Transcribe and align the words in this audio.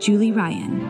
Julie 0.00 0.32
Ryan. 0.32 0.80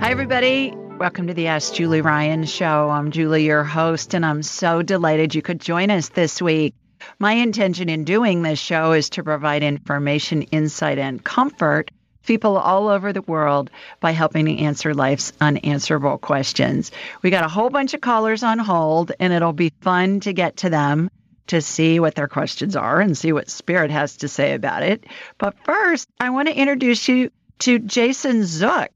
Hi, 0.00 0.10
everybody. 0.10 0.72
Welcome 0.74 1.26
to 1.26 1.34
the 1.34 1.48
Ask 1.48 1.74
Julie 1.74 2.00
Ryan 2.00 2.44
show. 2.44 2.88
I'm 2.88 3.10
Julie, 3.10 3.44
your 3.44 3.62
host, 3.62 4.14
and 4.14 4.24
I'm 4.24 4.42
so 4.42 4.82
delighted 4.82 5.34
you 5.34 5.42
could 5.42 5.60
join 5.60 5.90
us 5.90 6.08
this 6.08 6.40
week. 6.40 6.74
My 7.18 7.32
intention 7.32 7.88
in 7.88 8.04
doing 8.04 8.42
this 8.42 8.58
show 8.58 8.92
is 8.92 9.10
to 9.10 9.22
provide 9.22 9.62
information, 9.62 10.42
insight, 10.42 10.98
and 10.98 11.22
comfort 11.22 11.88
to 11.88 12.26
people 12.26 12.56
all 12.56 12.88
over 12.88 13.12
the 13.12 13.22
world 13.22 13.70
by 14.00 14.12
helping 14.12 14.46
to 14.46 14.58
answer 14.58 14.94
life's 14.94 15.32
unanswerable 15.40 16.18
questions. 16.18 16.90
We 17.22 17.30
got 17.30 17.44
a 17.44 17.48
whole 17.48 17.70
bunch 17.70 17.92
of 17.94 18.00
callers 18.00 18.42
on 18.42 18.58
hold, 18.58 19.12
and 19.20 19.32
it'll 19.32 19.52
be 19.52 19.72
fun 19.82 20.20
to 20.20 20.32
get 20.32 20.58
to 20.58 20.70
them 20.70 21.10
to 21.52 21.60
see 21.60 22.00
what 22.00 22.14
their 22.14 22.28
questions 22.28 22.76
are 22.76 22.98
and 22.98 23.16
see 23.16 23.30
what 23.30 23.50
Spirit 23.50 23.90
has 23.90 24.16
to 24.18 24.28
say 24.28 24.54
about 24.54 24.82
it. 24.82 25.04
But 25.36 25.54
first, 25.64 26.08
I 26.18 26.30
want 26.30 26.48
to 26.48 26.54
introduce 26.54 27.06
you 27.08 27.30
to 27.60 27.78
Jason 27.78 28.40
Zuk. 28.40 28.88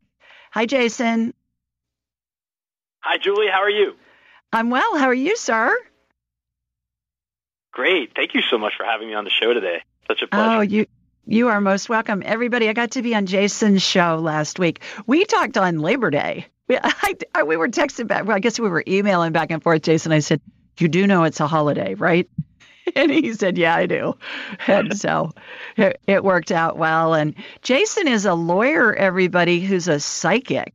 Hi, 0.53 0.65
Jason. 0.65 1.35
Hi, 3.01 3.19
Julie. 3.19 3.49
How 3.53 3.61
are 3.61 3.71
you? 3.71 3.93
I'm 4.55 4.71
well. 4.71 4.97
How 4.97 5.05
are 5.05 5.15
you, 5.15 5.37
sir? 5.37 5.77
Great. 7.73 8.13
Thank 8.17 8.33
you 8.33 8.41
so 8.41 8.57
much 8.57 8.73
for 8.79 8.85
having 8.85 9.09
me 9.09 9.15
on 9.15 9.25
the 9.25 9.31
show 9.31 9.53
today. 9.53 9.83
Such 10.09 10.23
a 10.23 10.27
pleasure. 10.27 10.57
Oh, 10.57 10.61
you 10.63 10.87
you 11.27 11.49
are 11.49 11.61
most 11.61 11.91
welcome. 11.91 12.23
Everybody, 12.25 12.71
I 12.71 12.73
got 12.73 12.93
to 12.93 13.03
be 13.03 13.15
on 13.15 13.27
Jason's 13.27 13.83
show 13.83 14.17
last 14.17 14.59
week. 14.59 14.81
We 15.07 15.27
talked 15.27 15.59
on 15.59 15.81
Labor 15.81 16.11
Day. 16.11 16.47
We, 16.69 16.79
I, 16.83 17.15
I, 17.35 17.43
we 17.43 17.59
were 17.59 17.69
texting 17.69 18.07
back. 18.07 18.25
Well, 18.25 18.35
I 18.35 18.41
guess 18.41 18.59
we 18.59 18.71
were 18.71 18.83
emailing 18.89 19.33
back 19.33 19.51
and 19.51 19.63
forth. 19.63 19.83
Jason, 19.83 20.13
I 20.13 20.21
said, 20.21 20.41
"You 20.79 20.89
do 20.89 21.07
know 21.07 21.25
it's 21.25 21.41
a 21.41 21.47
holiday, 21.47 21.95
right?" 21.95 22.29
and 22.95 23.11
he 23.11 23.33
said, 23.33 23.59
Yeah, 23.59 23.75
I 23.75 23.87
do. 23.87 24.17
And 24.67 24.97
so 24.99 25.33
it, 25.77 26.01
it, 26.07 26.25
worked 26.25 26.53
out 26.53 26.77
well. 26.77 27.15
And 27.15 27.35
Jason 27.63 28.09
is 28.09 28.25
a 28.27 28.35
lawyer, 28.35 28.95
everybody, 28.95 29.61
who's 29.61 29.89
a 29.89 30.01
psychic. 30.01 30.73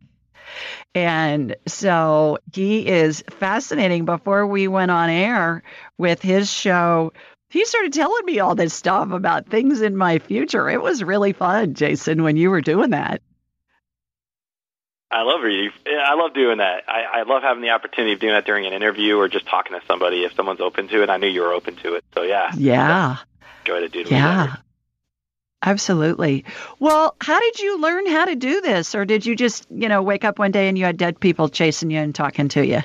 And 0.93 1.55
so 1.67 2.37
he 2.53 2.87
is 2.87 3.23
fascinating. 3.29 4.05
Before 4.05 4.45
we 4.45 4.67
went 4.67 4.91
on 4.91 5.09
air 5.09 5.63
with 5.97 6.21
his 6.21 6.51
show, 6.51 7.13
he 7.49 7.63
started 7.63 7.93
telling 7.93 8.25
me 8.25 8.39
all 8.39 8.55
this 8.55 8.73
stuff 8.73 9.11
about 9.11 9.47
things 9.47 9.81
in 9.81 9.95
my 9.95 10.19
future. 10.19 10.69
It 10.69 10.81
was 10.81 11.03
really 11.03 11.31
fun, 11.31 11.73
Jason, 11.75 12.23
when 12.23 12.35
you 12.35 12.49
were 12.49 12.61
doing 12.61 12.89
that. 12.89 13.21
I 15.11 15.23
love 15.23 15.41
reading. 15.41 15.71
I 15.85 16.15
love 16.15 16.33
doing 16.33 16.59
that. 16.59 16.83
I, 16.87 17.19
I 17.19 17.23
love 17.23 17.43
having 17.43 17.61
the 17.61 17.71
opportunity 17.71 18.13
of 18.13 18.19
doing 18.19 18.33
that 18.33 18.45
during 18.45 18.65
an 18.65 18.71
interview 18.71 19.17
or 19.17 19.27
just 19.27 19.45
talking 19.45 19.77
to 19.77 19.85
somebody 19.85 20.23
if 20.23 20.33
someone's 20.35 20.61
open 20.61 20.87
to 20.87 21.03
it. 21.03 21.09
I 21.09 21.17
knew 21.17 21.27
you 21.27 21.41
were 21.41 21.53
open 21.53 21.75
to 21.77 21.95
it, 21.95 22.05
so 22.13 22.21
yeah. 22.23 22.51
Yeah. 22.55 23.17
Enjoy 23.65 23.81
to 23.81 23.89
do. 23.89 24.05
Yeah. 24.09 24.55
Absolutely. 25.61 26.45
Well, 26.79 27.15
how 27.19 27.39
did 27.39 27.59
you 27.59 27.81
learn 27.81 28.07
how 28.07 28.25
to 28.25 28.35
do 28.35 28.61
this, 28.61 28.95
or 28.95 29.05
did 29.05 29.25
you 29.25 29.35
just, 29.35 29.67
you 29.69 29.89
know, 29.89 30.01
wake 30.01 30.23
up 30.23 30.39
one 30.39 30.51
day 30.51 30.69
and 30.69 30.77
you 30.77 30.85
had 30.85 30.97
dead 30.97 31.19
people 31.19 31.49
chasing 31.49 31.91
you 31.91 31.99
and 31.99 32.15
talking 32.15 32.47
to 32.49 32.65
you? 32.65 32.79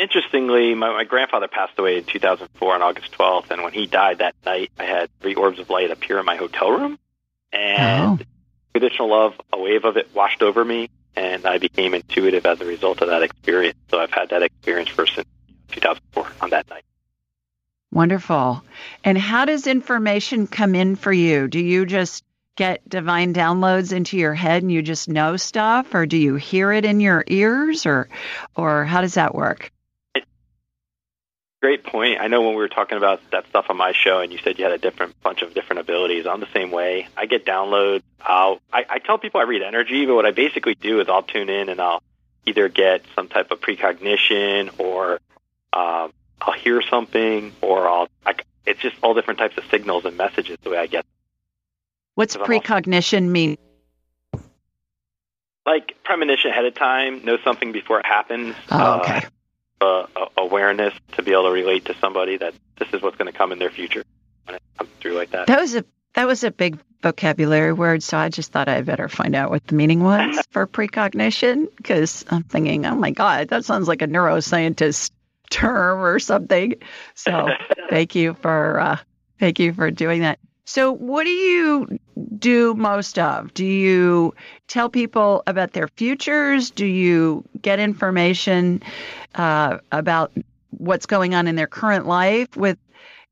Interestingly, 0.00 0.74
my, 0.74 0.90
my 0.92 1.04
grandfather 1.04 1.48
passed 1.48 1.78
away 1.78 1.98
in 1.98 2.04
2004 2.04 2.74
on 2.74 2.82
August 2.82 3.12
12th, 3.12 3.50
and 3.50 3.62
when 3.62 3.72
he 3.72 3.86
died 3.86 4.18
that 4.18 4.36
night, 4.46 4.70
I 4.78 4.84
had 4.84 5.10
three 5.20 5.34
orbs 5.34 5.58
of 5.58 5.68
light 5.68 5.90
appear 5.90 6.20
in 6.20 6.24
my 6.24 6.36
hotel 6.36 6.70
room, 6.70 6.98
and. 7.52 8.20
Oh 8.22 8.24
Traditional 8.72 9.08
love, 9.08 9.34
a 9.52 9.58
wave 9.58 9.84
of 9.84 9.96
it 9.96 10.14
washed 10.14 10.42
over 10.42 10.64
me, 10.64 10.90
and 11.16 11.46
I 11.46 11.58
became 11.58 11.94
intuitive 11.94 12.46
as 12.46 12.60
a 12.60 12.64
result 12.64 13.02
of 13.02 13.08
that 13.08 13.22
experience. 13.22 13.78
So 13.90 13.98
I've 13.98 14.12
had 14.12 14.30
that 14.30 14.42
experience 14.42 14.88
for 14.88 15.06
since 15.06 15.26
2004 15.72 16.26
on 16.40 16.50
that 16.50 16.68
night. 16.70 16.84
Wonderful. 17.92 18.62
And 19.02 19.18
how 19.18 19.44
does 19.44 19.66
information 19.66 20.46
come 20.46 20.74
in 20.74 20.94
for 20.94 21.12
you? 21.12 21.48
Do 21.48 21.58
you 21.58 21.84
just 21.86 22.24
get 22.56 22.88
divine 22.88 23.34
downloads 23.34 23.92
into 23.92 24.16
your 24.16 24.34
head 24.34 24.62
and 24.62 24.70
you 24.70 24.82
just 24.82 25.08
know 25.08 25.36
stuff 25.36 25.94
or 25.94 26.06
do 26.06 26.16
you 26.16 26.34
hear 26.36 26.70
it 26.72 26.84
in 26.84 27.00
your 27.00 27.24
ears 27.26 27.86
or 27.86 28.08
or 28.54 28.84
how 28.84 29.00
does 29.00 29.14
that 29.14 29.34
work? 29.34 29.72
Great 31.60 31.84
point. 31.84 32.18
I 32.18 32.28
know 32.28 32.40
when 32.40 32.50
we 32.50 32.56
were 32.56 32.68
talking 32.68 32.96
about 32.96 33.20
that 33.32 33.46
stuff 33.48 33.66
on 33.68 33.76
my 33.76 33.92
show, 33.92 34.20
and 34.20 34.32
you 34.32 34.38
said 34.38 34.58
you 34.58 34.64
had 34.64 34.72
a 34.72 34.78
different 34.78 35.20
bunch 35.22 35.42
of 35.42 35.52
different 35.52 35.80
abilities. 35.80 36.26
I'm 36.26 36.40
the 36.40 36.48
same 36.54 36.70
way. 36.70 37.06
I 37.18 37.26
get 37.26 37.44
downloads. 37.44 38.02
I'll, 38.18 38.60
I, 38.72 38.86
I 38.88 38.98
tell 38.98 39.18
people 39.18 39.40
I 39.40 39.44
read 39.44 39.60
energy, 39.60 40.06
but 40.06 40.14
what 40.14 40.24
I 40.24 40.30
basically 40.30 40.74
do 40.74 41.00
is 41.00 41.08
I'll 41.10 41.22
tune 41.22 41.50
in 41.50 41.68
and 41.68 41.78
I'll 41.78 42.02
either 42.46 42.70
get 42.70 43.04
some 43.14 43.28
type 43.28 43.50
of 43.50 43.60
precognition, 43.60 44.70
or 44.78 45.20
um, 45.74 46.12
I'll 46.40 46.54
hear 46.58 46.80
something, 46.80 47.52
or 47.60 47.86
I'll. 47.86 48.08
I, 48.24 48.36
it's 48.64 48.80
just 48.80 48.96
all 49.02 49.12
different 49.12 49.38
types 49.38 49.58
of 49.58 49.64
signals 49.70 50.06
and 50.06 50.16
messages 50.16 50.56
the 50.62 50.70
way 50.70 50.78
I 50.78 50.86
get. 50.86 51.04
Them. 51.04 51.12
What's 52.14 52.36
precognition 52.36 53.24
also, 53.24 53.32
mean? 53.32 53.58
Like 55.66 56.02
premonition 56.04 56.50
ahead 56.52 56.64
of 56.64 56.74
time, 56.74 57.22
know 57.22 57.36
something 57.44 57.72
before 57.72 58.00
it 58.00 58.06
happens. 58.06 58.54
Oh, 58.70 59.00
okay. 59.00 59.18
Uh, 59.18 59.20
uh, 59.80 60.06
awareness 60.36 60.94
to 61.12 61.22
be 61.22 61.32
able 61.32 61.44
to 61.44 61.50
relate 61.50 61.86
to 61.86 61.94
somebody 61.98 62.36
that 62.36 62.54
this 62.78 62.88
is 62.92 63.02
what's 63.02 63.16
going 63.16 63.30
to 63.30 63.36
come 63.36 63.52
in 63.52 63.58
their 63.58 63.70
future 63.70 64.04
when 64.44 64.56
it 64.56 64.62
comes 64.78 64.90
through 65.00 65.14
like 65.14 65.30
that. 65.30 65.46
That 65.46 65.60
was 65.60 65.74
a 65.74 65.84
that 66.14 66.26
was 66.26 66.42
a 66.42 66.50
big 66.50 66.78
vocabulary 67.02 67.72
word, 67.72 68.02
so 68.02 68.18
I 68.18 68.28
just 68.28 68.52
thought 68.52 68.68
I'd 68.68 68.84
better 68.84 69.08
find 69.08 69.34
out 69.34 69.50
what 69.50 69.66
the 69.66 69.74
meaning 69.74 70.02
was 70.02 70.44
for 70.50 70.66
precognition 70.66 71.68
because 71.76 72.24
I'm 72.28 72.42
thinking, 72.42 72.84
oh 72.84 72.96
my 72.96 73.12
god, 73.12 73.48
that 73.48 73.64
sounds 73.64 73.88
like 73.88 74.02
a 74.02 74.06
neuroscientist 74.06 75.10
term 75.50 76.00
or 76.00 76.18
something. 76.18 76.74
So 77.14 77.48
thank 77.90 78.14
you 78.14 78.34
for 78.34 78.80
uh, 78.80 78.98
thank 79.38 79.58
you 79.58 79.72
for 79.72 79.90
doing 79.90 80.22
that. 80.22 80.38
So, 80.72 80.92
what 80.92 81.24
do 81.24 81.30
you 81.30 81.98
do 82.38 82.74
most 82.74 83.18
of? 83.18 83.52
Do 83.54 83.66
you 83.66 84.36
tell 84.68 84.88
people 84.88 85.42
about 85.48 85.72
their 85.72 85.88
futures? 85.88 86.70
Do 86.70 86.86
you 86.86 87.42
get 87.60 87.80
information 87.80 88.80
uh, 89.34 89.78
about 89.90 90.30
what's 90.70 91.06
going 91.06 91.34
on 91.34 91.48
in 91.48 91.56
their 91.56 91.66
current 91.66 92.06
life 92.06 92.56
with 92.56 92.78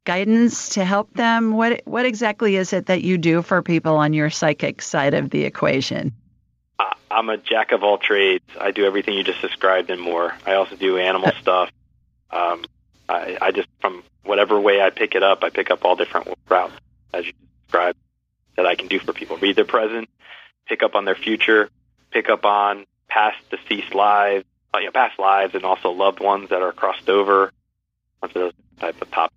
guidance 0.02 0.70
to 0.70 0.84
help 0.84 1.14
them? 1.14 1.52
What 1.52 1.82
what 1.84 2.06
exactly 2.06 2.56
is 2.56 2.72
it 2.72 2.86
that 2.86 3.02
you 3.02 3.18
do 3.18 3.42
for 3.42 3.62
people 3.62 3.94
on 3.98 4.14
your 4.14 4.30
psychic 4.30 4.82
side 4.82 5.14
of 5.14 5.30
the 5.30 5.44
equation? 5.44 6.14
I'm 7.08 7.28
a 7.28 7.36
jack 7.36 7.70
of 7.70 7.84
all 7.84 7.98
trades. 7.98 8.42
I 8.60 8.72
do 8.72 8.84
everything 8.84 9.14
you 9.14 9.22
just 9.22 9.42
described 9.42 9.90
and 9.90 10.00
more. 10.00 10.34
I 10.44 10.54
also 10.54 10.74
do 10.74 10.98
animal 10.98 11.30
stuff. 11.40 11.70
Um, 12.32 12.64
I, 13.08 13.38
I 13.40 13.52
just 13.52 13.68
from 13.80 14.02
whatever 14.24 14.60
way 14.60 14.82
I 14.82 14.90
pick 14.90 15.14
it 15.14 15.22
up, 15.22 15.44
I 15.44 15.50
pick 15.50 15.70
up 15.70 15.84
all 15.84 15.94
different 15.94 16.36
routes 16.48 16.74
as 17.12 17.26
you 17.26 17.32
described 17.64 17.98
that 18.56 18.66
I 18.66 18.74
can 18.74 18.88
do 18.88 18.98
for 18.98 19.12
people. 19.12 19.36
Read 19.36 19.56
their 19.56 19.64
present, 19.64 20.08
pick 20.66 20.82
up 20.82 20.94
on 20.94 21.04
their 21.04 21.14
future, 21.14 21.70
pick 22.10 22.28
up 22.28 22.44
on 22.44 22.86
past 23.08 23.38
deceased 23.50 23.94
lives, 23.94 24.44
uh, 24.74 24.78
you 24.78 24.86
know, 24.86 24.92
past 24.92 25.18
lives, 25.18 25.54
and 25.54 25.64
also 25.64 25.90
loved 25.90 26.20
ones 26.20 26.50
that 26.50 26.62
are 26.62 26.72
crossed 26.72 27.08
over. 27.08 27.52
Onto 28.20 28.34
those 28.34 28.52
type 28.80 29.00
of 29.00 29.10
topics. 29.12 29.36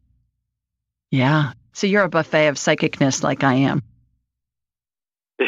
Yeah. 1.12 1.54
So 1.74 1.86
you're 1.86 2.04
a 2.04 2.10
buffet 2.10 2.48
of 2.48 2.56
psychicness 2.56 3.22
like 3.22 3.44
I 3.44 3.54
am. 3.54 3.84
yeah. 5.40 5.46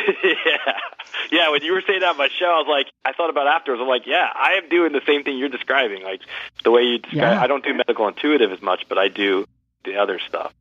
Yeah, 1.31 1.49
when 1.49 1.63
you 1.63 1.73
were 1.73 1.81
saying 1.85 2.01
that 2.01 2.09
on 2.09 2.17
my 2.17 2.29
show, 2.39 2.45
I 2.45 2.59
was 2.59 2.67
like, 2.69 2.93
I 3.03 3.13
thought 3.13 3.31
about 3.31 3.47
afterwards. 3.47 3.81
I'm 3.81 3.87
like, 3.87 4.05
yeah, 4.05 4.27
I 4.33 4.59
am 4.61 4.69
doing 4.69 4.91
the 4.91 5.01
same 5.07 5.23
thing 5.23 5.37
you're 5.37 5.49
describing. 5.49 6.03
Like 6.03 6.21
the 6.63 6.69
way 6.69 6.83
you 6.83 6.99
describe. 6.99 7.21
Yeah. 7.21 7.41
I 7.41 7.47
don't 7.47 7.63
do 7.63 7.73
medical 7.73 8.07
intuitive 8.07 8.51
as 8.51 8.61
much, 8.61 8.85
but 8.87 8.99
I 8.99 9.07
do 9.07 9.45
the 9.83 9.95
other 9.97 10.19
stuff. 10.19 10.53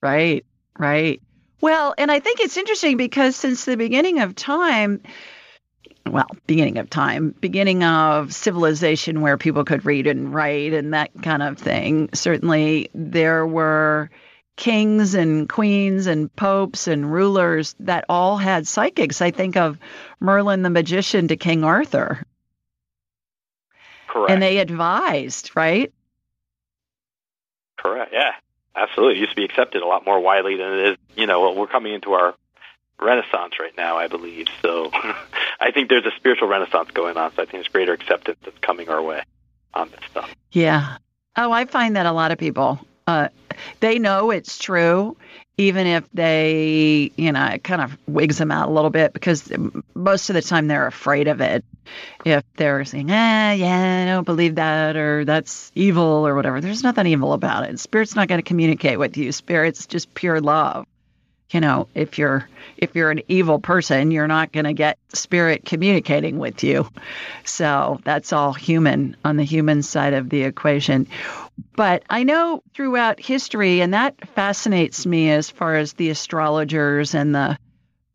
Right. 0.00 0.46
Right. 0.78 1.22
Well, 1.60 1.94
and 1.96 2.10
I 2.10 2.20
think 2.20 2.40
it's 2.40 2.56
interesting 2.56 2.96
because 2.96 3.36
since 3.36 3.64
the 3.64 3.76
beginning 3.76 4.20
of 4.20 4.34
time, 4.34 5.00
well, 6.06 6.28
beginning 6.46 6.78
of 6.78 6.90
time, 6.90 7.34
beginning 7.40 7.82
of 7.84 8.34
civilization 8.34 9.20
where 9.20 9.38
people 9.38 9.64
could 9.64 9.86
read 9.86 10.06
and 10.06 10.34
write 10.34 10.74
and 10.74 10.92
that 10.92 11.10
kind 11.22 11.42
of 11.42 11.58
thing, 11.58 12.10
certainly 12.12 12.90
there 12.94 13.46
were 13.46 14.10
kings 14.56 15.14
and 15.14 15.48
queens 15.48 16.06
and 16.06 16.34
popes 16.36 16.86
and 16.86 17.10
rulers 17.10 17.74
that 17.80 18.04
all 18.08 18.36
had 18.36 18.66
psychics. 18.66 19.22
I 19.22 19.30
think 19.30 19.56
of 19.56 19.78
Merlin 20.20 20.62
the 20.62 20.70
magician 20.70 21.28
to 21.28 21.36
King 21.36 21.64
Arthur. 21.64 22.24
Correct. 24.08 24.30
And 24.30 24.42
they 24.42 24.58
advised, 24.58 25.56
right? 25.56 25.92
Correct. 27.78 28.12
Yeah, 28.12 28.32
absolutely. 28.76 29.18
It 29.18 29.20
used 29.20 29.30
to 29.30 29.36
be 29.36 29.44
accepted 29.44 29.82
a 29.82 29.86
lot 29.86 30.04
more 30.04 30.20
widely 30.20 30.56
than 30.56 30.72
it 30.72 30.88
is. 30.88 30.96
You 31.16 31.26
know, 31.26 31.52
we're 31.52 31.66
coming 31.66 31.94
into 31.94 32.12
our 32.12 32.34
renaissance 33.00 33.54
right 33.60 33.76
now, 33.76 33.96
I 33.96 34.08
believe. 34.08 34.46
So 34.62 34.90
I 35.60 35.70
think 35.72 35.88
there's 35.88 36.06
a 36.06 36.12
spiritual 36.16 36.48
renaissance 36.48 36.90
going 36.92 37.16
on. 37.16 37.30
So 37.30 37.42
I 37.42 37.44
think 37.44 37.52
there's 37.52 37.68
greater 37.68 37.92
acceptance 37.92 38.38
that's 38.44 38.58
coming 38.58 38.88
our 38.88 39.02
way 39.02 39.22
on 39.72 39.90
this 39.90 40.00
stuff. 40.10 40.34
Yeah. 40.52 40.98
Oh, 41.36 41.50
I 41.50 41.64
find 41.64 41.96
that 41.96 42.06
a 42.06 42.12
lot 42.12 42.30
of 42.30 42.38
people 42.38 42.80
uh, 43.06 43.28
they 43.80 43.98
know 43.98 44.30
it's 44.30 44.58
true, 44.58 45.16
even 45.56 45.86
if 45.86 46.04
they, 46.12 47.12
you 47.16 47.32
know, 47.32 47.46
it 47.46 47.64
kind 47.64 47.82
of 47.82 47.96
wigs 48.06 48.38
them 48.38 48.50
out 48.50 48.68
a 48.68 48.72
little 48.72 48.90
bit 48.90 49.12
because 49.12 49.52
most 49.94 50.30
of 50.30 50.34
the 50.34 50.42
time 50.42 50.68
they're 50.68 50.86
afraid 50.86 51.28
of 51.28 51.40
it. 51.40 51.64
If 52.24 52.44
they're 52.56 52.84
saying, 52.84 53.10
ah, 53.10 53.52
yeah, 53.52 54.04
I 54.04 54.12
don't 54.12 54.24
believe 54.24 54.56
that, 54.56 54.96
or 54.96 55.24
that's 55.24 55.70
evil, 55.74 56.26
or 56.26 56.34
whatever, 56.34 56.60
there's 56.60 56.82
nothing 56.82 57.06
evil 57.06 57.32
about 57.32 57.68
it. 57.68 57.78
Spirit's 57.80 58.16
not 58.16 58.28
going 58.28 58.38
to 58.38 58.48
communicate 58.48 58.98
with 58.98 59.16
you. 59.16 59.32
Spirit's 59.32 59.86
just 59.86 60.14
pure 60.14 60.40
love 60.40 60.86
you 61.50 61.60
know 61.60 61.88
if 61.94 62.18
you're 62.18 62.48
if 62.76 62.94
you're 62.94 63.10
an 63.10 63.22
evil 63.28 63.58
person 63.58 64.10
you're 64.10 64.26
not 64.26 64.52
going 64.52 64.64
to 64.64 64.72
get 64.72 64.98
spirit 65.12 65.64
communicating 65.64 66.38
with 66.38 66.64
you 66.64 66.86
so 67.44 68.00
that's 68.04 68.32
all 68.32 68.52
human 68.52 69.16
on 69.24 69.36
the 69.36 69.44
human 69.44 69.82
side 69.82 70.14
of 70.14 70.28
the 70.28 70.42
equation 70.42 71.06
but 71.76 72.02
i 72.10 72.24
know 72.24 72.62
throughout 72.74 73.20
history 73.20 73.80
and 73.80 73.94
that 73.94 74.28
fascinates 74.34 75.06
me 75.06 75.30
as 75.30 75.48
far 75.48 75.76
as 75.76 75.92
the 75.94 76.10
astrologers 76.10 77.14
and 77.14 77.34
the 77.34 77.56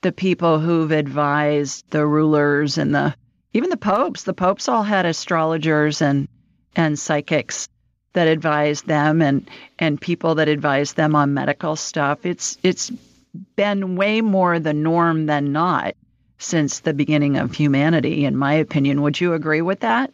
the 0.01 0.11
people 0.11 0.59
who've 0.59 0.91
advised 0.91 1.85
the 1.89 2.05
rulers 2.05 2.77
and 2.77 2.93
the 2.95 3.15
even 3.53 3.69
the 3.69 3.77
popes 3.77 4.23
the 4.23 4.33
popes 4.33 4.67
all 4.67 4.83
had 4.83 5.05
astrologers 5.05 6.01
and 6.01 6.27
and 6.75 6.97
psychics 6.97 7.67
that 8.13 8.27
advised 8.27 8.87
them 8.87 9.21
and 9.21 9.49
and 9.77 10.01
people 10.01 10.35
that 10.35 10.47
advised 10.47 10.95
them 10.95 11.15
on 11.15 11.33
medical 11.33 11.75
stuff 11.75 12.25
it's 12.25 12.57
it's 12.63 12.91
been 13.55 13.95
way 13.95 14.21
more 14.21 14.59
the 14.59 14.73
norm 14.73 15.25
than 15.25 15.51
not 15.51 15.95
since 16.37 16.79
the 16.79 16.93
beginning 16.93 17.37
of 17.37 17.53
humanity, 17.53 18.25
in 18.25 18.35
my 18.35 18.53
opinion. 18.53 19.01
Would 19.01 19.19
you 19.19 19.33
agree 19.33 19.61
with 19.61 19.81
that? 19.81 20.11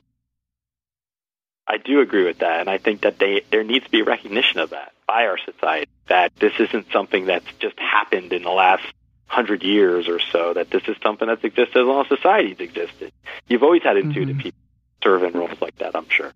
I 1.68 1.78
do 1.78 2.02
agree 2.02 2.26
with 2.26 2.40
that, 2.40 2.60
and 2.60 2.70
I 2.70 2.78
think 2.78 3.02
that 3.02 3.18
they 3.18 3.44
there 3.50 3.64
needs 3.64 3.86
to 3.86 3.92
be 3.92 4.02
recognition 4.02 4.60
of 4.60 4.72
that 4.72 4.94
by 5.08 5.26
our 5.26 5.38
society. 5.38 5.90
That 6.08 6.36
this 6.36 6.54
isn't 6.60 6.92
something 6.92 7.26
that's 7.26 7.52
just 7.60 7.80
happened 7.80 8.34
in 8.34 8.44
the 8.44 8.52
last 8.52 8.84
hundred 9.28 9.64
years 9.64 10.08
or 10.08 10.20
so. 10.20 10.54
That 10.54 10.70
this 10.70 10.84
is 10.88 10.96
something 11.04 11.28
that's 11.28 11.44
existed 11.44 11.78
as 11.78 11.86
long 11.86 12.02
as 12.02 12.08
society's 12.10 12.60
existed. 12.60 13.12
You've 13.48 13.64
always 13.64 13.84
had 13.84 13.98
intuitive 13.98 14.38
mm-hmm. 14.38 14.44
people 14.44 14.60
serve 15.04 15.24
in 15.24 15.34
roles 15.34 15.62
like 15.62 15.78
that. 15.78 15.96
I'm 15.96 16.10
sure. 16.10 16.34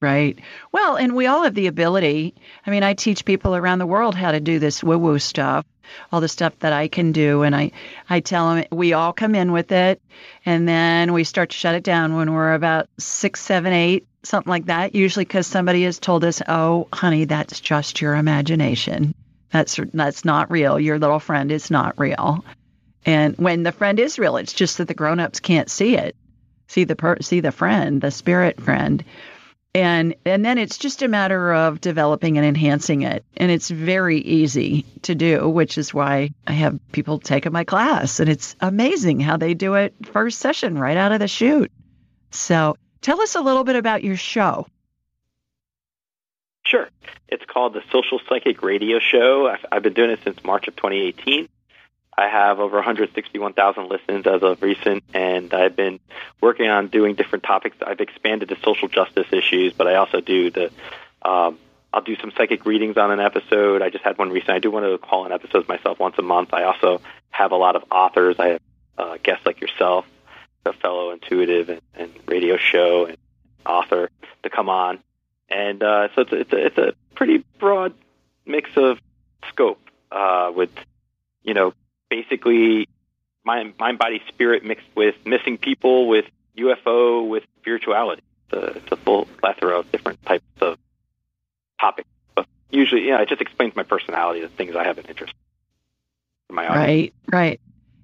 Right. 0.00 0.38
Well, 0.72 0.96
and 0.96 1.16
we 1.16 1.26
all 1.26 1.42
have 1.44 1.54
the 1.54 1.68
ability. 1.68 2.34
I 2.66 2.70
mean, 2.70 2.82
I 2.82 2.92
teach 2.92 3.24
people 3.24 3.56
around 3.56 3.78
the 3.78 3.86
world 3.86 4.14
how 4.14 4.32
to 4.32 4.40
do 4.40 4.58
this 4.58 4.84
woo 4.84 4.98
woo 4.98 5.18
stuff, 5.18 5.64
all 6.12 6.20
the 6.20 6.28
stuff 6.28 6.58
that 6.58 6.74
I 6.74 6.88
can 6.88 7.12
do. 7.12 7.42
And 7.42 7.56
I, 7.56 7.72
I 8.08 8.20
tell 8.20 8.54
them 8.54 8.66
we 8.70 8.92
all 8.92 9.14
come 9.14 9.34
in 9.34 9.52
with 9.52 9.72
it. 9.72 10.02
And 10.44 10.68
then 10.68 11.14
we 11.14 11.24
start 11.24 11.50
to 11.50 11.56
shut 11.56 11.74
it 11.74 11.82
down 11.82 12.14
when 12.14 12.34
we're 12.34 12.52
about 12.52 12.88
six, 12.98 13.40
seven, 13.40 13.72
eight, 13.72 14.06
something 14.22 14.50
like 14.50 14.66
that. 14.66 14.94
Usually 14.94 15.24
because 15.24 15.46
somebody 15.46 15.84
has 15.84 15.98
told 15.98 16.24
us, 16.24 16.42
oh, 16.46 16.88
honey, 16.92 17.24
that's 17.24 17.58
just 17.58 18.02
your 18.02 18.16
imagination. 18.16 19.14
That's, 19.56 19.80
that's 19.92 20.24
not 20.24 20.50
real. 20.50 20.78
Your 20.78 20.98
little 20.98 21.18
friend 21.18 21.50
is 21.50 21.70
not 21.70 21.98
real. 21.98 22.44
And 23.04 23.36
when 23.36 23.62
the 23.62 23.72
friend 23.72 23.98
is 23.98 24.18
real, 24.18 24.36
it's 24.36 24.52
just 24.52 24.78
that 24.78 24.88
the 24.88 24.94
grown 24.94 25.20
ups 25.20 25.40
can't 25.40 25.70
see 25.70 25.96
it. 25.96 26.16
See 26.68 26.84
the 26.84 26.96
per- 26.96 27.20
see 27.20 27.40
the 27.40 27.52
friend, 27.52 28.00
the 28.00 28.10
spirit 28.10 28.60
friend 28.60 29.04
and 29.76 30.14
and 30.24 30.42
then 30.42 30.56
it's 30.56 30.78
just 30.78 31.02
a 31.02 31.08
matter 31.08 31.52
of 31.52 31.82
developing 31.82 32.38
and 32.38 32.46
enhancing 32.46 33.02
it 33.02 33.26
and 33.36 33.50
it's 33.50 33.68
very 33.68 34.18
easy 34.20 34.86
to 35.02 35.14
do 35.14 35.46
which 35.50 35.76
is 35.76 35.92
why 35.92 36.30
i 36.46 36.52
have 36.52 36.80
people 36.92 37.18
taking 37.18 37.52
my 37.52 37.62
class 37.62 38.18
and 38.18 38.30
it's 38.30 38.56
amazing 38.60 39.20
how 39.20 39.36
they 39.36 39.52
do 39.52 39.74
it 39.74 39.94
first 40.06 40.38
session 40.38 40.78
right 40.78 40.96
out 40.96 41.12
of 41.12 41.20
the 41.20 41.28
chute 41.28 41.70
so 42.30 42.74
tell 43.02 43.20
us 43.20 43.34
a 43.34 43.40
little 43.42 43.64
bit 43.64 43.76
about 43.76 44.02
your 44.02 44.16
show 44.16 44.66
sure 46.66 46.88
it's 47.28 47.44
called 47.44 47.74
the 47.74 47.82
social 47.90 48.20
psychic 48.28 48.62
radio 48.62 48.98
show 48.98 49.54
i've, 49.70 49.82
been 49.82 49.94
doing 49.94 50.10
it 50.10 50.20
since 50.24 50.42
march 50.44 50.68
of 50.68 50.76
2018 50.76 51.48
I 52.18 52.28
have 52.28 52.60
over 52.60 52.76
161,000 52.76 53.90
listens 53.90 54.26
as 54.26 54.42
of 54.42 54.62
recent, 54.62 55.04
and 55.12 55.52
I've 55.52 55.76
been 55.76 56.00
working 56.40 56.66
on 56.66 56.88
doing 56.88 57.14
different 57.14 57.44
topics. 57.44 57.76
I've 57.86 58.00
expanded 58.00 58.48
to 58.48 58.56
social 58.64 58.88
justice 58.88 59.26
issues, 59.32 59.74
but 59.74 59.86
I 59.86 59.96
also 59.96 60.22
do 60.22 60.50
the 60.50 60.70
um, 61.20 61.58
I'll 61.92 62.02
do 62.02 62.16
some 62.16 62.30
psychic 62.36 62.66
readings 62.66 62.96
on 62.96 63.10
an 63.10 63.20
episode. 63.20 63.82
I 63.82 63.90
just 63.90 64.04
had 64.04 64.18
one 64.18 64.30
recent. 64.30 64.50
I 64.50 64.58
do 64.58 64.70
one 64.70 64.84
of 64.84 64.92
the 64.92 64.98
call-in 64.98 65.32
episodes 65.32 65.66
myself 65.66 65.98
once 65.98 66.16
a 66.18 66.22
month. 66.22 66.52
I 66.52 66.64
also 66.64 67.00
have 67.30 67.52
a 67.52 67.56
lot 67.56 67.76
of 67.76 67.84
authors. 67.90 68.36
I 68.38 68.46
have 68.48 68.60
uh, 68.98 69.16
guests 69.22 69.46
like 69.46 69.60
yourself, 69.60 70.06
a 70.64 70.72
fellow 70.72 71.10
intuitive 71.10 71.68
and, 71.68 71.80
and 71.94 72.12
radio 72.26 72.58
show 72.58 73.06
and 73.06 73.16
author 73.64 74.10
to 74.42 74.50
come 74.50 74.68
on, 74.68 74.98
and 75.48 75.82
uh, 75.82 76.08
so 76.14 76.22
it's 76.22 76.32
it's 76.32 76.52
a 76.52 76.66
it's 76.66 76.78
a 76.78 76.92
pretty 77.14 77.44
broad 77.58 77.94
mix 78.44 78.70
of 78.76 78.98
scope 79.48 79.80
uh, 80.10 80.52
with 80.54 80.70
you 81.42 81.54
know 81.54 81.72
basically 82.10 82.88
mind, 83.46 83.74
mind, 83.78 83.98
body, 83.98 84.20
spirit 84.28 84.64
mixed 84.64 84.88
with 84.94 85.14
missing 85.24 85.56
people, 85.56 86.08
with 86.08 86.26
UFO, 86.58 87.26
with 87.26 87.44
spirituality. 87.60 88.22
It's 88.50 88.62
a, 88.62 88.66
it's 88.78 88.92
a 88.92 88.96
full 88.96 89.26
plethora 89.38 89.78
of 89.78 89.90
different 89.90 90.22
types 90.26 90.44
of 90.60 90.78
topics. 91.80 92.08
But 92.34 92.46
usually, 92.70 93.06
yeah, 93.06 93.22
it 93.22 93.28
just 93.28 93.40
explains 93.40 93.74
my 93.76 93.84
personality, 93.84 94.40
the 94.40 94.48
things 94.48 94.74
I 94.76 94.84
have 94.84 94.98
an 94.98 95.06
interest 95.06 95.32
in. 96.50 96.56
My 96.56 96.66
audience. 96.66 96.86
Right, 96.86 97.14
right. 97.32 97.60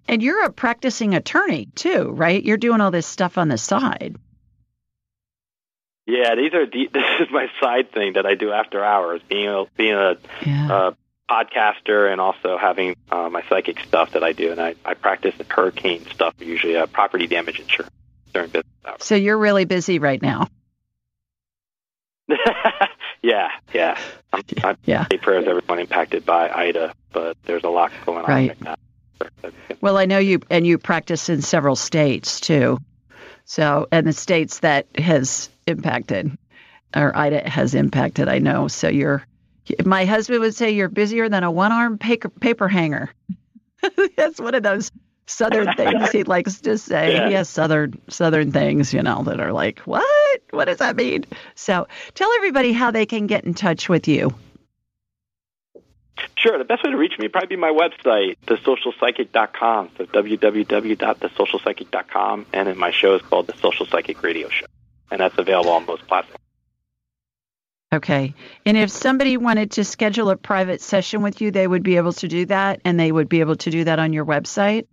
And 0.09 0.23
you're 0.23 0.45
a 0.45 0.53
practicing 0.53 1.15
attorney 1.15 1.67
too, 1.75 2.11
right? 2.11 2.43
You're 2.43 2.57
doing 2.57 2.81
all 2.81 2.91
this 2.91 3.07
stuff 3.07 3.39
on 3.39 3.49
the 3.49 3.59
side. 3.59 4.17
Yeah, 6.07 6.35
these 6.35 6.53
are 6.55 6.67
this 6.67 7.21
is 7.21 7.29
my 7.31 7.49
side 7.61 7.93
thing 7.93 8.15
that 8.15 8.27
I 8.27 8.35
do 8.35 8.53
after 8.53 8.85
hours. 8.85 9.21
Being 9.29 9.49
a 9.49 9.65
being 9.77 9.95
a 9.95 10.17
yeah. 10.45 10.73
uh, 10.73 10.91
podcaster 11.31 12.11
and 12.11 12.21
also 12.21 12.59
having 12.59 12.95
uh, 13.11 13.29
my 13.31 13.43
psychic 13.49 13.81
stuff 13.81 14.13
that 14.13 14.23
I 14.23 14.33
do. 14.33 14.51
And 14.53 14.61
I, 14.61 14.75
I 14.85 14.95
practice 14.95 15.35
hurricane 15.49 16.05
stuff, 16.07 16.35
usually 16.39 16.77
uh, 16.77 16.87
property 16.87 17.27
damage 17.27 17.61
insurance 17.61 17.95
during 18.33 18.49
business 18.49 18.73
hours. 18.85 19.05
So 19.05 19.15
you're 19.15 19.39
really 19.39 19.65
busy 19.65 19.99
right 19.99 20.21
now. 20.21 20.49
yeah, 23.23 23.49
yeah. 23.73 23.99
I'm, 24.33 24.43
I'm 24.63 24.77
yeah. 24.85 25.07
prayers 25.21 25.47
everyone 25.47 25.79
impacted 25.79 26.25
by 26.25 26.49
Ida, 26.51 26.95
but 27.13 27.37
there's 27.45 27.65
a 27.65 27.69
lot 27.69 27.93
going 28.07 28.25
on 28.25 28.25
right, 28.25 28.49
right 28.49 28.63
now. 28.63 28.75
Well, 29.81 29.99
I 29.99 30.07
know 30.07 30.19
you, 30.19 30.41
and 30.51 30.67
you 30.67 30.79
practice 30.79 31.29
in 31.29 31.43
several 31.43 31.77
states 31.77 32.41
too. 32.41 32.79
So, 33.53 33.87
and 33.93 34.07
the 34.07 34.15
states 34.15 34.61
that 34.61 34.87
has 34.97 35.51
impacted, 35.67 36.39
or 36.97 37.15
Ida 37.15 37.47
has 37.51 37.75
impacted, 37.75 38.27
I 38.27 38.39
know. 38.39 38.67
So 38.67 38.89
you're 38.89 39.27
My 39.85 40.07
husband 40.07 40.41
would 40.41 40.55
say 40.55 40.71
you're 40.71 40.89
busier 40.89 41.29
than 41.29 41.45
a 41.45 41.51
one-armed 41.51 42.01
paper, 42.01 42.31
paper 42.31 42.67
hanger. 42.67 43.11
That's 44.17 44.41
one 44.41 44.55
of 44.55 44.63
those 44.63 44.91
southern 45.27 45.75
things 45.77 46.11
he 46.13 46.25
likes 46.25 46.63
to 46.63 46.79
say. 46.79 47.13
Yeah. 47.13 47.29
He 47.29 47.35
has 47.35 47.47
southern 47.47 48.01
southern 48.09 48.53
things, 48.53 48.95
you 48.95 49.03
know, 49.03 49.23
that 49.25 49.39
are 49.39 49.53
like, 49.53 49.81
"What? 49.81 50.41
What 50.49 50.65
does 50.65 50.79
that 50.79 50.97
mean?" 50.97 51.27
So, 51.55 51.89
tell 52.15 52.33
everybody 52.37 52.73
how 52.73 52.91
they 52.91 53.05
can 53.05 53.27
get 53.27 53.45
in 53.45 53.53
touch 53.53 53.87
with 53.87 54.09
you. 54.09 54.35
Sure. 56.43 56.59
The 56.59 56.65
best 56.65 56.83
way 56.83 56.91
to 56.91 56.97
reach 56.97 57.17
me 57.19 57.27
would 57.27 57.33
probably 57.33 57.55
be 57.55 57.57
my 57.57 57.71
website, 57.71 58.37
thesocialpsychic.com. 58.47 59.91
So 59.97 60.07
www.thesocialpsychic.com. 60.07 62.47
And 62.53 62.67
then 62.67 62.77
my 62.77 62.91
show 62.91 63.15
is 63.15 63.23
called 63.23 63.47
The 63.47 63.57
Social 63.59 63.87
Psychic 63.87 64.21
Radio 64.25 64.49
Show. 64.49 64.67
And 65.13 65.21
that's 65.21 65.39
available 65.39 65.71
on 65.71 65.87
most 65.87 66.05
platforms. 66.09 66.41
Okay. 67.93 68.35
And 68.67 68.77
if 68.77 68.91
somebody 68.91 69.37
wanted 69.37 69.71
to 69.73 69.85
schedule 69.85 70.31
a 70.31 70.37
private 70.37 70.81
session 70.81 71.23
with 71.23 71.41
you, 71.41 71.53
they 71.53 71.69
would 71.69 71.85
be 71.85 71.97
able 71.97 72.15
to 72.15 72.27
do 72.27 72.47
that, 72.47 72.81
and 72.85 72.99
they 72.99 73.13
would 73.13 73.29
be 73.29 73.39
able 73.39 73.55
to 73.57 73.71
do 73.71 73.85
that 73.85 74.01
on 74.01 74.13
your 74.13 74.25
website? 74.25 74.89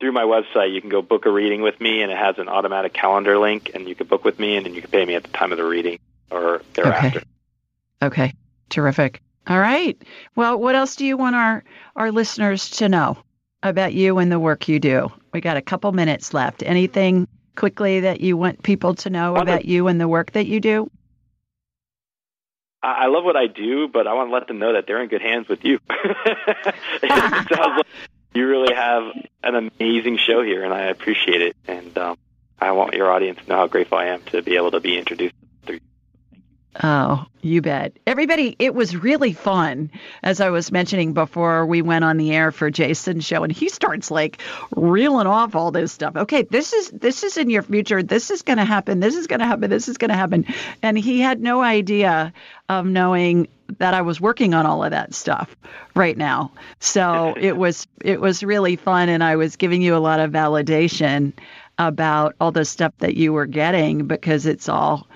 Through 0.00 0.12
my 0.12 0.24
website, 0.24 0.74
you 0.74 0.82
can 0.82 0.90
go 0.90 1.00
book 1.00 1.24
a 1.24 1.30
reading 1.30 1.62
with 1.62 1.80
me, 1.80 2.02
and 2.02 2.12
it 2.12 2.18
has 2.18 2.36
an 2.38 2.48
automatic 2.48 2.92
calendar 2.92 3.38
link, 3.38 3.70
and 3.74 3.88
you 3.88 3.94
can 3.94 4.08
book 4.08 4.24
with 4.24 4.38
me, 4.38 4.56
and 4.56 4.66
then 4.66 4.74
you 4.74 4.82
can 4.82 4.90
pay 4.90 5.06
me 5.06 5.14
at 5.14 5.22
the 5.22 5.30
time 5.30 5.52
of 5.52 5.58
the 5.58 5.64
reading 5.64 5.98
or 6.30 6.60
thereafter. 6.74 7.22
Okay. 8.02 8.24
Okay. 8.24 8.34
Terrific. 8.68 9.22
All 9.50 9.58
right. 9.58 10.00
Well, 10.36 10.60
what 10.60 10.76
else 10.76 10.94
do 10.94 11.04
you 11.04 11.16
want 11.16 11.34
our, 11.34 11.64
our 11.96 12.12
listeners 12.12 12.70
to 12.70 12.88
know 12.88 13.18
about 13.64 13.92
you 13.92 14.18
and 14.18 14.30
the 14.30 14.38
work 14.38 14.68
you 14.68 14.78
do? 14.78 15.10
We 15.32 15.40
got 15.40 15.56
a 15.56 15.60
couple 15.62 15.90
minutes 15.90 16.32
left. 16.32 16.62
Anything 16.62 17.26
quickly 17.56 17.98
that 18.00 18.20
you 18.20 18.36
want 18.36 18.62
people 18.62 18.94
to 18.94 19.10
know 19.10 19.34
about 19.34 19.64
you 19.64 19.88
and 19.88 20.00
the 20.00 20.06
work 20.06 20.30
that 20.32 20.46
you 20.46 20.60
do? 20.60 20.88
I 22.80 23.08
love 23.08 23.24
what 23.24 23.36
I 23.36 23.48
do, 23.48 23.88
but 23.88 24.06
I 24.06 24.14
want 24.14 24.30
to 24.30 24.32
let 24.32 24.46
them 24.46 24.60
know 24.60 24.74
that 24.74 24.86
they're 24.86 25.02
in 25.02 25.08
good 25.08 25.20
hands 25.20 25.48
with 25.48 25.64
you. 25.64 25.80
like 27.02 27.86
you 28.32 28.46
really 28.46 28.72
have 28.72 29.02
an 29.42 29.70
amazing 29.80 30.16
show 30.16 30.42
here, 30.42 30.64
and 30.64 30.72
I 30.72 30.82
appreciate 30.82 31.42
it. 31.42 31.56
And 31.66 31.98
um, 31.98 32.16
I 32.58 32.70
want 32.70 32.94
your 32.94 33.10
audience 33.10 33.40
to 33.42 33.48
know 33.48 33.56
how 33.56 33.66
grateful 33.66 33.98
I 33.98 34.06
am 34.06 34.22
to 34.26 34.42
be 34.42 34.54
able 34.54 34.70
to 34.70 34.80
be 34.80 34.96
introduced 34.96 35.34
Oh, 36.84 37.26
you 37.42 37.60
bet. 37.62 37.96
Everybody, 38.06 38.54
it 38.60 38.76
was 38.76 38.96
really 38.96 39.32
fun. 39.32 39.90
As 40.22 40.40
I 40.40 40.50
was 40.50 40.70
mentioning 40.70 41.14
before, 41.14 41.66
we 41.66 41.82
went 41.82 42.04
on 42.04 42.16
the 42.16 42.32
air 42.32 42.52
for 42.52 42.70
Jason's 42.70 43.24
show 43.24 43.42
and 43.42 43.52
he 43.52 43.68
starts 43.68 44.08
like 44.08 44.40
reeling 44.76 45.26
off 45.26 45.56
all 45.56 45.72
this 45.72 45.90
stuff. 45.90 46.14
Okay, 46.14 46.42
this 46.42 46.72
is 46.72 46.90
this 46.90 47.24
is 47.24 47.36
in 47.36 47.50
your 47.50 47.62
future. 47.62 48.04
This 48.04 48.30
is 48.30 48.42
going 48.42 48.58
to 48.58 48.64
happen. 48.64 49.00
This 49.00 49.16
is 49.16 49.26
going 49.26 49.40
to 49.40 49.46
happen. 49.46 49.68
This 49.68 49.88
is 49.88 49.98
going 49.98 50.10
to 50.10 50.16
happen. 50.16 50.46
And 50.80 50.96
he 50.96 51.20
had 51.20 51.40
no 51.40 51.60
idea 51.60 52.32
of 52.68 52.86
knowing 52.86 53.48
that 53.78 53.94
I 53.94 54.02
was 54.02 54.20
working 54.20 54.54
on 54.54 54.64
all 54.64 54.84
of 54.84 54.92
that 54.92 55.12
stuff 55.12 55.56
right 55.96 56.16
now. 56.16 56.52
So 56.78 57.34
it 57.40 57.56
was 57.56 57.88
it 58.00 58.20
was 58.20 58.44
really 58.44 58.76
fun 58.76 59.08
and 59.08 59.24
I 59.24 59.34
was 59.34 59.56
giving 59.56 59.82
you 59.82 59.96
a 59.96 59.98
lot 59.98 60.20
of 60.20 60.30
validation 60.30 61.32
about 61.78 62.36
all 62.40 62.52
the 62.52 62.64
stuff 62.64 62.92
that 62.98 63.16
you 63.16 63.32
were 63.32 63.46
getting 63.46 64.06
because 64.06 64.46
it's 64.46 64.68
all 64.68 65.08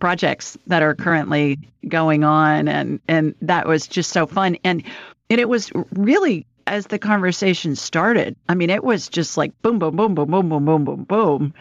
projects 0.00 0.56
that 0.66 0.82
are 0.82 0.94
currently 0.94 1.58
going 1.88 2.24
on 2.24 2.68
and 2.68 3.00
and 3.08 3.34
that 3.42 3.66
was 3.66 3.86
just 3.86 4.10
so 4.10 4.26
fun. 4.26 4.56
And 4.64 4.82
and 5.30 5.40
it 5.40 5.48
was 5.48 5.70
really 5.92 6.46
as 6.66 6.88
the 6.88 6.98
conversation 6.98 7.74
started 7.74 8.36
i 8.50 8.54
mean 8.54 8.68
it 8.68 8.84
was 8.84 9.08
just 9.08 9.38
like 9.38 9.50
boom 9.62 9.78
boom 9.78 9.96
boom 9.96 10.14
boom 10.14 10.30
boom 10.30 10.50
boom 10.50 10.66
boom 10.66 10.84
boom 10.84 11.04
boom 11.04 11.54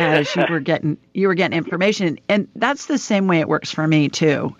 as 0.00 0.34
you 0.34 0.44
were 0.50 0.60
getting 0.60 0.96
you 1.14 1.28
were 1.28 1.34
getting 1.34 1.56
information. 1.56 2.18
And 2.28 2.48
that's 2.56 2.86
the 2.86 2.98
same 2.98 3.26
way 3.26 3.40
it 3.40 3.48
works 3.48 3.70
for 3.70 3.86
me 3.86 4.08
too. 4.08 4.56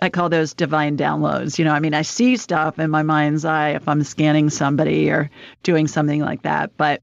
I 0.00 0.10
call 0.10 0.28
those 0.28 0.54
divine 0.54 0.96
downloads. 0.96 1.58
You 1.58 1.64
know, 1.64 1.72
I 1.72 1.80
mean, 1.80 1.94
I 1.94 2.02
see 2.02 2.36
stuff 2.36 2.78
in 2.78 2.90
my 2.90 3.02
mind's 3.02 3.44
eye 3.44 3.70
if 3.70 3.88
I'm 3.88 4.04
scanning 4.04 4.48
somebody 4.48 5.10
or 5.10 5.30
doing 5.62 5.88
something 5.88 6.20
like 6.20 6.42
that, 6.42 6.76
but 6.76 7.02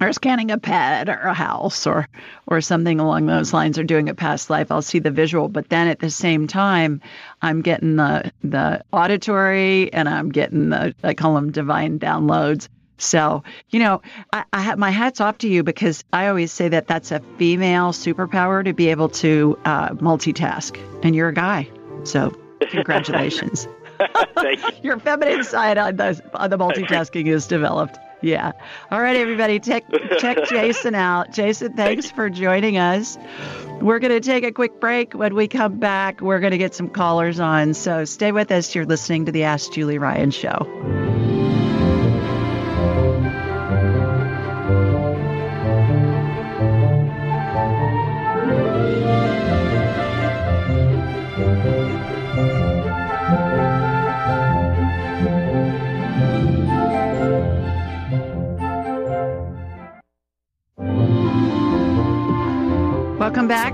or 0.00 0.12
scanning 0.12 0.50
a 0.50 0.58
pet 0.58 1.08
or 1.08 1.14
a 1.14 1.34
house 1.34 1.86
or 1.86 2.08
or 2.46 2.60
something 2.60 3.00
along 3.00 3.26
those 3.26 3.52
lines 3.52 3.78
or 3.78 3.84
doing 3.84 4.08
a 4.08 4.14
past 4.14 4.50
life 4.50 4.70
i'll 4.70 4.82
see 4.82 4.98
the 4.98 5.10
visual. 5.10 5.48
But 5.48 5.68
then 5.68 5.88
at 5.88 5.98
the 5.98 6.10
same 6.10 6.46
time 6.46 7.00
i'm 7.42 7.62
getting 7.62 7.96
the 7.96 8.32
the 8.42 8.82
auditory 8.92 9.92
and 9.92 10.08
i'm 10.08 10.30
getting 10.30 10.70
the 10.70 10.94
i 11.02 11.14
call 11.14 11.34
them 11.34 11.52
divine 11.52 11.98
downloads. 11.98 12.68
So 12.98 13.42
you 13.70 13.78
know 13.80 14.02
i, 14.32 14.44
I 14.52 14.60
have 14.60 14.78
my 14.78 14.90
hats 14.90 15.20
off 15.20 15.38
to 15.38 15.48
you 15.48 15.62
because 15.62 16.04
i 16.12 16.28
always 16.28 16.52
say 16.52 16.68
that 16.68 16.86
that's 16.86 17.12
a 17.12 17.20
female 17.38 17.92
superpower 17.92 18.64
to 18.64 18.72
be 18.72 18.88
able 18.88 19.08
to 19.10 19.58
uh, 19.64 19.90
multitask. 19.90 20.78
And 21.04 21.14
you're 21.14 21.28
a 21.28 21.34
guy. 21.34 21.70
So 22.04 22.34
congratulations. 22.70 23.68
Your 24.82 24.98
feminine 24.98 25.44
side 25.44 25.78
on 25.78 25.96
the 25.96 26.22
on 26.34 26.50
the 26.50 26.58
multitasking 26.58 27.28
is 27.28 27.46
developed 27.46 27.98
yeah. 28.26 28.52
All 28.90 29.00
right, 29.00 29.16
everybody, 29.16 29.60
check 29.60 29.84
check 30.18 30.38
Jason 30.48 30.94
out. 30.94 31.32
Jason, 31.32 31.74
thanks 31.74 32.10
for 32.10 32.28
joining 32.28 32.76
us. 32.76 33.16
We're 33.80 33.98
going 33.98 34.12
to 34.12 34.20
take 34.20 34.44
a 34.44 34.52
quick 34.52 34.80
break. 34.80 35.14
When 35.14 35.34
we 35.34 35.48
come 35.48 35.78
back, 35.78 36.20
we're 36.20 36.40
going 36.40 36.52
to 36.52 36.58
get 36.58 36.74
some 36.74 36.88
callers 36.88 37.40
on. 37.40 37.74
So 37.74 38.04
stay 38.04 38.32
with 38.32 38.50
us. 38.50 38.74
You're 38.74 38.86
listening 38.86 39.26
to 39.26 39.32
the 39.32 39.44
Ask 39.44 39.72
Julie 39.72 39.98
Ryan 39.98 40.30
Show. 40.30 41.15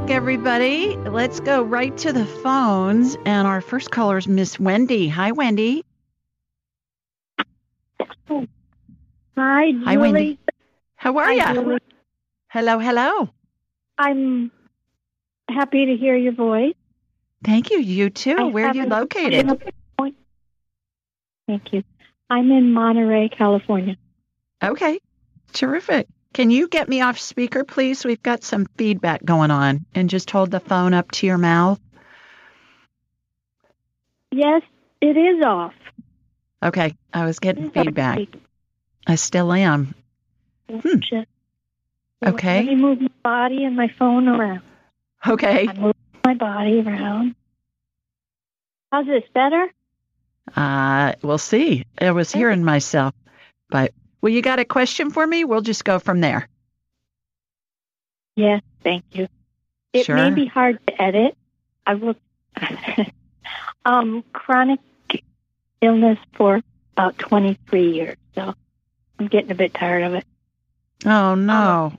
Back, 0.02 0.10
everybody. 0.10 0.96
Let's 0.96 1.40
go 1.40 1.62
right 1.62 1.96
to 1.98 2.12
the 2.12 2.24
phones. 2.24 3.16
And 3.24 3.46
our 3.46 3.60
first 3.60 3.90
caller 3.90 4.18
is 4.18 4.28
Miss 4.28 4.58
Wendy. 4.58 5.08
Hi, 5.08 5.32
Wendy. 5.32 5.84
Hi, 9.36 9.72
Julie. 9.72 9.84
Hi, 9.84 9.96
Wendy. 9.96 10.38
How 10.96 11.16
are 11.18 11.32
you? 11.32 11.78
Hello, 12.48 12.78
hello. 12.78 13.28
I'm 13.98 14.50
happy 15.48 15.86
to 15.86 15.96
hear 15.96 16.16
your 16.16 16.32
voice. 16.32 16.74
Thank 17.44 17.70
you. 17.70 17.78
You 17.78 18.10
too. 18.10 18.36
I 18.38 18.44
Where 18.44 18.68
are 18.68 18.74
you 18.74 18.86
located? 18.86 19.62
Thank 21.46 21.72
you. 21.72 21.82
I'm 22.30 22.50
in 22.50 22.72
Monterey, 22.72 23.28
California. 23.28 23.96
Okay. 24.62 24.98
Terrific. 25.52 26.08
Can 26.32 26.50
you 26.50 26.68
get 26.68 26.88
me 26.88 27.00
off 27.02 27.18
speaker, 27.18 27.64
please? 27.64 28.04
We've 28.04 28.22
got 28.22 28.42
some 28.42 28.66
feedback 28.78 29.24
going 29.24 29.50
on. 29.50 29.84
And 29.94 30.08
just 30.08 30.30
hold 30.30 30.50
the 30.50 30.60
phone 30.60 30.94
up 30.94 31.10
to 31.12 31.26
your 31.26 31.38
mouth. 31.38 31.80
Yes, 34.30 34.62
it 35.00 35.16
is 35.16 35.44
off. 35.44 35.74
Okay. 36.62 36.94
I 37.12 37.26
was 37.26 37.38
getting 37.38 37.70
feedback. 37.70 38.20
I 39.06 39.16
still 39.16 39.52
am. 39.52 39.94
Hmm. 40.70 40.98
Okay. 42.24 42.56
Let 42.56 42.66
me 42.66 42.76
move 42.76 43.00
my 43.00 43.08
body 43.22 43.64
and 43.64 43.76
my 43.76 43.88
phone 43.98 44.28
around. 44.28 44.62
Okay. 45.26 45.68
I 45.68 45.72
move 45.74 45.94
my 46.24 46.34
body 46.34 46.80
around. 46.80 47.34
How's 48.90 49.06
this 49.06 49.24
better? 49.34 49.66
Uh, 50.54 51.14
we'll 51.22 51.38
see. 51.38 51.84
I 52.00 52.10
was 52.12 52.32
hearing 52.32 52.64
myself, 52.64 53.14
but 53.70 53.92
well, 54.22 54.32
you 54.32 54.40
got 54.40 54.60
a 54.60 54.64
question 54.64 55.10
for 55.10 55.26
me? 55.26 55.44
We'll 55.44 55.60
just 55.60 55.84
go 55.84 55.98
from 55.98 56.20
there. 56.20 56.48
Yes, 58.36 58.62
thank 58.82 59.04
you. 59.12 59.28
It 59.92 60.06
sure. 60.06 60.16
may 60.16 60.30
be 60.30 60.46
hard 60.46 60.78
to 60.86 61.02
edit. 61.02 61.36
I 61.86 61.94
will. 61.94 62.14
um, 63.84 64.24
chronic 64.32 64.80
illness 65.80 66.18
for 66.34 66.62
about 66.92 67.18
23 67.18 67.92
years, 67.92 68.16
so 68.34 68.54
I'm 69.18 69.26
getting 69.26 69.50
a 69.50 69.54
bit 69.54 69.74
tired 69.74 70.04
of 70.04 70.14
it. 70.14 70.24
Oh, 71.04 71.34
no. 71.34 71.92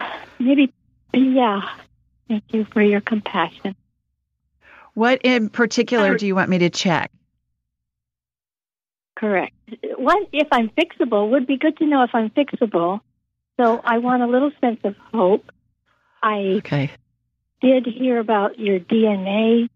Um, 0.00 0.10
maybe, 0.38 0.72
yeah. 1.12 1.68
Thank 2.28 2.44
you 2.48 2.64
for 2.72 2.80
your 2.80 3.00
compassion. 3.00 3.76
What 4.94 5.20
in 5.24 5.50
particular 5.50 6.16
do 6.16 6.26
you 6.26 6.34
want 6.34 6.48
me 6.48 6.58
to 6.58 6.70
check? 6.70 7.10
Correct. 9.16 9.54
What 9.96 10.28
if 10.32 10.48
I'm 10.50 10.70
fixable? 10.70 11.30
Would 11.30 11.46
be 11.46 11.56
good 11.56 11.76
to 11.78 11.86
know 11.86 12.02
if 12.02 12.10
I'm 12.14 12.30
fixable. 12.30 13.00
So 13.56 13.80
I 13.84 13.98
want 13.98 14.22
a 14.22 14.26
little 14.26 14.50
sense 14.60 14.80
of 14.84 14.96
hope. 15.12 15.50
I 16.22 16.54
okay. 16.58 16.90
did 17.60 17.86
hear 17.86 18.18
about 18.18 18.58
your 18.58 18.80
DNA 18.80 19.68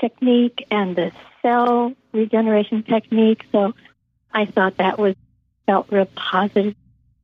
technique 0.00 0.66
and 0.70 0.96
the 0.96 1.12
cell 1.42 1.92
regeneration 2.12 2.82
technique, 2.82 3.44
so 3.52 3.74
I 4.32 4.46
thought 4.46 4.78
that 4.78 4.98
was 4.98 5.14
felt 5.66 5.90
real 5.90 6.06
positive 6.06 6.74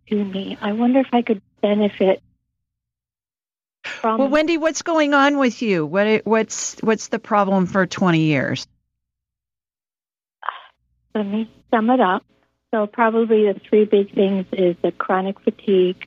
to 0.09 0.25
me. 0.25 0.57
I 0.61 0.73
wonder 0.73 1.00
if 1.00 1.09
I 1.12 1.23
could 1.23 1.42
benefit 1.61 2.23
from 3.83 4.19
Well, 4.19 4.28
Wendy, 4.28 4.59
what's 4.59 4.83
going 4.83 5.14
on 5.14 5.38
with 5.38 5.62
you? 5.62 5.85
What 5.87 6.25
what's 6.25 6.78
what's 6.80 7.09
the 7.09 7.19
problem 7.19 7.66
for 7.66 7.87
20 7.87 8.21
years? 8.21 8.66
Let 11.14 11.26
me 11.26 11.50
sum 11.71 11.90
it 11.90 12.00
up. 12.00 12.25
So 12.73 12.87
probably 12.87 13.52
the 13.52 13.59
three 13.69 13.85
big 13.85 14.14
things 14.14 14.47
is 14.52 14.76
the 14.83 14.93
chronic 14.93 15.40
fatigue, 15.40 16.07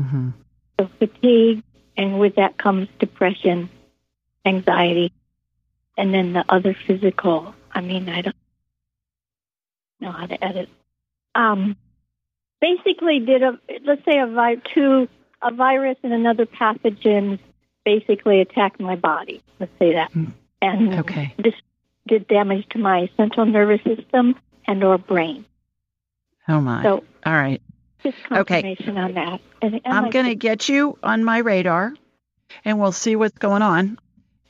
Mm-hmm. 0.00 0.30
so 0.80 0.88
fatigue, 0.98 1.62
and 1.96 2.18
with 2.18 2.34
that 2.36 2.56
comes 2.58 2.88
depression, 2.98 3.68
anxiety, 4.44 5.12
and 5.96 6.12
then 6.12 6.32
the 6.32 6.44
other 6.48 6.74
physical. 6.86 7.54
I 7.72 7.80
mean, 7.80 8.08
I 8.08 8.22
don't 8.22 8.36
know 10.00 10.10
how 10.10 10.26
to 10.26 10.44
edit. 10.44 10.68
Um, 11.36 11.76
basically, 12.60 13.20
did 13.20 13.42
a 13.44 13.58
let's 13.84 14.04
say 14.04 14.18
a 14.18 14.26
vi- 14.26 14.62
two 14.74 15.08
a 15.42 15.52
virus 15.52 15.98
and 16.02 16.12
another 16.12 16.46
pathogen 16.46 17.38
basically 17.84 18.40
attacked 18.40 18.80
my 18.80 18.96
body. 18.96 19.42
Let's 19.60 19.72
say 19.78 19.92
that, 19.92 20.10
Mm. 20.12 20.32
and 20.62 20.94
Okay. 20.94 21.34
Did 22.06 22.28
damage 22.28 22.66
to 22.70 22.78
my 22.78 23.08
central 23.16 23.46
nervous 23.46 23.80
system 23.84 24.36
and 24.66 24.82
or 24.84 24.98
brain. 24.98 25.44
Oh 26.48 26.60
my. 26.60 26.82
So 26.82 27.04
All 27.24 27.32
right. 27.32 27.62
just 28.02 28.16
Okay. 28.30 28.62
confirmation 28.62 28.98
on 28.98 29.14
that. 29.14 29.40
And, 29.62 29.74
and 29.74 29.82
I'm 29.86 30.10
going 30.10 30.26
to 30.26 30.34
get 30.34 30.68
you 30.68 30.98
on 31.02 31.24
my 31.24 31.38
radar 31.38 31.94
and 32.64 32.78
we'll 32.78 32.92
see 32.92 33.16
what's 33.16 33.38
going 33.38 33.62
on. 33.62 33.98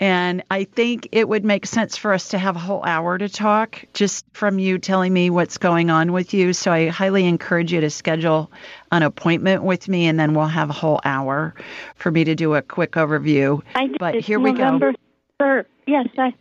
And 0.00 0.42
I 0.50 0.64
think 0.64 1.10
it 1.12 1.28
would 1.28 1.44
make 1.44 1.66
sense 1.66 1.96
for 1.96 2.12
us 2.12 2.30
to 2.30 2.38
have 2.38 2.56
a 2.56 2.58
whole 2.58 2.82
hour 2.84 3.16
to 3.16 3.28
talk 3.28 3.84
just 3.94 4.26
from 4.32 4.58
you 4.58 4.78
telling 4.78 5.12
me 5.12 5.30
what's 5.30 5.56
going 5.56 5.88
on 5.88 6.12
with 6.12 6.34
you. 6.34 6.52
So 6.52 6.72
I 6.72 6.88
highly 6.88 7.24
encourage 7.26 7.72
you 7.72 7.80
to 7.80 7.90
schedule 7.90 8.50
an 8.90 9.04
appointment 9.04 9.62
with 9.62 9.88
me 9.88 10.06
and 10.06 10.18
then 10.18 10.34
we'll 10.34 10.46
have 10.46 10.68
a 10.68 10.74
whole 10.74 11.00
hour 11.04 11.54
for 11.94 12.10
me 12.10 12.24
to 12.24 12.34
do 12.34 12.54
a 12.54 12.62
quick 12.62 12.92
overview. 12.92 13.62
I 13.76 13.86
did 13.86 13.98
but 13.98 14.16
here 14.16 14.40
we 14.40 14.50
go. 14.50 14.64
November 14.64 14.94
3rd. 15.40 15.66
Yes, 15.86 16.08
I, 16.18 16.34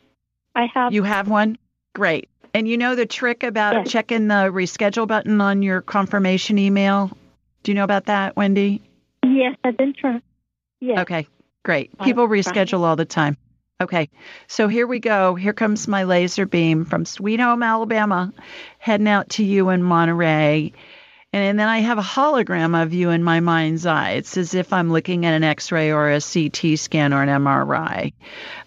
I 0.55 0.67
have. 0.73 0.93
You 0.93 1.03
have 1.03 1.27
one? 1.27 1.57
Great. 1.95 2.29
And 2.53 2.67
you 2.67 2.77
know 2.77 2.95
the 2.95 3.05
trick 3.05 3.43
about 3.43 3.73
Yes. 3.73 3.91
checking 3.91 4.27
the 4.27 4.51
reschedule 4.51 5.07
button 5.07 5.41
on 5.41 5.63
your 5.63 5.81
confirmation 5.81 6.57
email? 6.59 7.15
Do 7.63 7.71
you 7.71 7.75
know 7.75 7.83
about 7.83 8.05
that, 8.05 8.35
Wendy? 8.35 8.81
yes, 9.23 9.55
I've 9.63 9.77
been 9.77 9.93
trying. 9.93 10.21
Yes. 10.79 10.99
Okay, 10.99 11.27
great. 11.63 11.97
People 11.99 12.27
reschedule 12.27 12.81
all 12.81 12.95
the 12.95 13.05
time. 13.05 13.37
Okay, 13.81 14.09
so 14.47 14.67
here 14.67 14.85
we 14.85 14.99
go. 14.99 15.33
Here 15.35 15.53
comes 15.53 15.87
my 15.87 16.03
laser 16.03 16.45
beam 16.45 16.85
from 16.85 17.05
Sweet 17.05 17.39
Home, 17.39 17.63
Alabama, 17.63 18.31
heading 18.77 19.07
out 19.07 19.29
to 19.31 19.43
you 19.43 19.69
in 19.69 19.81
Monterey. 19.81 20.73
And 21.33 21.57
then 21.57 21.67
I 21.67 21.79
have 21.79 21.97
a 21.97 22.01
hologram 22.03 22.79
of 22.79 22.93
you 22.93 23.09
in 23.09 23.23
my 23.23 23.39
mind's 23.39 23.85
eye. 23.87 24.11
It's 24.11 24.37
as 24.37 24.53
if 24.53 24.71
I'm 24.71 24.91
looking 24.91 25.25
at 25.25 25.33
an 25.33 25.43
x 25.43 25.71
ray 25.71 25.91
or 25.91 26.11
a 26.11 26.21
CT 26.21 26.77
scan 26.77 27.11
or 27.13 27.23
an 27.23 27.29
MRI. 27.29 28.13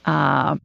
Uh, 0.05 0.57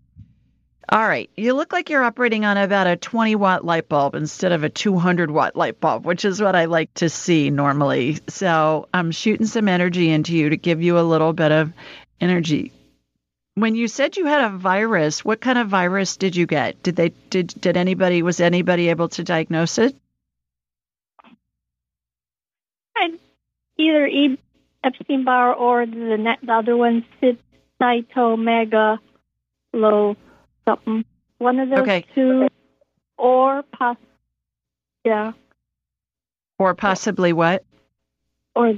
all 0.92 1.08
right, 1.08 1.30
you 1.38 1.54
look 1.54 1.72
like 1.72 1.90
you're 1.90 2.04
operating 2.04 2.44
on 2.44 2.58
about 2.58 2.86
a 2.86 2.98
20 2.98 3.36
watt 3.36 3.64
light 3.64 3.88
bulb 3.88 4.14
instead 4.14 4.52
of 4.52 4.66
a 4.66 4.70
200 4.70 5.32
watt 5.32 5.56
light 5.56 5.80
bulb, 5.80 6.06
which 6.06 6.26
is 6.26 6.42
what 6.42 6.54
I 6.54 6.66
like 6.66 6.94
to 6.96 7.10
see 7.10 7.50
normally. 7.50 8.20
So 8.28 8.90
I'm 8.94 9.12
shooting 9.12 9.46
some 9.46 9.70
energy 9.70 10.10
into 10.10 10.36
you 10.36 10.50
to 10.50 10.58
give 10.58 10.82
you 10.82 11.00
a 11.00 11.02
little 11.02 11.32
bit 11.32 11.54
of 11.54 11.72
energy. 12.20 12.74
When 13.56 13.76
you 13.76 13.88
said 13.88 14.18
you 14.18 14.26
had 14.26 14.44
a 14.44 14.58
virus, 14.58 15.24
what 15.24 15.40
kind 15.40 15.58
of 15.58 15.70
virus 15.70 16.18
did 16.18 16.36
you 16.36 16.46
get? 16.46 16.84
Did 16.84 16.98
they 16.98 17.14
did 17.30 17.48
did 17.48 17.78
anybody 17.78 18.22
was 18.22 18.42
anybody 18.42 18.90
able 18.90 19.08
to 19.10 19.24
diagnose 19.24 19.78
it? 19.78 19.96
I, 22.98 23.12
either 23.78 24.10
Epstein 24.84 25.24
Barr 25.24 25.54
or 25.54 25.86
the, 25.86 26.36
the 26.44 26.52
other 26.52 26.76
one, 26.76 27.06
cytomega 27.82 29.00
low 29.74 30.18
something. 30.66 31.06
One 31.38 31.60
of 31.60 31.70
those 31.70 31.80
Okay. 31.80 32.06
two, 32.14 32.48
or 33.18 33.64
pos- 33.64 33.98
yeah, 35.04 35.34
Or 36.60 36.74
possibly 36.76 37.34
what? 37.34 37.64
or 38.54 38.74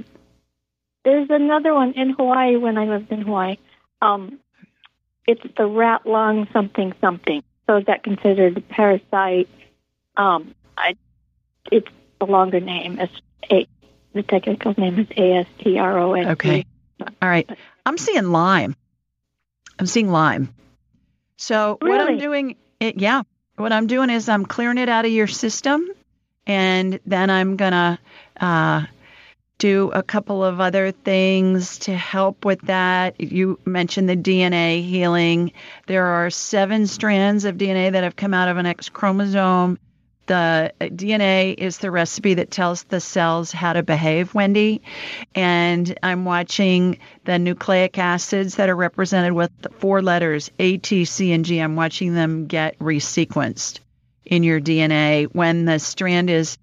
there's 1.04 1.28
another 1.30 1.74
one 1.74 1.92
in 1.92 2.10
Hawaii 2.10 2.56
when 2.56 2.78
I 2.78 2.84
lived 2.86 3.10
in 3.12 3.22
Hawaii. 3.22 3.56
Um, 4.00 4.38
it's 5.26 5.42
the 5.56 5.66
rat 5.66 6.06
lung 6.06 6.46
something 6.52 6.92
something. 7.00 7.42
So 7.66 7.76
is 7.78 7.86
that 7.86 8.02
considered 8.04 8.56
a 8.56 8.60
parasite? 8.60 9.48
Um, 10.16 10.54
I, 10.78 10.96
it's 11.72 11.88
a 12.20 12.24
longer 12.24 12.60
name. 12.60 12.98
It's 13.00 13.12
a, 13.50 13.66
the 14.14 14.22
technical 14.22 14.74
name 14.78 14.98
is 15.00 15.08
ASTROS. 15.08 16.26
Okay. 16.32 16.64
All 17.00 17.28
right. 17.28 17.48
I'm 17.84 17.98
seeing 17.98 18.24
Lyme. 18.30 18.76
I'm 19.78 19.86
seeing 19.86 20.08
Lyme. 20.08 20.54
So 21.36 21.78
what 21.80 22.00
I'm 22.00 22.18
doing, 22.18 22.56
it, 22.80 22.98
yeah, 22.98 23.22
what 23.56 23.72
I'm 23.72 23.86
doing 23.86 24.10
is 24.10 24.28
I'm 24.28 24.46
clearing 24.46 24.78
it 24.78 24.88
out 24.88 25.04
of 25.04 25.10
your 25.10 25.26
system, 25.26 25.88
and 26.46 27.00
then 27.06 27.30
I'm 27.30 27.56
gonna 27.56 27.98
uh, 28.40 28.86
do 29.58 29.90
a 29.92 30.02
couple 30.02 30.44
of 30.44 30.60
other 30.60 30.92
things 30.92 31.78
to 31.80 31.94
help 31.96 32.44
with 32.44 32.60
that. 32.62 33.20
You 33.20 33.58
mentioned 33.64 34.08
the 34.08 34.16
DNA 34.16 34.84
healing. 34.84 35.52
There 35.86 36.06
are 36.06 36.30
seven 36.30 36.86
strands 36.86 37.44
of 37.44 37.56
DNA 37.56 37.92
that 37.92 38.04
have 38.04 38.16
come 38.16 38.34
out 38.34 38.48
of 38.48 38.56
an 38.56 38.66
X 38.66 38.88
chromosome. 38.88 39.78
The 40.26 40.72
uh, 40.80 40.84
DNA 40.86 41.54
is 41.56 41.78
the 41.78 41.90
recipe 41.90 42.34
that 42.34 42.50
tells 42.50 42.84
the 42.84 43.00
cells 43.00 43.52
how 43.52 43.74
to 43.74 43.82
behave, 43.82 44.34
Wendy. 44.34 44.82
And 45.34 45.98
I'm 46.02 46.24
watching 46.24 46.98
the 47.24 47.38
nucleic 47.38 47.98
acids 47.98 48.56
that 48.56 48.70
are 48.70 48.76
represented 48.76 49.32
with 49.32 49.50
the 49.60 49.68
four 49.68 50.00
letters 50.00 50.50
A, 50.58 50.78
T, 50.78 51.04
C, 51.04 51.32
and 51.32 51.44
G. 51.44 51.58
I'm 51.58 51.76
watching 51.76 52.14
them 52.14 52.46
get 52.46 52.78
resequenced 52.78 53.80
in 54.24 54.42
your 54.42 54.60
DNA. 54.60 55.26
When 55.26 55.66
the 55.66 55.78
strand 55.78 56.30
is 56.30 56.58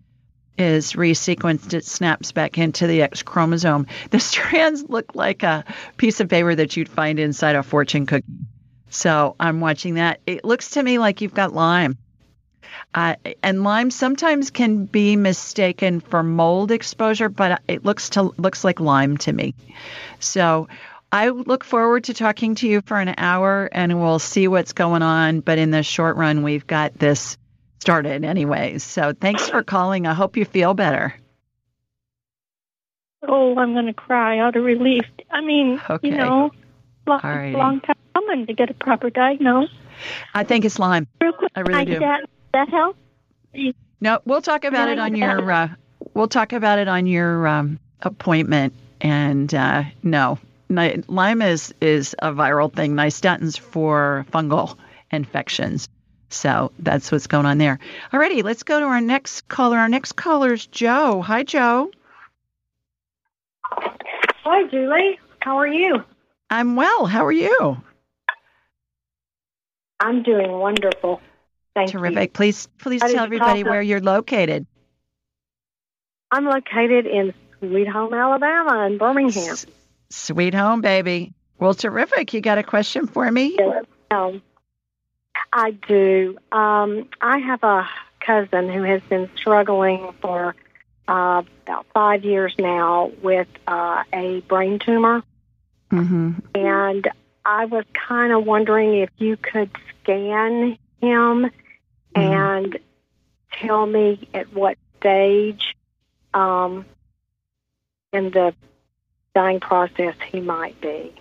is 0.58 0.93
resequenced, 0.93 1.74
it 1.74 1.86
snaps 1.86 2.32
back 2.32 2.58
into 2.58 2.88
the 2.88 3.02
X 3.02 3.24
chromosome. 3.24 3.88
The 4.10 4.19
strands 4.19 4.84
look 4.88 5.15
like 5.15 5.43
a 5.43 5.65
piece 5.97 6.19
of 6.19 6.30
paper 6.30 6.54
that 6.54 6.76
you'd 6.76 6.89
find 6.89 7.19
inside 7.19 7.56
a 7.56 7.63
fortune 7.63 8.06
cookie. 8.06 8.26
So 8.89 9.36
I'm 9.39 9.62
watching 9.62 9.95
that. 9.95 10.19
It 10.28 10.43
looks 10.43 10.71
to 10.71 10.84
me 10.84 10.97
like 11.00 11.21
you've 11.21 11.34
got 11.34 11.54
Lyme. 11.54 11.97
Uh, 12.93 13.15
and 13.43 13.63
Lyme 13.63 13.91
sometimes 13.91 14.52
can 14.52 14.86
be 14.86 15.15
mistaken 15.15 16.00
for 16.00 16.24
mold 16.24 16.71
exposure, 16.71 17.30
but 17.30 17.62
it 17.67 17.86
looks 17.86 18.10
to 18.12 18.34
looks 18.38 18.63
like 18.63 18.80
Lyme 18.80 19.17
to 19.17 19.34
me. 19.34 19.54
So 20.19 20.67
I 21.12 21.30
look 21.30 21.63
forward 21.63 22.06
to 22.06 22.13
talking 22.13 22.56
to 22.56 22.67
you 22.67 22.82
for 22.82 22.97
an 23.00 23.13
hour, 23.17 23.69
and 23.71 24.00
we'll 24.00 24.19
see 24.19 24.47
what's 24.47 24.74
going 24.74 25.02
on. 25.02 25.41
But 25.41 25.58
in 25.58 25.71
the 25.71 25.84
short 25.84 26.15
run, 26.15 26.43
we've 26.43 26.65
got 26.65 26.97
this 26.97 27.38
started 27.80 28.24
anyways. 28.24 28.84
So 28.84 29.13
thanks 29.13 29.50
for 29.50 29.63
calling. 29.63 30.06
I 30.08 30.13
hope 30.13 30.38
you 30.38 30.45
feel 30.45 30.74
better. 30.74 31.13
Oh, 33.28 33.56
I'm 33.58 33.74
going 33.74 33.86
to 33.86 33.93
cry 33.93 34.39
out 34.39 34.56
of 34.56 34.63
relief. 34.63 35.04
I 35.30 35.41
mean, 35.41 35.80
Okay. 35.89 36.10
you 36.10 36.15
know, 36.17 36.52
long, 37.06 37.54
long 37.54 37.82
time 37.82 37.95
coming 38.13 38.47
to 38.47 38.54
get 38.54 38.69
a 38.69 38.74
proper 38.74 39.10
diagnosis. 39.10 39.76
I 40.34 40.43
think 40.43 40.65
it's 40.65 40.80
Lyme. 40.80 41.08
I 41.56 41.60
really 41.60 41.86
do. 41.86 42.00
That, 42.54 42.68
that 42.68 42.70
help? 42.70 42.98
No, 44.00 44.20
we'll 44.26 44.42
talk 44.42 44.64
about 44.64 44.90
it 44.90 45.00
on 45.00 45.16
your. 45.16 45.52
Uh, 45.52 45.70
we'll 46.14 46.28
talk 46.28 46.54
about 46.54 46.80
it 46.80 46.88
on 46.88 47.06
your 47.06 47.48
um, 47.48 47.80
appointment. 48.02 48.74
And 49.00 49.54
uh, 49.54 49.84
no, 50.04 50.40
Ni- 50.70 51.04
Lyme 51.08 51.42
is 51.42 51.74
is 51.82 52.16
a 52.20 52.32
viral 52.32 52.74
thing. 52.74 52.96
Nystatin's 52.96 53.58
for 53.58 54.26
fungal 54.32 54.78
infections. 55.12 55.90
So 56.30 56.72
that's 56.80 57.12
what's 57.12 57.28
going 57.28 57.46
on 57.46 57.58
there. 57.58 57.80
Alrighty, 58.14 58.44
let's 58.44 58.64
go 58.64 58.80
to 58.80 58.86
our 58.86 59.02
next 59.02 59.48
caller. 59.50 59.78
Our 59.78 59.90
next 59.90 60.14
caller 60.14 60.54
is 60.54 60.66
Joe. 60.66 61.22
Hi, 61.22 61.44
Joe. 61.44 61.92
Hi, 63.64 64.68
Julie. 64.70 65.20
How 65.42 65.58
are 65.58 65.68
you? 65.68 66.04
I'm 66.50 66.76
well. 66.76 67.06
How 67.06 67.26
are 67.26 67.32
you? 67.32 67.78
I'm 70.00 70.24
doing 70.24 70.52
wonderful. 70.52 71.22
Thank 71.74 71.94
you. 71.94 72.00
Terrific. 72.00 72.34
Please, 72.34 72.68
please 72.80 73.02
How 73.02 73.08
tell 73.08 73.24
everybody 73.24 73.64
where 73.64 73.82
you're 73.82 74.02
located. 74.02 74.66
I'm 76.32 76.46
located 76.46 77.06
in 77.08 77.34
Sweet 77.60 77.88
Home, 77.88 78.14
Alabama, 78.14 78.86
in 78.86 78.98
Birmingham. 78.98 79.54
S- 79.54 79.66
Sweet 80.10 80.54
home, 80.54 80.82
baby. 80.82 81.34
Well, 81.60 81.74
terrific. 81.74 82.34
You 82.34 82.42
got 82.42 82.58
a 82.58 82.64
question 82.64 83.08
for 83.08 83.30
me? 83.32 83.58
Um, 84.10 84.42
I 85.54 85.72
do. 85.72 86.38
Um, 86.52 87.08
I 87.22 87.38
have 87.38 87.64
a 87.64 87.88
cousin 88.20 88.70
who 88.70 88.84
has 88.84 89.02
been 89.04 89.30
struggling 89.38 90.14
for 90.22 90.56
uh, 91.08 91.44
about 91.66 91.86
five 91.94 92.26
years 92.26 92.54
now 92.60 93.12
with 93.22 93.48
uh, 93.68 94.04
a 94.14 94.42
brain 94.42 94.80
tumor, 94.80 95.24
Mm-hmm. 95.92 96.32
and 96.56 97.08
I 97.46 97.66
was 97.66 97.84
kind 97.94 98.32
of 98.32 98.46
wondering 98.46 98.96
if 99.00 99.10
you 99.18 99.36
could 99.38 99.70
scan 100.04 100.78
him 101.02 101.50
and 102.16 102.80
tell 103.54 103.86
me 103.86 104.28
at 104.34 104.54
what 104.54 104.78
stage 105.00 105.76
um, 106.34 106.86
in 108.14 108.32
the 108.32 108.54
dying 109.34 109.60
process 109.60 110.16
he 110.32 110.40
might 110.40 110.80
be. 110.82 111.14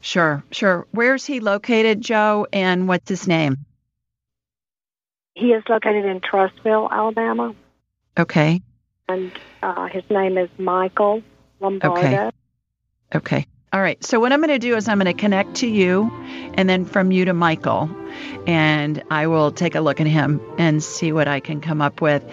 Sure, 0.00 0.44
sure. 0.50 0.86
Where's 0.90 1.24
he 1.24 1.40
located, 1.40 2.00
Joe, 2.00 2.46
and 2.52 2.86
what's 2.86 3.08
his 3.08 3.26
name? 3.26 3.64
He 5.34 5.52
is 5.52 5.64
located 5.68 6.04
in 6.04 6.20
Trussville, 6.20 6.90
Alabama, 6.90 7.54
Okay, 8.16 8.62
and 9.08 9.32
uh, 9.62 9.86
his 9.86 10.04
name 10.08 10.38
is 10.38 10.48
Michael 10.58 11.22
Lombardo. 11.60 11.98
Okay. 11.98 12.30
okay. 13.14 13.46
All 13.72 13.80
right. 13.80 14.02
So, 14.04 14.20
what 14.20 14.32
I'm 14.32 14.40
going 14.40 14.50
to 14.50 14.58
do 14.60 14.76
is 14.76 14.88
I'm 14.88 14.98
going 14.98 15.12
to 15.12 15.20
connect 15.20 15.56
to 15.56 15.66
you 15.66 16.10
and 16.54 16.68
then 16.68 16.84
from 16.84 17.10
you 17.10 17.24
to 17.24 17.34
Michael, 17.34 17.90
and 18.46 19.02
I 19.10 19.26
will 19.26 19.50
take 19.50 19.74
a 19.74 19.80
look 19.80 20.00
at 20.00 20.06
him 20.06 20.40
and 20.58 20.82
see 20.82 21.12
what 21.12 21.28
I 21.28 21.40
can 21.40 21.60
come 21.60 21.80
up 21.80 22.00
with. 22.00 22.24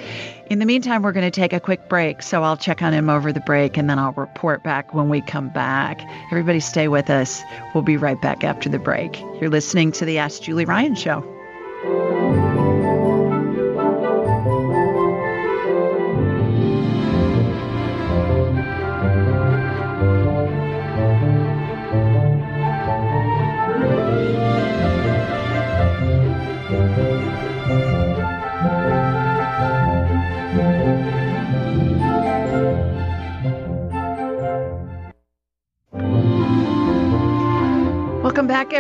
In 0.50 0.60
the 0.60 0.66
meantime, 0.66 1.02
we're 1.02 1.14
going 1.14 1.30
to 1.30 1.32
take 1.32 1.54
a 1.54 1.60
quick 1.60 1.88
break. 1.88 2.22
So, 2.22 2.44
I'll 2.44 2.58
check 2.58 2.82
on 2.82 2.94
him 2.94 3.10
over 3.10 3.32
the 3.32 3.40
break 3.40 3.78
and 3.78 3.90
then 3.90 4.00
I'll 4.00 4.12
report 4.14 4.64
back 4.64 4.94
when 4.94 5.10
we 5.10 5.22
come 5.22 5.50
back. 5.50 6.02
Everybody, 6.32 6.60
stay 6.60 6.88
with 6.88 7.10
us. 7.10 7.42
We'll 7.74 7.84
be 7.84 7.98
right 7.98 8.22
back 8.22 8.44
after 8.44 8.70
the 8.70 8.80
break. 8.80 9.20
You're 9.40 9.50
listening 9.50 9.92
to 9.94 10.06
the 10.06 10.18
Ask 10.18 10.42
Julie 10.42 10.66
Ryan 10.66 10.96
Show. 10.96 12.71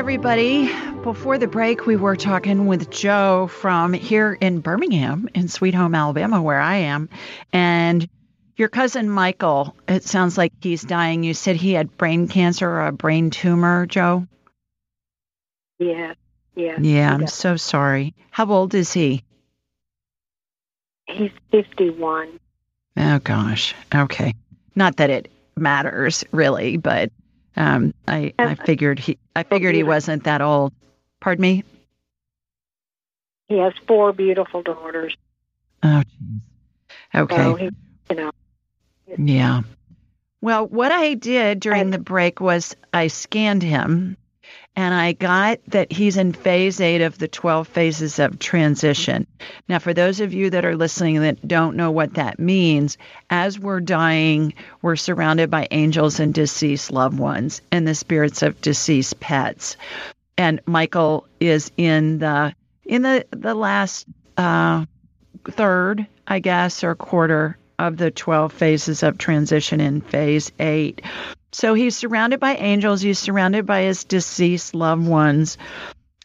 Everybody. 0.01 0.65
Before 1.03 1.37
the 1.37 1.45
break, 1.45 1.85
we 1.85 1.95
were 1.95 2.15
talking 2.15 2.65
with 2.65 2.89
Joe 2.89 3.45
from 3.45 3.93
here 3.93 4.33
in 4.33 4.59
Birmingham, 4.59 5.29
in 5.35 5.47
Sweet 5.47 5.75
Home, 5.75 5.93
Alabama, 5.93 6.41
where 6.41 6.59
I 6.59 6.77
am. 6.77 7.07
And 7.53 8.09
your 8.55 8.67
cousin 8.67 9.11
Michael, 9.11 9.75
it 9.87 10.03
sounds 10.03 10.39
like 10.39 10.53
he's 10.59 10.81
dying. 10.81 11.23
You 11.23 11.35
said 11.35 11.55
he 11.55 11.73
had 11.73 11.97
brain 11.97 12.27
cancer 12.27 12.67
or 12.67 12.87
a 12.87 12.91
brain 12.91 13.29
tumor, 13.29 13.85
Joe? 13.85 14.25
Yeah, 15.77 16.15
yeah. 16.55 16.79
Yeah, 16.79 17.13
I'm 17.13 17.27
so 17.27 17.55
sorry. 17.55 18.15
How 18.31 18.47
old 18.47 18.73
is 18.73 18.91
he? 18.91 19.23
He's 21.05 21.29
51. 21.51 22.39
Oh, 22.97 23.19
gosh. 23.19 23.75
Okay. 23.93 24.33
Not 24.75 24.97
that 24.97 25.11
it 25.11 25.31
matters, 25.55 26.23
really, 26.31 26.77
but 26.77 27.11
um, 27.55 27.93
I, 28.07 28.33
I 28.39 28.55
figured 28.55 28.99
he 28.99 29.17
I 29.35 29.43
figured 29.43 29.75
he 29.75 29.83
wasn't 29.83 30.23
that 30.25 30.41
old. 30.41 30.73
Pardon 31.19 31.41
me? 31.41 31.63
He 33.47 33.57
has 33.57 33.73
four 33.87 34.13
beautiful 34.13 34.63
daughters. 34.63 35.15
Oh, 35.83 36.03
jeez. 36.03 36.41
Okay. 37.13 37.35
So 37.35 37.55
he, 37.55 37.69
you 38.09 38.15
know, 38.15 38.31
Yeah. 39.17 39.61
Well, 40.41 40.67
what 40.67 40.91
I 40.91 41.13
did 41.13 41.59
during 41.59 41.91
the 41.91 41.99
break 41.99 42.39
was 42.39 42.75
I 42.93 43.07
scanned 43.07 43.61
him 43.61 44.17
and 44.75 44.93
I 44.93 45.11
got 45.11 45.59
that 45.67 45.91
he's 45.91 46.15
in 46.15 46.31
phase 46.31 46.79
eight 46.79 47.01
of 47.01 47.17
the 47.17 47.27
12 47.27 47.67
phases 47.67 48.19
of 48.19 48.39
transition. 48.39 49.27
Now, 49.67 49.79
for 49.79 49.93
those 49.93 50.21
of 50.21 50.33
you 50.33 50.49
that 50.51 50.63
are 50.63 50.77
listening 50.77 51.21
that 51.21 51.45
don't 51.45 51.75
know 51.75 51.91
what 51.91 52.13
that 52.13 52.39
means, 52.39 52.97
as 53.29 53.59
we're 53.59 53.81
dying, 53.81 54.53
we're 54.81 54.95
surrounded 54.95 55.49
by 55.49 55.67
angels 55.71 56.19
and 56.19 56.33
deceased 56.33 56.91
loved 56.91 57.19
ones 57.19 57.61
and 57.71 57.85
the 57.85 57.95
spirits 57.95 58.43
of 58.43 58.61
deceased 58.61 59.19
pets. 59.19 59.75
And 60.37 60.61
Michael 60.65 61.27
is 61.39 61.71
in 61.75 62.19
the 62.19 62.55
in 62.85 63.01
the 63.01 63.25
the 63.31 63.53
last 63.53 64.07
uh, 64.37 64.85
third, 65.49 66.07
I 66.25 66.39
guess, 66.39 66.83
or 66.83 66.95
quarter 66.95 67.57
of 67.87 67.97
the 67.97 68.11
12 68.11 68.53
phases 68.53 69.03
of 69.03 69.17
transition 69.17 69.81
in 69.81 70.01
phase 70.01 70.51
eight. 70.59 71.01
So 71.51 71.73
he's 71.73 71.97
surrounded 71.97 72.39
by 72.39 72.55
angels, 72.55 73.01
he's 73.01 73.19
surrounded 73.19 73.65
by 73.65 73.81
his 73.81 74.03
deceased 74.03 74.75
loved 74.75 75.07
ones. 75.07 75.57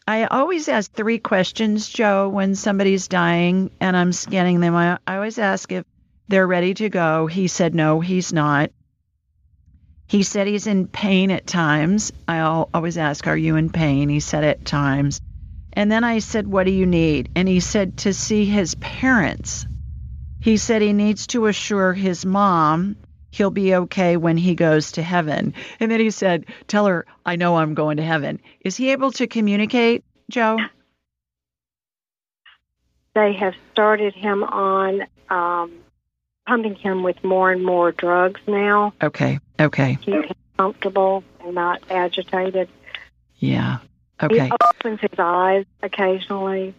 I 0.07 0.25
always 0.25 0.69
ask 0.69 0.91
three 0.93 1.19
questions, 1.19 1.89
Joe, 1.89 2.29
when 2.29 2.55
somebody's 2.55 3.09
dying 3.09 3.71
and 3.81 3.97
I'm 3.97 4.13
scanning 4.13 4.61
them. 4.61 4.73
I, 4.73 4.99
I 5.05 5.15
always 5.15 5.37
ask 5.37 5.69
if 5.71 5.83
they're 6.29 6.47
ready 6.47 6.73
to 6.75 6.89
go. 6.89 7.27
He 7.27 7.47
said 7.47 7.75
no, 7.75 7.99
he's 7.99 8.31
not. 8.31 8.71
He 10.07 10.23
said 10.23 10.47
he's 10.47 10.67
in 10.67 10.87
pain 10.87 11.31
at 11.31 11.45
times. 11.47 12.13
I 12.27 12.39
always 12.39 12.97
ask, 12.97 13.27
Are 13.27 13.35
you 13.35 13.57
in 13.57 13.69
pain? 13.69 14.07
He 14.07 14.21
said 14.21 14.45
at 14.45 14.63
times. 14.63 15.19
And 15.73 15.91
then 15.91 16.05
I 16.05 16.19
said, 16.19 16.47
What 16.47 16.65
do 16.65 16.71
you 16.71 16.85
need? 16.85 17.29
And 17.35 17.47
he 17.47 17.59
said 17.59 17.97
to 17.97 18.13
see 18.13 18.45
his 18.45 18.75
parents. 18.75 19.65
He 20.39 20.57
said 20.57 20.81
he 20.81 20.93
needs 20.93 21.27
to 21.27 21.47
assure 21.47 21.93
his 21.93 22.25
mom 22.25 22.95
he'll 23.31 23.51
be 23.51 23.75
okay 23.75 24.17
when 24.17 24.37
he 24.37 24.55
goes 24.55 24.93
to 24.93 25.03
heaven. 25.03 25.53
And 25.79 25.91
then 25.91 25.99
he 25.99 26.09
said, 26.09 26.45
Tell 26.67 26.85
her, 26.85 27.05
I 27.25 27.35
know 27.35 27.57
I'm 27.57 27.75
going 27.75 27.97
to 27.97 28.03
heaven. 28.03 28.39
Is 28.61 28.77
he 28.77 28.91
able 28.91 29.11
to 29.11 29.27
communicate, 29.27 30.03
Joe? 30.29 30.57
they 33.17 33.33
have 33.33 33.55
started 33.71 34.13
him 34.13 34.43
on 34.43 35.01
um, 35.29 35.71
pumping 36.45 36.75
him 36.75 37.01
with 37.01 37.23
more 37.23 37.51
and 37.51 37.65
more 37.65 37.91
drugs 37.91 38.39
now. 38.47 38.93
Okay. 39.01 39.39
Okay. 39.59 39.97
Keep 40.03 40.25
him 40.25 40.35
comfortable 40.55 41.23
and 41.43 41.55
not 41.55 41.81
agitated. 41.89 42.69
Yeah. 43.37 43.79
Okay. 44.21 44.45
He 44.45 44.51
opens 44.51 45.01
his 45.01 45.17
eyes 45.17 45.65
occasionally. 45.81 46.75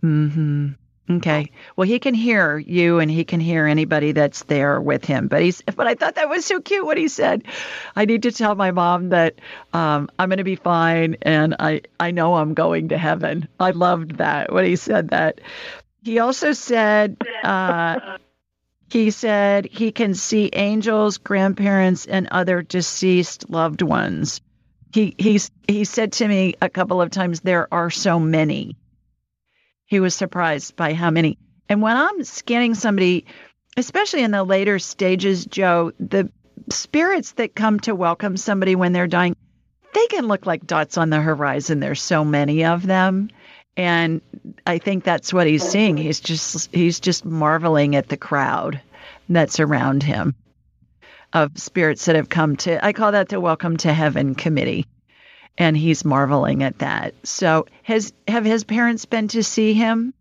Mm-hmm. 0.00 0.68
Okay. 1.10 1.50
Well, 1.74 1.88
he 1.88 1.98
can 1.98 2.14
hear 2.14 2.56
you 2.56 3.00
and 3.00 3.10
he 3.10 3.24
can 3.24 3.40
hear 3.40 3.66
anybody 3.66 4.12
that's 4.12 4.44
there 4.44 4.80
with 4.80 5.04
him. 5.04 5.26
But 5.26 5.42
he's 5.42 5.60
but 5.62 5.86
I 5.88 5.94
thought 5.94 6.14
that 6.14 6.28
was 6.28 6.46
so 6.46 6.60
cute 6.60 6.86
what 6.86 6.98
he 6.98 7.08
said. 7.08 7.44
I 7.96 8.04
need 8.04 8.22
to 8.22 8.32
tell 8.32 8.54
my 8.54 8.70
mom 8.70 9.08
that 9.08 9.40
um, 9.72 10.08
I'm 10.18 10.28
going 10.28 10.38
to 10.38 10.44
be 10.44 10.56
fine 10.56 11.16
and 11.22 11.56
I 11.58 11.82
I 11.98 12.12
know 12.12 12.36
I'm 12.36 12.54
going 12.54 12.90
to 12.90 12.98
heaven. 12.98 13.48
I 13.58 13.70
loved 13.72 14.18
that 14.18 14.52
when 14.52 14.64
he 14.64 14.76
said 14.76 15.08
that. 15.08 15.40
He 16.02 16.20
also 16.20 16.52
said 16.52 17.16
uh, 17.42 18.18
he 18.88 19.10
said 19.10 19.66
he 19.66 19.90
can 19.90 20.14
see 20.14 20.50
angels, 20.52 21.18
grandparents, 21.18 22.06
and 22.06 22.28
other 22.30 22.62
deceased 22.62 23.50
loved 23.50 23.82
ones. 23.82 24.40
He 24.92 25.16
he's 25.18 25.50
he 25.66 25.84
said 25.84 26.12
to 26.14 26.28
me 26.28 26.54
a 26.62 26.68
couple 26.68 27.02
of 27.02 27.10
times 27.10 27.40
there 27.40 27.72
are 27.74 27.90
so 27.90 28.20
many. 28.20 28.76
He 29.90 29.98
was 29.98 30.14
surprised 30.14 30.76
by 30.76 30.94
how 30.94 31.10
many. 31.10 31.36
And 31.68 31.82
when 31.82 31.96
I'm 31.96 32.22
scanning 32.22 32.76
somebody, 32.76 33.26
especially 33.76 34.22
in 34.22 34.30
the 34.30 34.44
later 34.44 34.78
stages, 34.78 35.44
Joe, 35.44 35.90
the 35.98 36.30
spirits 36.70 37.32
that 37.32 37.56
come 37.56 37.80
to 37.80 37.94
welcome 37.96 38.36
somebody 38.36 38.76
when 38.76 38.92
they're 38.92 39.08
dying, 39.08 39.34
they 39.92 40.06
can 40.06 40.28
look 40.28 40.46
like 40.46 40.64
dots 40.64 40.96
on 40.96 41.10
the 41.10 41.20
horizon. 41.20 41.80
There's 41.80 42.00
so 42.00 42.24
many 42.24 42.64
of 42.64 42.86
them. 42.86 43.30
And 43.76 44.20
I 44.64 44.78
think 44.78 45.02
that's 45.02 45.32
what 45.32 45.48
he's 45.48 45.68
seeing. 45.68 45.96
He's 45.96 46.20
just 46.20 46.72
he's 46.72 47.00
just 47.00 47.24
marveling 47.24 47.96
at 47.96 48.08
the 48.08 48.16
crowd 48.16 48.80
that's 49.28 49.58
around 49.58 50.04
him 50.04 50.36
of 51.32 51.58
spirits 51.58 52.04
that 52.04 52.14
have 52.14 52.28
come 52.28 52.56
to 52.58 52.84
I 52.84 52.92
call 52.92 53.12
that 53.12 53.28
the 53.28 53.40
welcome 53.40 53.76
to 53.78 53.92
heaven 53.92 54.36
committee 54.36 54.86
and 55.58 55.76
he's 55.76 56.04
marveling 56.04 56.62
at 56.62 56.78
that. 56.78 57.14
So, 57.26 57.66
has 57.82 58.12
have 58.28 58.44
his 58.44 58.64
parents 58.64 59.04
been 59.04 59.28
to 59.28 59.42
see 59.42 59.74
him? 59.74 60.14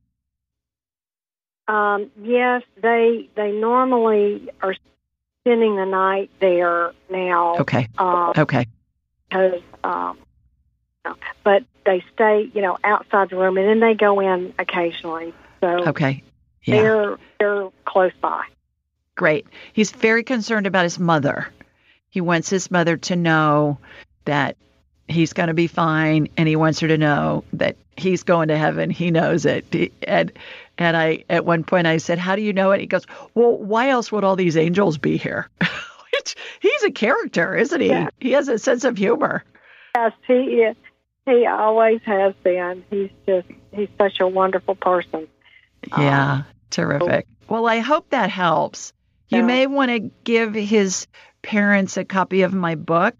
Um, 1.67 2.09
yes, 2.21 2.63
they 2.81 3.29
they 3.35 3.51
normally 3.51 4.49
are 4.61 4.75
spending 5.43 5.75
the 5.75 5.85
night 5.85 6.29
there 6.39 6.93
now. 7.09 7.57
Okay. 7.59 7.87
Um, 7.97 8.33
Okay. 8.37 8.65
because 9.29 9.61
um, 9.83 10.17
but 11.43 11.63
they 11.85 12.03
stay, 12.13 12.49
you 12.53 12.61
know, 12.61 12.77
outside 12.83 13.29
the 13.29 13.35
room, 13.37 13.57
and 13.57 13.67
then 13.67 13.79
they 13.79 13.93
go 13.93 14.19
in 14.19 14.53
occasionally. 14.59 15.33
So 15.61 15.87
Okay. 15.89 16.23
Yeah. 16.63 16.81
they're 16.81 17.17
they're 17.39 17.69
close 17.85 18.11
by. 18.21 18.45
Great. 19.15 19.45
He's 19.73 19.91
very 19.91 20.23
concerned 20.23 20.65
about 20.67 20.83
his 20.83 20.97
mother. 20.99 21.47
He 22.09 22.21
wants 22.21 22.49
his 22.49 22.71
mother 22.71 22.97
to 22.97 23.15
know 23.15 23.77
that 24.25 24.57
he's 25.09 25.33
going 25.33 25.47
to 25.47 25.53
be 25.53 25.67
fine 25.67 26.29
and 26.37 26.47
he 26.47 26.55
wants 26.55 26.79
her 26.79 26.87
to 26.87 26.97
know 26.97 27.43
that 27.53 27.75
he's 27.97 28.23
going 28.23 28.47
to 28.49 28.57
heaven. 28.57 28.89
He 28.89 29.11
knows 29.11 29.45
it. 29.45 29.65
And 30.07 30.31
and 30.77 30.95
I 30.95 31.23
at 31.29 31.45
one 31.45 31.63
point 31.63 31.87
I 31.87 31.97
said, 31.97 32.17
"How 32.19 32.35
do 32.35 32.41
you 32.41 32.53
know 32.53 32.71
it?" 32.71 32.79
He 32.79 32.87
goes, 32.87 33.05
"Well, 33.33 33.57
why 33.57 33.89
else 33.89 34.11
would 34.11 34.23
all 34.23 34.35
these 34.35 34.55
angels 34.57 34.97
be 34.97 35.17
here?" 35.17 35.49
Which 36.13 36.35
he's 36.61 36.83
a 36.83 36.91
character, 36.91 37.55
isn't 37.55 37.81
he? 37.81 37.87
Yeah. 37.87 38.09
He 38.19 38.31
has 38.31 38.47
a 38.47 38.57
sense 38.57 38.83
of 38.83 38.97
humor. 38.97 39.43
Yes, 39.95 40.13
he 40.27 40.33
is. 40.33 40.75
He 41.25 41.45
always 41.45 42.01
has 42.05 42.33
been. 42.43 42.83
He's 42.89 43.09
just 43.27 43.47
he's 43.73 43.89
such 43.97 44.19
a 44.19 44.27
wonderful 44.27 44.75
person. 44.75 45.27
Yeah, 45.97 46.31
um, 46.33 46.45
terrific. 46.71 47.27
Well, 47.47 47.67
I 47.67 47.79
hope 47.79 48.09
that 48.09 48.29
helps. 48.29 48.93
You 49.29 49.39
Yeah. 49.39 49.45
may 49.45 49.67
want 49.67 49.91
to 49.91 49.99
give 50.23 50.53
his 50.55 51.07
parents 51.41 51.97
a 51.97 52.05
copy 52.05 52.41
of 52.41 52.53
my 52.53 52.75
book. 52.75 53.15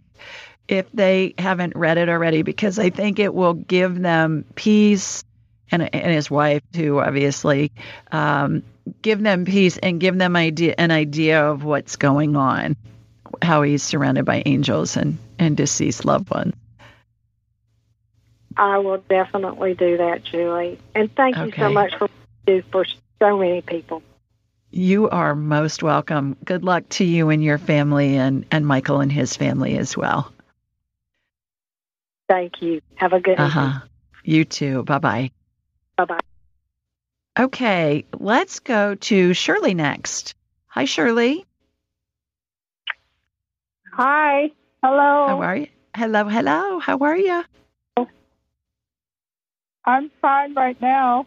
If 0.70 0.90
they 0.94 1.34
haven't 1.38 1.76
read 1.76 1.98
it 1.98 2.10
already 2.10 2.44
because 2.44 2.78
I 2.78 2.92
think 2.92 3.18
it 3.18 3.34
will 3.34 3.56
give 3.56 4.00
them 4.00 4.46
peace 4.54 5.24
and, 5.72 5.94
and 5.94 6.14
his 6.14 6.30
wife 6.30 6.62
too, 6.72 7.00
obviously, 7.00 7.72
um, 8.12 8.64
give 9.02 9.20
them 9.20 9.46
peace 9.46 9.78
and 9.80 10.00
give 10.00 10.18
them 10.18 10.36
idea 10.36 10.76
an 10.78 10.92
idea 10.92 11.44
of 11.44 11.64
what's 11.64 11.96
going 11.96 12.36
on, 12.36 12.78
how 13.42 13.64
he's 13.64 13.82
surrounded 13.82 14.26
by 14.26 14.44
angels 14.46 14.96
and, 14.96 15.18
and 15.40 15.58
deceased 15.58 16.06
loved 16.06 16.30
ones. 16.30 16.54
I 18.56 18.78
will 18.78 19.04
definitely 19.10 19.74
do 19.74 19.98
that, 19.98 20.24
Julie. 20.24 20.80
And 20.94 21.14
thank 21.16 21.36
you 21.38 21.52
so 21.58 21.72
much 21.72 21.96
for 21.96 22.06
you 22.06 22.62
do 22.62 22.64
for 22.72 22.86
so 23.20 23.38
many 23.38 23.62
people. 23.62 24.04
You 24.72 25.10
are 25.10 25.34
most 25.34 25.82
welcome. 25.82 26.38
Good 26.46 26.64
luck 26.64 26.88
to 26.90 27.04
you 27.04 27.30
and 27.30 27.44
your 27.44 27.58
family 27.58 28.18
and, 28.18 28.46
and 28.52 28.68
Michael 28.68 29.02
and 29.02 29.12
his 29.12 29.36
family 29.36 29.78
as 29.78 29.98
well. 29.98 30.32
Thank 32.30 32.62
you. 32.62 32.80
Have 32.96 33.12
a 33.14 33.20
good 33.20 33.38
Uh 33.40 33.48
evening. 33.48 33.50
huh. 33.70 33.80
You 34.24 34.46
too. 34.46 34.84
Bye 34.84 35.00
bye. 35.00 35.32
Bye 35.98 36.06
bye. 36.06 36.20
Okay, 37.38 38.06
let's 38.18 38.60
go 38.60 38.96
to 38.96 39.34
Shirley 39.34 39.74
next. 39.74 40.36
Hi, 40.68 40.86
Shirley. 40.86 41.46
Hi. 43.94 44.52
Hello. 44.84 45.28
How 45.28 45.42
are 45.42 45.56
you? 45.58 45.68
Hello, 45.96 46.26
hello. 46.26 46.80
How 46.80 46.98
are 47.00 47.18
you? 47.18 47.44
I'm 49.86 50.12
fine 50.22 50.54
right 50.54 50.80
now. 50.82 51.26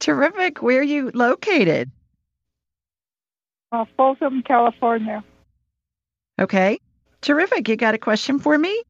Terrific. 0.00 0.62
Where 0.62 0.80
are 0.80 0.82
you 0.82 1.10
located? 1.14 1.90
Uh, 3.70 3.84
Folsom, 3.96 4.42
California. 4.42 5.22
Okay. 6.40 6.78
Terrific. 7.20 7.68
You 7.68 7.76
got 7.76 7.94
a 7.94 7.98
question 7.98 8.38
for 8.40 8.56
me? 8.58 8.82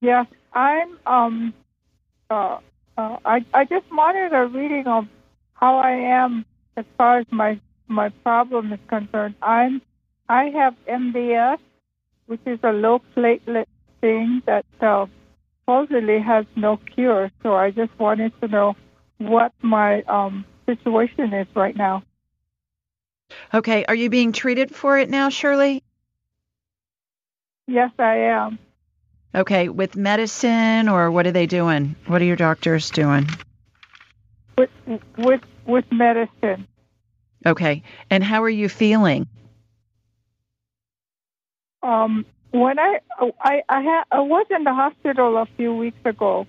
Yes, 0.00 0.26
I'm. 0.52 0.98
Um. 1.06 1.54
Uh. 2.30 2.58
uh 2.96 3.16
I. 3.24 3.44
I 3.54 3.64
just 3.64 3.90
wanted 3.90 4.32
a 4.32 4.46
reading 4.46 4.86
of 4.86 5.06
how 5.54 5.78
I 5.78 5.92
am 5.92 6.44
as 6.76 6.84
far 6.96 7.18
as 7.18 7.26
my 7.30 7.60
my 7.88 8.10
problem 8.24 8.72
is 8.72 8.80
concerned. 8.88 9.34
I'm. 9.42 9.82
I 10.28 10.44
have 10.50 10.74
MDS, 10.86 11.58
which 12.26 12.40
is 12.46 12.58
a 12.62 12.72
low 12.72 13.00
platelet 13.16 13.66
thing 14.00 14.42
that 14.46 14.66
uh, 14.80 15.06
supposedly 15.60 16.20
has 16.20 16.44
no 16.54 16.76
cure. 16.76 17.30
So 17.42 17.54
I 17.54 17.70
just 17.70 17.98
wanted 17.98 18.32
to 18.40 18.48
know 18.48 18.76
what 19.18 19.52
my 19.62 20.02
um 20.02 20.44
situation 20.66 21.32
is 21.32 21.46
right 21.56 21.76
now. 21.76 22.02
Okay. 23.52 23.84
Are 23.86 23.94
you 23.94 24.10
being 24.10 24.32
treated 24.32 24.74
for 24.74 24.98
it 24.98 25.08
now, 25.10 25.28
Shirley? 25.28 25.82
Yes, 27.66 27.90
I 27.98 28.16
am. 28.16 28.58
Okay. 29.34 29.68
With 29.68 29.96
medicine 29.96 30.88
or 30.88 31.10
what 31.10 31.26
are 31.26 31.32
they 31.32 31.46
doing? 31.46 31.96
What 32.06 32.22
are 32.22 32.24
your 32.24 32.36
doctors 32.36 32.90
doing? 32.90 33.28
With 34.56 34.70
with 35.16 35.40
with 35.66 35.84
medicine. 35.92 36.66
Okay. 37.46 37.82
And 38.10 38.24
how 38.24 38.42
are 38.42 38.48
you 38.50 38.68
feeling? 38.68 39.28
Um, 41.82 42.24
when 42.50 42.78
I 42.78 43.00
I 43.40 43.62
I, 43.68 43.80
had, 43.82 44.04
I 44.10 44.20
was 44.20 44.46
in 44.50 44.64
the 44.64 44.72
hospital 44.74 45.36
a 45.36 45.46
few 45.56 45.74
weeks 45.74 45.98
ago, 46.04 46.46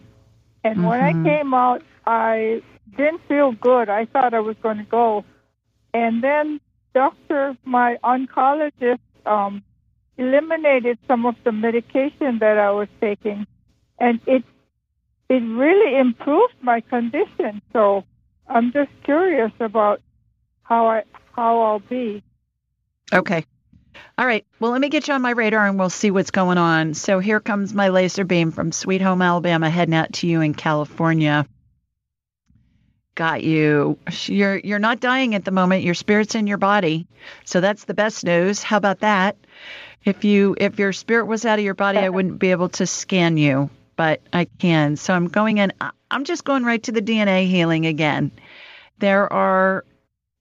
and 0.63 0.83
when 0.85 0.99
I 1.01 1.13
Mhm. 1.13 1.23
came 1.23 1.53
out, 1.53 1.83
I 2.07 2.61
didn't 2.97 3.21
feel 3.27 3.51
good. 3.51 3.89
I 3.89 4.05
thought 4.05 4.33
I 4.33 4.39
was 4.39 4.55
going 4.63 4.77
to 4.77 4.83
go, 4.83 5.23
and 5.93 6.23
then 6.23 6.59
doctor, 6.95 7.55
my 7.63 7.97
oncologist, 8.03 8.99
um, 9.25 9.63
eliminated 10.19 10.99
some 11.07 11.25
of 11.25 11.35
the 11.43 11.51
medication 11.51 12.39
that 12.39 12.57
I 12.57 12.71
was 12.71 12.89
taking, 12.99 13.47
and 13.97 14.19
it 14.27 14.43
it 15.29 15.41
really 15.41 15.97
improved 15.97 16.55
my 16.61 16.81
condition. 16.81 17.61
So 17.71 18.03
I'm 18.47 18.71
just 18.73 18.91
curious 19.03 19.51
about 19.59 20.01
how 20.63 20.87
I 20.87 21.03
how 21.35 21.61
I'll 21.61 21.79
be. 21.79 22.21
Okay. 23.13 23.45
All 24.17 24.25
right. 24.25 24.45
Well, 24.59 24.71
let 24.71 24.81
me 24.81 24.89
get 24.89 25.07
you 25.07 25.13
on 25.13 25.21
my 25.21 25.31
radar 25.31 25.65
and 25.65 25.79
we'll 25.79 25.89
see 25.89 26.11
what's 26.11 26.31
going 26.31 26.57
on. 26.57 26.93
So 26.93 27.19
here 27.19 27.39
comes 27.39 27.73
my 27.73 27.89
laser 27.89 28.23
beam 28.23 28.51
from 28.51 28.71
Sweet 28.71 29.01
Home, 29.01 29.21
Alabama, 29.21 29.69
heading 29.69 29.95
out 29.95 30.13
to 30.13 30.27
you 30.27 30.41
in 30.41 30.53
California. 30.53 31.47
Got 33.15 33.43
you. 33.43 33.97
You're 34.25 34.57
you're 34.57 34.79
not 34.79 34.99
dying 34.99 35.35
at 35.35 35.45
the 35.45 35.51
moment. 35.51 35.83
Your 35.83 35.93
spirit's 35.93 36.35
in 36.35 36.47
your 36.47 36.57
body. 36.57 37.07
So 37.45 37.61
that's 37.61 37.85
the 37.85 37.93
best 37.93 38.23
news. 38.23 38.61
How 38.63 38.77
about 38.77 38.99
that? 38.99 39.37
If 40.05 40.23
you 40.23 40.55
if 40.59 40.79
your 40.79 40.93
spirit 40.93 41.25
was 41.25 41.45
out 41.45 41.59
of 41.59 41.65
your 41.65 41.73
body, 41.73 41.99
I 41.99 42.09
wouldn't 42.09 42.39
be 42.39 42.51
able 42.51 42.69
to 42.69 42.85
scan 42.85 43.37
you, 43.37 43.69
but 43.95 44.21
I 44.31 44.45
can. 44.45 44.95
So 44.95 45.13
I'm 45.13 45.27
going 45.27 45.57
in. 45.57 45.73
I'm 46.09 46.23
just 46.23 46.43
going 46.43 46.63
right 46.63 46.81
to 46.83 46.91
the 46.91 47.01
DNA 47.01 47.47
healing 47.47 47.85
again. 47.85 48.31
There 48.99 49.31
are 49.31 49.85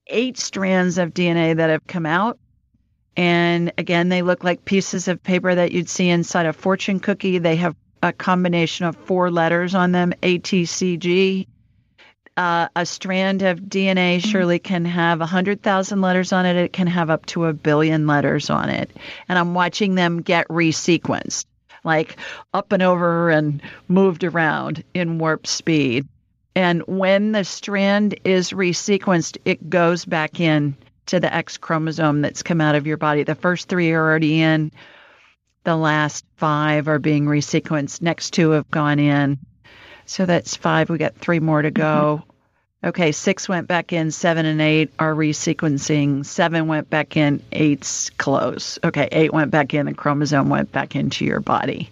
eight 0.07 0.37
strands 0.37 0.97
of 0.97 1.13
DNA 1.13 1.55
that 1.57 1.69
have 1.69 1.85
come 1.85 2.05
out. 2.05 2.39
And 3.15 3.73
again, 3.77 4.09
they 4.09 4.21
look 4.21 4.43
like 4.43 4.65
pieces 4.65 5.07
of 5.07 5.21
paper 5.21 5.53
that 5.53 5.71
you'd 5.71 5.89
see 5.89 6.09
inside 6.09 6.45
a 6.45 6.53
fortune 6.53 6.99
cookie. 6.99 7.37
They 7.37 7.57
have 7.57 7.75
a 8.01 8.13
combination 8.13 8.85
of 8.85 8.95
four 8.95 9.29
letters 9.29 9.75
on 9.75 9.91
them 9.91 10.13
ATCG. 10.23 11.47
Uh, 12.39 12.69
a 12.73 12.85
strand 12.85 13.41
of 13.41 13.59
DNA 13.59 14.23
surely 14.23 14.59
can 14.59 14.85
have 14.85 15.19
100,000 15.19 15.99
letters 15.99 16.31
on 16.31 16.45
it. 16.45 16.55
It 16.55 16.71
can 16.71 16.87
have 16.87 17.09
up 17.09 17.25
to 17.25 17.47
a 17.47 17.53
billion 17.53 18.07
letters 18.07 18.49
on 18.49 18.69
it. 18.69 18.89
And 19.27 19.37
I'm 19.37 19.53
watching 19.53 19.95
them 19.95 20.21
get 20.21 20.47
resequenced, 20.47 21.47
like 21.83 22.15
up 22.53 22.71
and 22.71 22.81
over 22.81 23.29
and 23.29 23.61
moved 23.89 24.23
around 24.23 24.85
in 24.93 25.17
warp 25.17 25.47
speed. 25.47 26.07
And 26.55 26.81
when 26.87 27.33
the 27.33 27.43
strand 27.43 28.17
is 28.23 28.51
resequenced, 28.51 29.37
it 29.43 29.69
goes 29.69 30.05
back 30.05 30.39
in 30.39 30.77
to 31.07 31.19
the 31.19 31.35
X 31.35 31.57
chromosome 31.57 32.21
that's 32.21 32.41
come 32.41 32.61
out 32.61 32.75
of 32.75 32.87
your 32.87 32.95
body. 32.95 33.23
The 33.23 33.35
first 33.35 33.67
three 33.67 33.91
are 33.91 34.01
already 34.01 34.41
in. 34.41 34.71
The 35.65 35.75
last 35.75 36.23
five 36.37 36.87
are 36.87 36.99
being 36.99 37.25
resequenced. 37.25 38.01
Next 38.01 38.31
two 38.31 38.51
have 38.51 38.71
gone 38.71 38.99
in. 38.99 39.39
So 40.05 40.25
that's 40.25 40.55
five. 40.55 40.89
We 40.89 40.97
got 40.97 41.17
three 41.17 41.41
more 41.41 41.61
to 41.61 41.69
go. 41.69 42.23
Okay, 42.81 43.11
six 43.11 43.49
went 43.49 43.67
back 43.67 43.91
in, 43.91 44.09
seven 44.09 44.45
and 44.45 44.61
eight 44.61 44.93
are 44.97 45.13
resequencing. 45.13 46.25
Seven 46.25 46.67
went 46.67 46.89
back 46.89 47.17
in, 47.17 47.43
eight's 47.51 48.09
close. 48.11 48.79
Okay, 48.81 49.09
eight 49.11 49.33
went 49.33 49.51
back 49.51 49.73
in, 49.73 49.85
the 49.85 49.93
chromosome 49.93 50.47
went 50.47 50.71
back 50.71 50.95
into 50.95 51.25
your 51.25 51.41
body. 51.41 51.89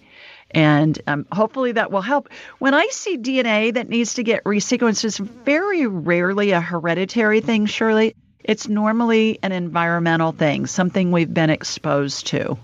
And 0.50 0.98
um, 1.06 1.26
hopefully 1.30 1.72
that 1.72 1.90
will 1.90 2.00
help. 2.00 2.30
When 2.58 2.72
I 2.72 2.88
see 2.90 3.18
DNA 3.18 3.74
that 3.74 3.90
needs 3.90 4.14
to 4.14 4.22
get 4.22 4.44
resequenced, 4.44 5.04
it's 5.04 5.18
very 5.18 5.86
rarely 5.86 6.52
a 6.52 6.60
hereditary 6.62 7.42
thing, 7.42 7.66
Shirley. 7.66 8.16
It's 8.42 8.66
normally 8.66 9.38
an 9.42 9.52
environmental 9.52 10.32
thing, 10.32 10.66
something 10.66 11.12
we've 11.12 11.32
been 11.32 11.50
exposed 11.50 12.28
to. 12.28 12.56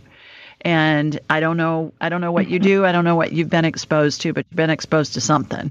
And 0.62 1.20
I 1.28 1.40
don't 1.40 1.58
know, 1.58 1.92
I 2.00 2.08
don't 2.08 2.22
know 2.22 2.32
what 2.32 2.48
you 2.48 2.58
do. 2.70 2.86
I 2.86 2.92
don't 2.92 3.04
know 3.04 3.16
what 3.16 3.32
you've 3.32 3.50
been 3.50 3.66
exposed 3.66 4.22
to, 4.22 4.32
but 4.32 4.46
you've 4.50 4.56
been 4.56 4.70
exposed 4.70 5.12
to 5.14 5.20
something. 5.20 5.70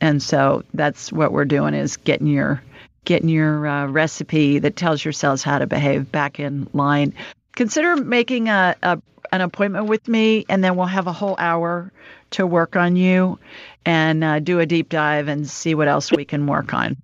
And 0.00 0.22
so 0.22 0.62
that's 0.74 1.10
what 1.10 1.32
we're 1.32 1.44
doing 1.44 1.74
is 1.74 1.96
getting 1.96 2.26
your 2.26 2.62
getting 3.04 3.28
your 3.28 3.66
uh, 3.66 3.86
recipe 3.86 4.58
that 4.58 4.76
tells 4.76 5.04
your 5.04 5.12
cells 5.12 5.42
how 5.42 5.58
to 5.58 5.66
behave 5.66 6.10
back 6.10 6.38
in 6.40 6.68
line. 6.72 7.14
Consider 7.54 7.96
making 7.96 8.48
a, 8.48 8.76
a 8.82 9.00
an 9.32 9.40
appointment 9.40 9.86
with 9.86 10.06
me, 10.08 10.44
and 10.48 10.62
then 10.62 10.76
we'll 10.76 10.86
have 10.86 11.06
a 11.06 11.12
whole 11.12 11.36
hour 11.38 11.92
to 12.30 12.46
work 12.46 12.76
on 12.76 12.96
you 12.96 13.38
and 13.84 14.22
uh, 14.22 14.38
do 14.40 14.60
a 14.60 14.66
deep 14.66 14.88
dive 14.88 15.28
and 15.28 15.48
see 15.48 15.74
what 15.74 15.88
else 15.88 16.10
we 16.12 16.24
can 16.24 16.46
work 16.46 16.74
on. 16.74 16.96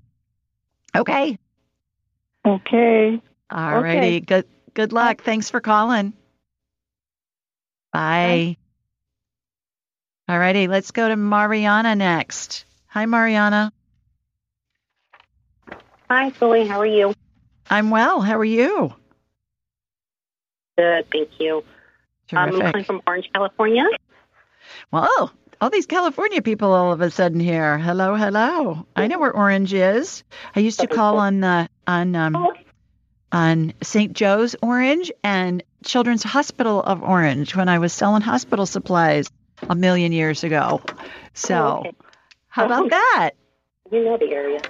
Okay. 0.95 1.39
Okay. 2.45 3.23
All 3.51 3.81
righty. 3.81 4.21
Good 4.21 4.47
good 4.75 4.93
luck. 4.93 5.23
Thanks 5.23 5.51
for 5.51 5.61
calling. 5.61 6.13
Bye. 7.93 8.57
All 10.29 10.39
righty. 10.39 10.67
Let's 10.67 10.91
go 10.91 11.09
to 11.09 11.17
Mariana 11.17 11.95
next. 11.95 12.65
Hi, 12.93 13.07
Mariana. 13.07 13.73
Hi, 16.11 16.29
Julie. 16.31 16.67
How 16.67 16.79
are 16.81 16.87
you? 16.87 17.15
I'm 17.71 17.89
well. 17.89 18.21
How 18.21 18.39
are 18.39 18.45
you? 18.45 18.95
Good, 20.77 21.07
thank 21.11 21.31
you. 21.41 21.65
Um, 22.33 22.39
I'm 22.39 22.51
calling 22.61 22.85
from 22.85 23.01
Orange, 23.07 23.31
California. 23.33 23.85
Well, 24.91 25.33
all 25.59 25.71
these 25.71 25.87
California 25.87 26.43
people 26.43 26.73
all 26.75 26.93
of 26.93 27.01
a 27.01 27.11
sudden 27.11 27.41
here. 27.41 27.79
Hello, 27.79 28.15
hello. 28.15 28.87
I 28.95 29.07
know 29.07 29.19
where 29.19 29.35
Orange 29.35 29.73
is. 29.73 30.23
I 30.55 30.61
used 30.61 30.81
to 30.81 30.87
call 30.87 31.17
on 31.17 31.41
the 31.41 31.71
on 31.87 32.15
um 32.15 32.47
on 33.33 33.73
St. 33.83 34.13
Joe's 34.13 34.55
Orange 34.61 35.11
and 35.25 35.63
Children's 35.83 36.23
Hospital 36.23 36.83
of 36.83 37.03
Orange 37.03 37.57
when 37.57 37.71
I 37.71 37.79
was 37.79 37.95
selling 37.95 38.21
hospital 38.21 38.67
supplies 38.67 39.31
a 39.63 39.75
million 39.75 40.13
years 40.13 40.45
ago. 40.45 40.83
So, 41.33 41.57
Oh, 41.57 41.79
okay. 41.81 41.93
How 42.53 42.67
about 42.67 42.91
that? 42.91 43.31
You 43.91 44.05
know 44.05 44.19
the 44.19 44.31
area. 44.31 44.61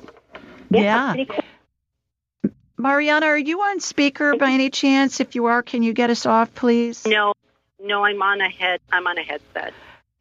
Yeah. 0.71 1.15
cool. 1.29 2.53
Mariana, 2.79 3.27
are 3.27 3.39
you 3.39 3.61
on 3.61 3.81
speaker 3.81 4.37
by 4.37 4.51
any 4.53 4.71
chance? 4.71 5.19
If 5.19 5.35
you 5.35 5.47
are, 5.47 5.63
can 5.63 5.83
you 5.83 5.93
get 5.93 6.09
us 6.11 6.25
off, 6.25 6.55
please? 6.55 7.05
No, 7.07 7.35
No, 7.81 8.05
I'm 8.05 8.23
on 8.23 8.41
a 8.41 8.49
head. 8.49 8.81
I'm 8.93 9.07
on 9.07 9.19
a 9.19 9.23
headset. 9.23 9.75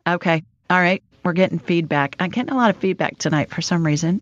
Okay. 0.08 0.44
All 0.70 0.80
right. 0.80 1.04
We're 1.24 1.34
getting 1.34 1.60
feedback. 1.60 2.16
I'm 2.20 2.32
getting 2.32 2.52
a 2.52 2.58
lot 2.58 2.72
of 2.72 2.78
feedback 2.78 3.20
tonight 3.20 3.52
for 3.52 3.62
some 3.62 3.86
reason. 3.86 4.22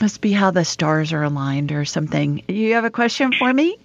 Must 0.00 0.20
be 0.20 0.32
how 0.32 0.50
the 0.50 0.64
stars 0.64 1.12
are 1.12 1.22
aligned 1.22 1.70
or 1.70 1.84
something. 1.84 2.42
You 2.48 2.74
have 2.74 2.84
a 2.84 2.90
question 2.90 3.32
for 3.32 3.52
me? 3.52 3.78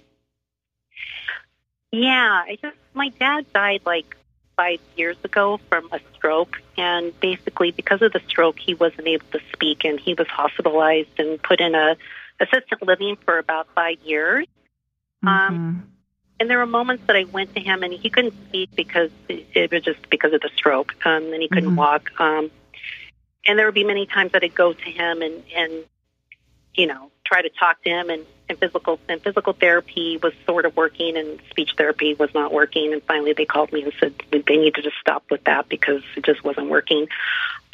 Yeah, 1.92 2.42
I 2.46 2.58
just 2.60 2.76
my 2.92 3.10
dad 3.20 3.52
died 3.52 3.82
like 3.86 4.16
five 4.56 4.80
years 4.96 5.16
ago 5.24 5.60
from 5.68 5.88
a 5.92 6.00
stroke, 6.14 6.60
and 6.76 7.18
basically 7.20 7.70
because 7.70 8.02
of 8.02 8.12
the 8.12 8.20
stroke, 8.28 8.58
he 8.58 8.74
wasn't 8.74 9.06
able 9.06 9.26
to 9.32 9.40
speak, 9.52 9.84
and 9.84 9.98
he 10.00 10.14
was 10.14 10.26
hospitalized 10.28 11.18
and 11.18 11.42
put 11.42 11.60
in 11.60 11.74
a 11.74 11.96
assisted 12.40 12.78
living 12.82 13.16
for 13.24 13.38
about 13.38 13.68
five 13.74 13.98
years. 14.04 14.46
Mm-hmm. 15.24 15.28
Um, 15.28 15.88
and 16.40 16.50
there 16.50 16.58
were 16.58 16.66
moments 16.66 17.04
that 17.06 17.16
I 17.16 17.24
went 17.24 17.54
to 17.54 17.60
him, 17.60 17.82
and 17.82 17.92
he 17.92 18.10
couldn't 18.10 18.34
speak 18.48 18.70
because 18.74 19.10
it, 19.28 19.70
was 19.70 19.82
just 19.82 20.10
because 20.10 20.32
of 20.32 20.40
the 20.40 20.50
stroke, 20.56 20.94
um, 21.06 21.32
and 21.32 21.40
he 21.40 21.48
couldn't 21.48 21.70
Mhm. 21.70 21.76
walk. 21.76 22.10
Um, 22.20 22.50
and 23.46 23.58
there 23.58 23.66
would 23.66 23.74
be 23.74 23.84
many 23.84 24.06
times 24.06 24.32
that 24.32 24.42
I'd 24.42 24.54
go 24.54 24.72
to 24.72 24.90
him 24.90 25.22
and 25.22 25.42
and 25.54 25.84
you 26.74 26.86
know 26.86 27.10
try 27.24 27.42
to 27.42 27.50
talk 27.50 27.82
to 27.84 27.90
him, 27.90 28.10
and, 28.10 28.26
and 28.48 28.58
physical 28.58 28.98
and 29.08 29.22
physical 29.22 29.52
therapy 29.52 30.18
was 30.22 30.32
sort 30.46 30.66
of 30.66 30.76
working, 30.76 31.16
and 31.16 31.40
speech 31.50 31.72
therapy 31.76 32.14
was 32.14 32.32
not 32.34 32.52
working. 32.52 32.92
And 32.92 33.02
finally, 33.02 33.32
they 33.32 33.44
called 33.46 33.72
me 33.72 33.82
and 33.82 33.92
said 33.98 34.14
they 34.30 34.56
needed 34.56 34.84
to 34.84 34.90
stop 35.00 35.24
with 35.30 35.44
that 35.44 35.68
because 35.68 36.02
it 36.16 36.24
just 36.24 36.44
wasn't 36.44 36.68
working. 36.68 37.08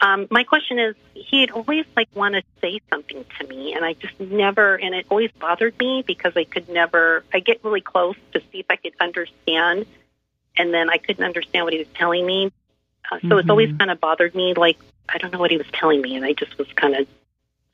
Um, 0.03 0.29
my 0.31 0.45
question 0.45 0.79
is, 0.79 0.95
he'd 1.15 1.51
always 1.51 1.85
like 1.97 2.09
want 2.15 2.35
to 2.35 2.43
say 2.61 2.81
something 2.89 3.25
to 3.39 3.47
me, 3.47 3.75
and 3.75 3.85
I 3.85 3.95
just 3.95 4.19
never, 4.19 4.77
and 4.77 4.95
it 4.95 5.07
always 5.11 5.31
bothered 5.39 5.79
me 5.79 6.03
because 6.07 6.33
I 6.37 6.45
could 6.45 6.69
never. 6.69 7.25
I 7.35 7.41
get 7.41 7.65
really 7.65 7.83
close 7.83 8.17
to 8.33 8.41
see 8.53 8.61
if 8.61 8.67
I 8.71 8.77
could 8.77 8.95
understand, 9.01 9.87
and 10.57 10.73
then 10.73 10.89
I 10.89 10.99
couldn't 10.99 11.25
understand 11.25 11.65
what 11.65 11.73
he 11.73 11.81
was 11.81 11.89
telling 11.95 12.25
me. 12.25 12.51
Uh, 13.11 13.19
so 13.29 13.39
it's 13.39 13.51
always 13.51 13.71
Mhm. 13.71 13.79
kind 13.79 13.91
of 13.91 14.01
bothered 14.01 14.35
me. 14.35 14.55
Like 14.55 14.79
I 15.09 15.19
don't 15.19 15.33
know 15.33 15.39
what 15.41 15.51
he 15.51 15.57
was 15.57 15.67
telling 15.73 16.01
me, 16.01 16.17
and 16.17 16.25
I 16.25 16.33
just 16.33 16.57
was 16.59 16.69
kind 16.75 16.95
of 16.95 17.07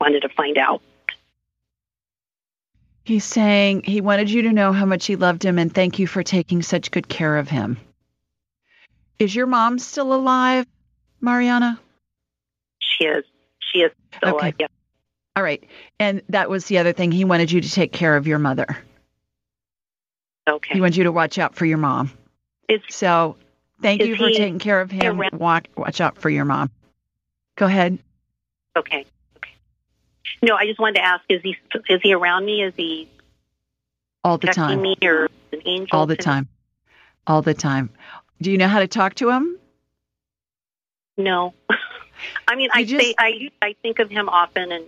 wanted 0.01 0.23
to 0.23 0.29
find 0.31 0.59
out. 0.59 0.83
He's 3.07 3.25
saying 3.25 3.85
he 3.85 4.01
wanted 4.01 4.29
you 4.31 4.43
to 4.43 4.53
know 4.53 4.73
how 4.73 4.85
much 4.85 5.07
he 5.07 5.15
loved 5.15 5.45
him 5.45 5.61
and 5.61 5.73
thank 5.73 6.01
you 6.01 6.09
for 6.09 6.25
taking 6.25 6.61
such 6.61 6.91
good 6.91 7.09
care 7.09 7.37
of 7.37 7.49
him. 7.49 7.77
Is 9.21 9.33
your 9.33 9.47
mom 9.47 9.79
still 9.79 10.13
alive, 10.13 10.67
Mariana? 11.21 11.79
She 12.81 13.05
is, 13.05 13.25
she 13.61 13.79
is 13.79 13.93
still 14.17 14.31
Okay. 14.31 14.47
alive. 14.47 14.55
Yeah. 14.59 14.67
All 15.37 15.45
right. 15.45 15.63
And 16.01 16.21
that 16.31 16.51
was 16.51 16.65
the 16.67 16.79
other 16.79 16.93
thing. 16.93 17.13
He 17.13 17.25
wanted 17.25 17.53
you 17.53 17.61
to 17.61 17.71
take 17.71 17.93
care 17.93 18.17
of 18.17 18.27
your 18.27 18.41
mother. 18.41 18.67
Okay. 20.49 20.75
He 20.75 20.81
wants 20.81 20.97
you 20.97 21.05
to 21.05 21.13
watch 21.13 21.39
out 21.39 21.55
for 21.55 21.65
your 21.65 21.79
mom. 21.79 22.11
Is 22.69 22.81
So 22.89 23.37
thank 23.83 24.01
Is 24.01 24.09
you 24.09 24.17
for 24.17 24.31
taking 24.31 24.59
care 24.59 24.81
of 24.81 24.91
him. 24.91 25.21
around? 25.21 25.39
Walk, 25.39 25.69
watch 25.77 26.01
out 26.01 26.19
for 26.19 26.29
your 26.29 26.45
mom. 26.45 26.71
Go 27.55 27.67
ahead. 27.67 28.01
okay. 28.77 29.07
No, 30.43 30.55
I 30.55 30.67
just 30.67 30.79
wanted 30.79 30.97
to 30.97 31.05
ask: 31.05 31.25
Is 31.29 31.43
he 31.43 31.57
is 31.89 32.01
he 32.03 32.13
around 32.13 32.45
me? 32.45 32.63
Is 32.63 32.75
he 32.77 33.09
All 34.25 34.39
the 34.39 34.49
time. 34.49 34.83
me 34.83 34.97
or 35.03 35.29
an 35.53 35.63
angel? 35.65 35.99
All 35.99 36.07
the 36.07 36.17
to 36.17 36.21
me? 36.21 36.25
time. 36.25 36.49
All 37.27 37.43
the 37.43 37.55
time. 37.55 37.91
Do 38.41 38.51
you 38.51 38.59
know 38.59 38.69
how 38.69 38.81
to 38.81 38.87
talk 38.89 39.15
to 39.17 39.31
him? 39.31 39.59
No. 41.17 41.55
I 42.49 42.57
mean, 42.57 42.71
I 42.73 42.85
just- 42.85 43.05
say 43.05 43.15
I 43.19 43.51
I 43.63 43.75
think 43.83 43.99
of 43.99 44.11
him 44.11 44.29
often, 44.29 44.71
and 44.73 44.85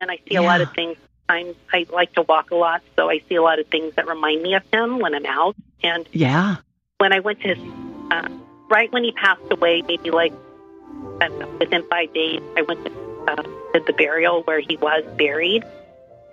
and 0.00 0.10
I 0.10 0.18
see 0.28 0.36
a 0.36 0.42
lot 0.42 0.60
of 0.60 0.72
things. 0.72 0.96
I'm, 1.28 1.54
I 1.72 1.86
like 1.92 2.12
to 2.14 2.22
walk 2.22 2.50
a 2.50 2.56
lot, 2.56 2.82
so 2.96 3.08
I 3.08 3.22
see 3.28 3.36
a 3.36 3.42
lot 3.42 3.58
of 3.58 3.66
things 3.68 3.94
that 3.94 4.06
remind 4.08 4.42
me 4.42 4.54
of 4.54 4.62
him 4.72 4.98
when 4.98 5.14
I'm 5.14 5.24
out. 5.24 5.54
And 5.82 6.06
Yeah. 6.12 6.56
when 6.98 7.12
I 7.12 7.20
went 7.20 7.40
to 7.42 7.54
his, 7.54 7.58
uh, 8.10 8.28
right 8.68 8.92
when 8.92 9.04
he 9.04 9.12
passed 9.12 9.40
away, 9.50 9.82
maybe 9.82 10.10
like 10.10 10.32
uh, 11.20 11.28
within 11.60 11.84
five 11.88 12.12
days, 12.12 12.42
I 12.56 12.62
went 12.62 12.84
to 12.84 12.90
uh, 13.28 13.42
did 13.72 13.86
the 13.86 13.92
burial 13.92 14.42
where 14.42 14.60
he 14.60 14.76
was 14.76 15.04
buried, 15.16 15.64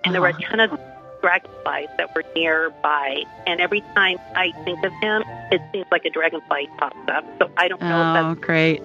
and 0.04 0.14
there 0.14 0.20
were 0.22 0.28
a 0.28 0.32
Uh-huh. 0.32 0.56
ton 0.56 0.60
of 0.60 0.80
dragonflies 1.20 1.88
that 1.98 2.14
were 2.14 2.24
nearby. 2.34 3.22
And 3.46 3.60
every 3.60 3.82
time 3.94 4.16
I 4.34 4.52
think 4.64 4.82
of 4.84 4.92
him, 5.02 5.22
it 5.52 5.60
seems 5.72 5.86
like 5.92 6.04
a 6.06 6.10
dragonfly 6.10 6.68
pops 6.78 6.96
up. 7.08 7.24
So 7.38 7.50
I 7.58 7.68
don't 7.68 7.80
know 7.82 8.30
if 8.30 8.38
Oh, 8.38 8.40
great. 8.40 8.80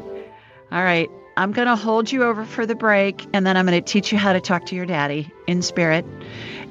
All 0.72 0.84
right. 0.84 1.10
I'm 1.38 1.52
going 1.52 1.68
to 1.68 1.76
hold 1.76 2.12
you 2.12 2.24
over 2.24 2.46
for 2.46 2.66
the 2.66 2.76
break, 2.76 3.26
and 3.34 3.46
then 3.46 3.56
I'm 3.58 3.66
going 3.66 3.82
to 3.82 3.92
teach 3.92 4.12
you 4.12 4.18
how 4.18 4.34
to 4.34 4.40
talk 4.42 4.66
to 4.68 4.76
your 4.76 4.86
daddy 4.86 5.32
in 5.48 5.62
spirit. 5.62 6.06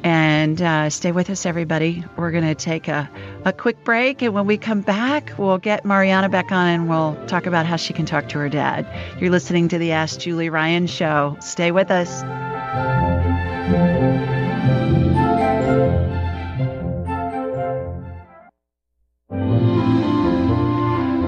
And 0.04 0.60
uh, 0.60 0.90
stay 0.90 1.12
with 1.12 1.30
us, 1.30 1.46
everybody. 1.46 2.04
We're 2.16 2.30
going 2.30 2.44
to 2.44 2.54
take 2.54 2.88
a, 2.88 3.10
a 3.46 3.54
quick 3.54 3.82
break, 3.84 4.20
and 4.20 4.34
when 4.34 4.44
we 4.44 4.58
come 4.58 4.82
back, 4.82 5.32
we'll 5.38 5.56
get 5.56 5.86
Mariana 5.86 6.28
back 6.28 6.52
on 6.52 6.68
and 6.68 6.90
we'll 6.90 7.16
talk 7.26 7.46
about 7.46 7.64
how 7.64 7.76
she 7.76 7.94
can 7.94 8.04
talk 8.04 8.28
to 8.28 8.38
her 8.38 8.50
dad. 8.50 8.86
You're 9.18 9.30
listening 9.30 9.68
to 9.68 9.78
the 9.78 9.92
Ask 9.92 10.20
Julie 10.20 10.50
Ryan 10.50 10.86
show. 10.88 11.38
Stay 11.40 11.72
with 11.72 11.90
us. 11.90 12.22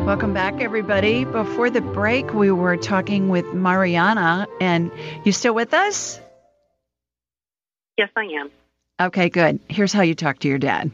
Welcome 0.05 0.35
back, 0.35 0.61
everybody. 0.61 1.25
Before 1.25 1.71
the 1.71 1.81
break, 1.81 2.35
we 2.35 2.51
were 2.51 2.77
talking 2.77 3.31
with 3.31 3.47
Mariana, 3.55 4.47
and 4.61 4.93
you 5.25 5.33
still 5.33 5.55
with 5.55 5.73
us? 5.73 6.21
yes, 7.97 8.11
I 8.17 8.25
am. 8.25 8.51
Okay, 8.99 9.29
good. 9.29 9.61
Here's 9.69 9.93
how 9.93 10.03
you 10.03 10.15
talk 10.15 10.39
to 10.41 10.49
your 10.49 10.59
dad. 10.59 10.91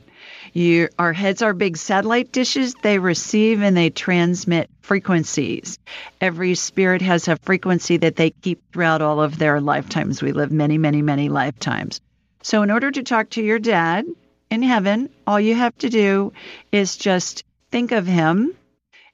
You, 0.52 0.88
our 0.98 1.12
heads 1.12 1.40
are 1.40 1.54
big 1.54 1.76
satellite 1.76 2.32
dishes. 2.32 2.74
They 2.82 2.98
receive 2.98 3.62
and 3.62 3.76
they 3.76 3.90
transmit 3.90 4.70
frequencies. 4.80 5.78
Every 6.20 6.56
spirit 6.56 7.00
has 7.02 7.28
a 7.28 7.36
frequency 7.36 7.98
that 7.98 8.16
they 8.16 8.30
keep 8.30 8.60
throughout 8.72 9.02
all 9.02 9.22
of 9.22 9.38
their 9.38 9.60
lifetimes. 9.60 10.20
We 10.20 10.32
live 10.32 10.50
many, 10.50 10.78
many, 10.78 11.00
many 11.00 11.28
lifetimes. 11.28 12.00
So, 12.42 12.62
in 12.62 12.72
order 12.72 12.90
to 12.90 13.04
talk 13.04 13.30
to 13.30 13.42
your 13.42 13.60
dad 13.60 14.04
in 14.50 14.62
heaven, 14.62 15.08
all 15.26 15.38
you 15.38 15.54
have 15.54 15.76
to 15.78 15.88
do 15.88 16.32
is 16.72 16.96
just 16.96 17.44
think 17.70 17.92
of 17.92 18.06
him, 18.06 18.52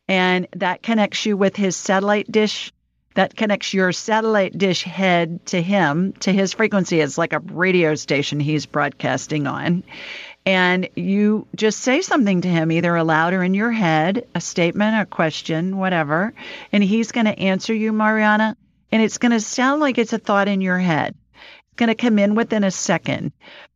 and 0.09 0.49
that 0.57 0.83
connects 0.83 1.27
you 1.27 1.37
with 1.37 1.57
his 1.57 1.77
satellite 1.77 2.33
dish 2.33 2.73
that 3.19 3.35
connects 3.35 3.75
your 3.75 3.91
satellite 3.91 4.57
dish 4.57 4.85
head 4.85 5.45
to 5.45 5.61
him, 5.61 6.13
to 6.21 6.33
his 6.33 6.53
frequency. 6.53 7.01
It's 7.01 7.19
like 7.19 7.33
a 7.33 7.41
radio 7.41 7.97
station 7.97 8.39
he's 8.39 8.65
broadcasting 8.65 9.49
on. 9.49 9.83
And 10.47 10.89
you 10.95 11.49
just 11.57 11.81
say 11.81 12.01
something 12.01 12.43
to 12.43 12.49
him, 12.49 12.71
either 12.71 12.95
aloud 12.95 13.35
or 13.35 13.43
in 13.43 13.55
your 13.55 13.73
head, 13.73 14.29
a 14.37 14.41
statement, 14.41 15.03
a 15.03 15.05
question, 15.05 15.79
whatever. 15.79 16.33
And 16.71 16.85
he's 16.85 17.11
going 17.11 17.27
to 17.27 17.37
answer 17.37 17.75
you, 17.75 17.93
Mariana. 17.93 18.57
And 18.93 19.03
it's 19.03 19.19
going 19.19 19.33
to 19.33 19.41
sound 19.41 19.81
like 19.81 19.99
it's 19.99 20.13
a 20.13 20.19
thought 20.19 20.47
in 20.47 20.61
your 20.61 20.79
head. 20.79 21.17
It's 21.35 21.75
going 21.75 21.89
to 21.89 21.97
come 21.97 22.21
in 22.21 22.37
within 22.37 22.63
a 22.63 22.71
second. 22.71 23.33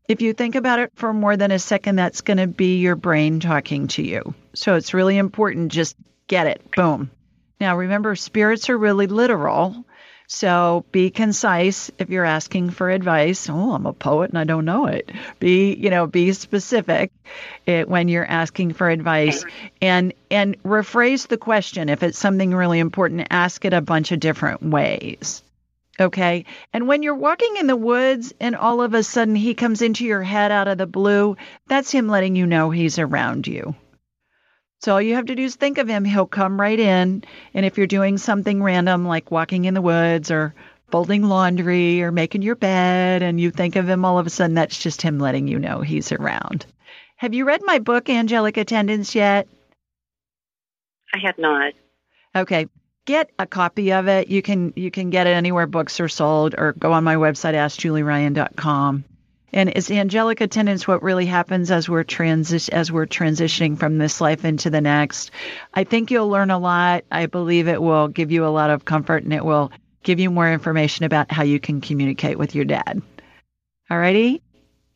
If 0.06 0.22
you 0.22 0.34
think 0.34 0.54
about 0.54 0.78
it 0.78 0.92
for 0.94 1.12
more 1.12 1.36
than 1.36 1.50
a 1.50 1.58
second, 1.58 1.96
that's 1.96 2.20
going 2.20 2.38
to 2.38 2.46
be 2.46 2.78
your 2.78 2.94
brain 2.94 3.40
talking 3.40 3.88
to 3.88 4.04
you. 4.04 4.36
So 4.54 4.76
it's 4.76 4.94
really 4.94 5.18
important. 5.18 5.72
Just 5.72 5.96
get 6.28 6.46
it. 6.46 6.62
Boom. 6.76 7.10
Now, 7.60 7.76
remember, 7.76 8.16
spirits 8.16 8.70
are 8.70 8.78
really 8.78 9.06
literal. 9.06 9.84
So 10.28 10.86
be 10.92 11.10
concise 11.10 11.90
if 11.98 12.08
you're 12.08 12.24
asking 12.24 12.70
for 12.70 12.88
advice. 12.88 13.50
Oh, 13.50 13.72
I'm 13.72 13.84
a 13.84 13.92
poet 13.92 14.30
and 14.30 14.38
I 14.38 14.44
don't 14.44 14.64
know 14.64 14.86
it. 14.86 15.12
Be, 15.38 15.74
you 15.74 15.90
know, 15.90 16.06
be 16.06 16.32
specific 16.32 17.12
when 17.66 18.08
you're 18.08 18.24
asking 18.24 18.72
for 18.72 18.88
advice 18.88 19.44
and 19.82 20.14
and 20.30 20.62
rephrase 20.62 21.28
the 21.28 21.36
question 21.36 21.90
if 21.90 22.02
it's 22.02 22.18
something 22.18 22.54
really 22.54 22.78
important, 22.78 23.26
ask 23.30 23.64
it 23.66 23.74
a 23.74 23.82
bunch 23.82 24.10
of 24.10 24.20
different 24.20 24.62
ways. 24.62 25.42
Okay? 26.00 26.46
And 26.72 26.88
when 26.88 27.02
you're 27.02 27.14
walking 27.14 27.56
in 27.58 27.66
the 27.66 27.76
woods 27.76 28.32
and 28.40 28.56
all 28.56 28.80
of 28.80 28.94
a 28.94 29.02
sudden 29.02 29.34
he 29.34 29.52
comes 29.52 29.82
into 29.82 30.06
your 30.06 30.22
head 30.22 30.50
out 30.50 30.66
of 30.66 30.78
the 30.78 30.86
blue, 30.86 31.36
that's 31.66 31.90
him 31.90 32.08
letting 32.08 32.36
you 32.36 32.46
know 32.46 32.70
he's 32.70 32.98
around 32.98 33.46
you. 33.46 33.74
So 34.82 34.94
all 34.94 35.02
you 35.02 35.14
have 35.14 35.26
to 35.26 35.36
do 35.36 35.44
is 35.44 35.54
think 35.54 35.78
of 35.78 35.86
him. 35.86 36.04
He'll 36.04 36.26
come 36.26 36.60
right 36.60 36.78
in. 36.78 37.22
And 37.54 37.64
if 37.64 37.78
you're 37.78 37.86
doing 37.86 38.18
something 38.18 38.60
random 38.60 39.06
like 39.06 39.30
walking 39.30 39.64
in 39.64 39.74
the 39.74 39.80
woods 39.80 40.32
or 40.32 40.54
folding 40.90 41.22
laundry 41.22 42.02
or 42.02 42.10
making 42.10 42.42
your 42.42 42.56
bed 42.56 43.22
and 43.22 43.40
you 43.40 43.52
think 43.52 43.76
of 43.76 43.88
him 43.88 44.04
all 44.04 44.18
of 44.18 44.26
a 44.26 44.30
sudden, 44.30 44.54
that's 44.54 44.76
just 44.76 45.00
him 45.00 45.20
letting 45.20 45.46
you 45.46 45.60
know 45.60 45.82
he's 45.82 46.10
around. 46.10 46.66
Have 47.14 47.32
you 47.32 47.44
read 47.44 47.60
my 47.62 47.78
book, 47.78 48.10
Angelic 48.10 48.56
Attendants, 48.56 49.14
yet? 49.14 49.46
I 51.14 51.18
have 51.18 51.38
not. 51.38 51.74
Okay. 52.34 52.66
Get 53.04 53.30
a 53.38 53.46
copy 53.46 53.92
of 53.92 54.08
it. 54.08 54.28
You 54.28 54.42
can 54.42 54.72
you 54.74 54.90
can 54.90 55.10
get 55.10 55.28
it 55.28 55.30
anywhere 55.30 55.66
books 55.66 56.00
are 56.00 56.08
sold 56.08 56.56
or 56.58 56.72
go 56.72 56.92
on 56.92 57.04
my 57.04 57.16
website, 57.16 57.54
askjulieryan.com. 57.54 59.04
And 59.54 59.68
is 59.70 59.90
angelic 59.90 60.40
attendants 60.40 60.88
what 60.88 61.02
really 61.02 61.26
happens 61.26 61.70
as 61.70 61.88
we're 61.88 62.04
transi- 62.04 62.70
as 62.70 62.90
we're 62.90 63.06
transitioning 63.06 63.78
from 63.78 63.98
this 63.98 64.20
life 64.20 64.44
into 64.46 64.70
the 64.70 64.80
next? 64.80 65.30
I 65.74 65.84
think 65.84 66.10
you'll 66.10 66.28
learn 66.30 66.50
a 66.50 66.58
lot. 66.58 67.04
I 67.10 67.26
believe 67.26 67.68
it 67.68 67.80
will 67.82 68.08
give 68.08 68.32
you 68.32 68.46
a 68.46 68.48
lot 68.48 68.70
of 68.70 68.84
comfort 68.86 69.24
and 69.24 69.32
it 69.32 69.44
will 69.44 69.70
give 70.02 70.20
you 70.20 70.30
more 70.30 70.50
information 70.50 71.04
about 71.04 71.30
how 71.30 71.42
you 71.42 71.60
can 71.60 71.80
communicate 71.82 72.38
with 72.38 72.54
your 72.54 72.64
dad. 72.64 73.02
All 73.90 73.98
righty? 73.98 74.40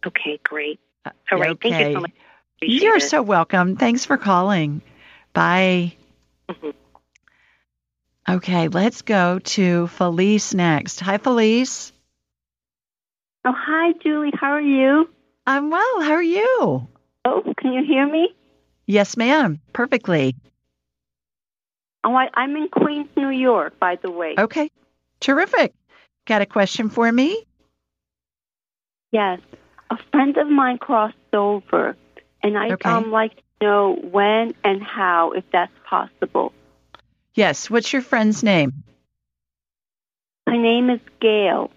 Okay, 0.07 0.41
great. 0.43 0.81
All 1.05 1.39
right. 1.39 1.57
Thank 1.61 1.79
you 1.89 1.93
so 1.93 2.01
much. 2.01 2.13
Appreciate 2.57 2.83
You're 2.83 2.97
it. 2.97 3.03
so 3.03 3.23
welcome. 3.23 3.77
Thanks 3.77 4.07
for 4.07 4.17
calling. 4.17 4.81
Bye. 5.35 5.95
Mhm. 6.49 6.73
Okay, 8.29 8.69
let's 8.69 9.03
go 9.03 9.39
to 9.39 9.87
Felice 9.89 10.55
next. 10.55 11.01
Hi, 11.01 11.19
Felice. 11.19 11.93
Oh, 13.49 13.55
hi, 13.57 13.92
Julie. 14.03 14.32
How 14.34 14.51
are 14.55 14.61
you? 14.61 15.09
I'm 15.47 15.70
well. 15.70 16.01
How 16.03 16.14
are 16.14 16.22
you? 16.22 16.88
Oh, 17.24 17.55
can 17.57 17.72
you 17.72 17.84
hear 17.84 18.05
me? 18.05 18.34
Yes, 18.86 19.16
ma'am. 19.16 19.61
Perfectly. 19.72 20.34
Oh, 22.03 22.12
I, 22.12 22.28
I'm 22.34 22.57
in 22.57 22.68
Queens, 22.68 23.09
New 23.16 23.28
York, 23.28 23.78
by 23.78 23.99
the 24.03 24.11
way. 24.11 24.34
Okay. 24.36 24.68
Terrific. 25.20 25.74
Got 26.24 26.42
a 26.42 26.47
question 26.47 26.90
for 26.90 27.11
me? 27.11 27.44
Yes. 29.12 29.38
A 29.90 29.97
friend 30.11 30.36
of 30.36 30.49
mine 30.49 30.78
crossed 30.78 31.14
over, 31.32 31.97
and 32.42 32.59
I'd 32.59 32.72
Okay. 32.72 32.90
um, 32.90 33.12
like 33.12 33.36
to 33.36 33.42
know 33.62 33.94
when 33.94 34.55
and 34.64 34.82
how, 34.82 35.30
if 35.30 35.44
that's 35.53 35.72
possible. 35.88 36.53
Yes. 37.34 37.70
What's 37.70 37.92
your 37.92 38.03
friend's 38.03 38.42
name? 38.42 38.82
Her 40.49 40.57
name 40.57 40.90
is 40.90 41.01
Gail. 41.20 41.70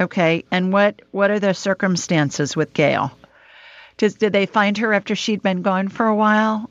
Okay. 0.00 0.44
And 0.50 0.72
what 0.72 1.00
what 1.12 1.30
are 1.30 1.38
the 1.40 1.54
circumstances 1.54 2.56
with 2.56 2.72
Gail? 2.72 3.12
Did 3.96 4.18
did 4.18 4.32
they 4.32 4.46
find 4.46 4.76
her 4.78 4.92
after 4.92 5.14
she'd 5.14 5.42
been 5.42 5.62
gone 5.62 5.88
for 5.88 6.06
a 6.06 6.14
while? 6.14 6.68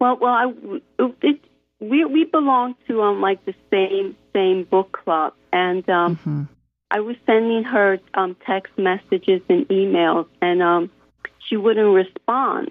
Well, 0.00 0.16
well, 0.18 0.32
I, 0.32 0.80
it, 1.22 1.40
we 1.78 2.04
we 2.04 2.24
belong 2.24 2.74
to 2.88 3.02
um 3.02 3.20
like 3.20 3.44
the 3.44 3.54
same 3.70 4.16
same 4.32 4.64
book 4.64 4.92
club, 4.92 5.34
and 5.52 5.88
um 5.90 6.16
Mhm. 6.16 6.48
I 6.90 7.00
was 7.00 7.16
sending 7.26 7.64
her 7.64 7.98
um 8.14 8.36
text 8.46 8.72
messages 8.78 9.42
and 9.48 9.68
emails, 9.68 10.26
and 10.40 10.62
um 10.62 10.90
she 11.38 11.56
wouldn't 11.56 11.94
respond. 11.94 12.70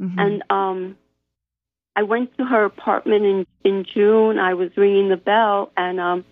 Mhm. 0.00 0.18
and 0.18 0.42
um 0.50 0.96
I 1.96 2.02
went 2.02 2.36
to 2.38 2.44
her 2.44 2.64
apartment 2.64 3.24
in 3.24 3.46
in 3.64 3.84
June. 3.84 4.38
I 4.38 4.54
was 4.54 4.76
ringing 4.76 5.08
the 5.10 5.16
bell 5.16 5.70
and 5.76 6.00
um 6.00 6.24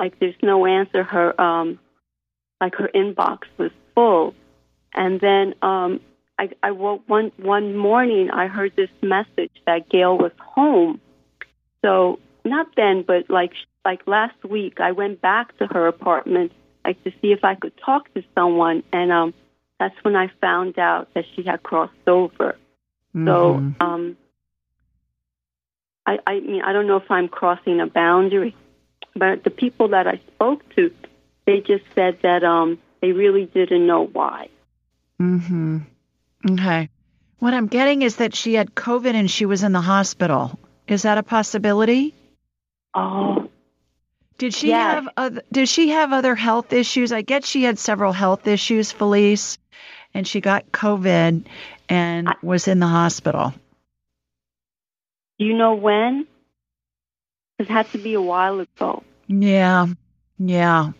like 0.00 0.18
there's 0.18 0.34
no 0.42 0.66
answer 0.66 1.04
her 1.04 1.40
um 1.40 1.78
like 2.60 2.74
her 2.74 2.90
inbox 2.94 3.42
was 3.58 3.70
full. 3.94 4.34
And 4.94 5.20
then 5.20 5.54
um 5.62 6.00
I 6.38 6.50
I 6.62 6.72
woke 6.72 7.02
one 7.06 7.30
one 7.36 7.76
morning 7.76 8.30
I 8.30 8.48
heard 8.48 8.72
this 8.74 8.90
message 9.02 9.52
that 9.66 9.88
Gail 9.88 10.18
was 10.18 10.32
home. 10.38 11.00
So 11.82 12.18
not 12.44 12.66
then 12.76 13.04
but 13.06 13.30
like 13.30 13.52
like 13.84 14.00
last 14.06 14.42
week 14.44 14.80
I 14.80 14.92
went 14.92 15.20
back 15.20 15.56
to 15.58 15.66
her 15.66 15.86
apartment 15.86 16.52
like 16.84 17.02
to 17.04 17.12
see 17.22 17.30
if 17.32 17.44
I 17.44 17.54
could 17.54 17.76
talk 17.76 18.12
to 18.14 18.24
someone 18.34 18.82
and 18.92 19.12
um 19.12 19.34
that's 19.78 19.96
when 20.02 20.16
I 20.16 20.28
found 20.40 20.78
out 20.78 21.08
that 21.14 21.24
she 21.34 21.42
had 21.42 21.62
crossed 21.62 22.06
over. 22.06 22.56
So, 23.14 23.56
Mhm. 23.56 23.74
um, 23.80 24.16
I, 26.06 26.18
I 26.26 26.40
mean, 26.40 26.62
I 26.62 26.72
don't 26.72 26.86
know 26.86 26.96
if 26.96 27.10
I'm 27.10 27.28
crossing 27.28 27.80
a 27.80 27.86
boundary, 27.86 28.54
but 29.14 29.44
the 29.44 29.50
people 29.50 29.88
that 29.88 30.06
I 30.06 30.20
spoke 30.34 30.68
to, 30.76 30.92
they 31.46 31.60
just 31.60 31.84
said 31.94 32.18
that 32.22 32.44
um, 32.44 32.78
they 33.00 33.12
really 33.12 33.46
didn't 33.46 33.86
know 33.86 34.06
why. 34.06 34.48
Mm-hmm. 35.20 35.78
Okay. 36.52 36.88
What 37.38 37.54
I'm 37.54 37.66
getting 37.66 38.02
is 38.02 38.16
that 38.16 38.34
she 38.34 38.54
had 38.54 38.74
COVID 38.74 39.14
and 39.14 39.30
she 39.30 39.46
was 39.46 39.62
in 39.62 39.72
the 39.72 39.80
hospital. 39.80 40.58
Is 40.86 41.02
that 41.02 41.18
a 41.18 41.22
possibility? 41.22 42.14
Oh, 42.94 43.48
Did 44.38 44.54
she 44.54 44.68
Yes. 44.68 44.94
have 44.94 45.08
other, 45.16 45.42
did 45.52 45.68
she 45.68 45.90
have 45.90 46.12
other 46.12 46.34
health 46.34 46.72
issues? 46.72 47.12
I 47.12 47.22
get 47.22 47.44
she 47.44 47.62
had 47.62 47.78
several 47.78 48.12
health 48.12 48.46
issues, 48.46 48.90
Felice, 48.90 49.58
and 50.14 50.26
she 50.26 50.40
got 50.40 50.72
COVID 50.72 51.44
and 51.88 52.28
I- 52.28 52.34
was 52.42 52.66
in 52.68 52.80
the 52.80 52.86
hospital. 52.86 53.52
do 55.38 55.44
you 55.46 55.54
know 55.56 55.74
when? 55.74 56.26
It 57.60 57.68
had 57.68 57.90
to 57.92 57.98
be 57.98 58.14
a 58.14 58.20
while 58.22 58.58
ago. 58.60 59.02
Yeah. 59.28 59.86
Yeah. 60.38 60.92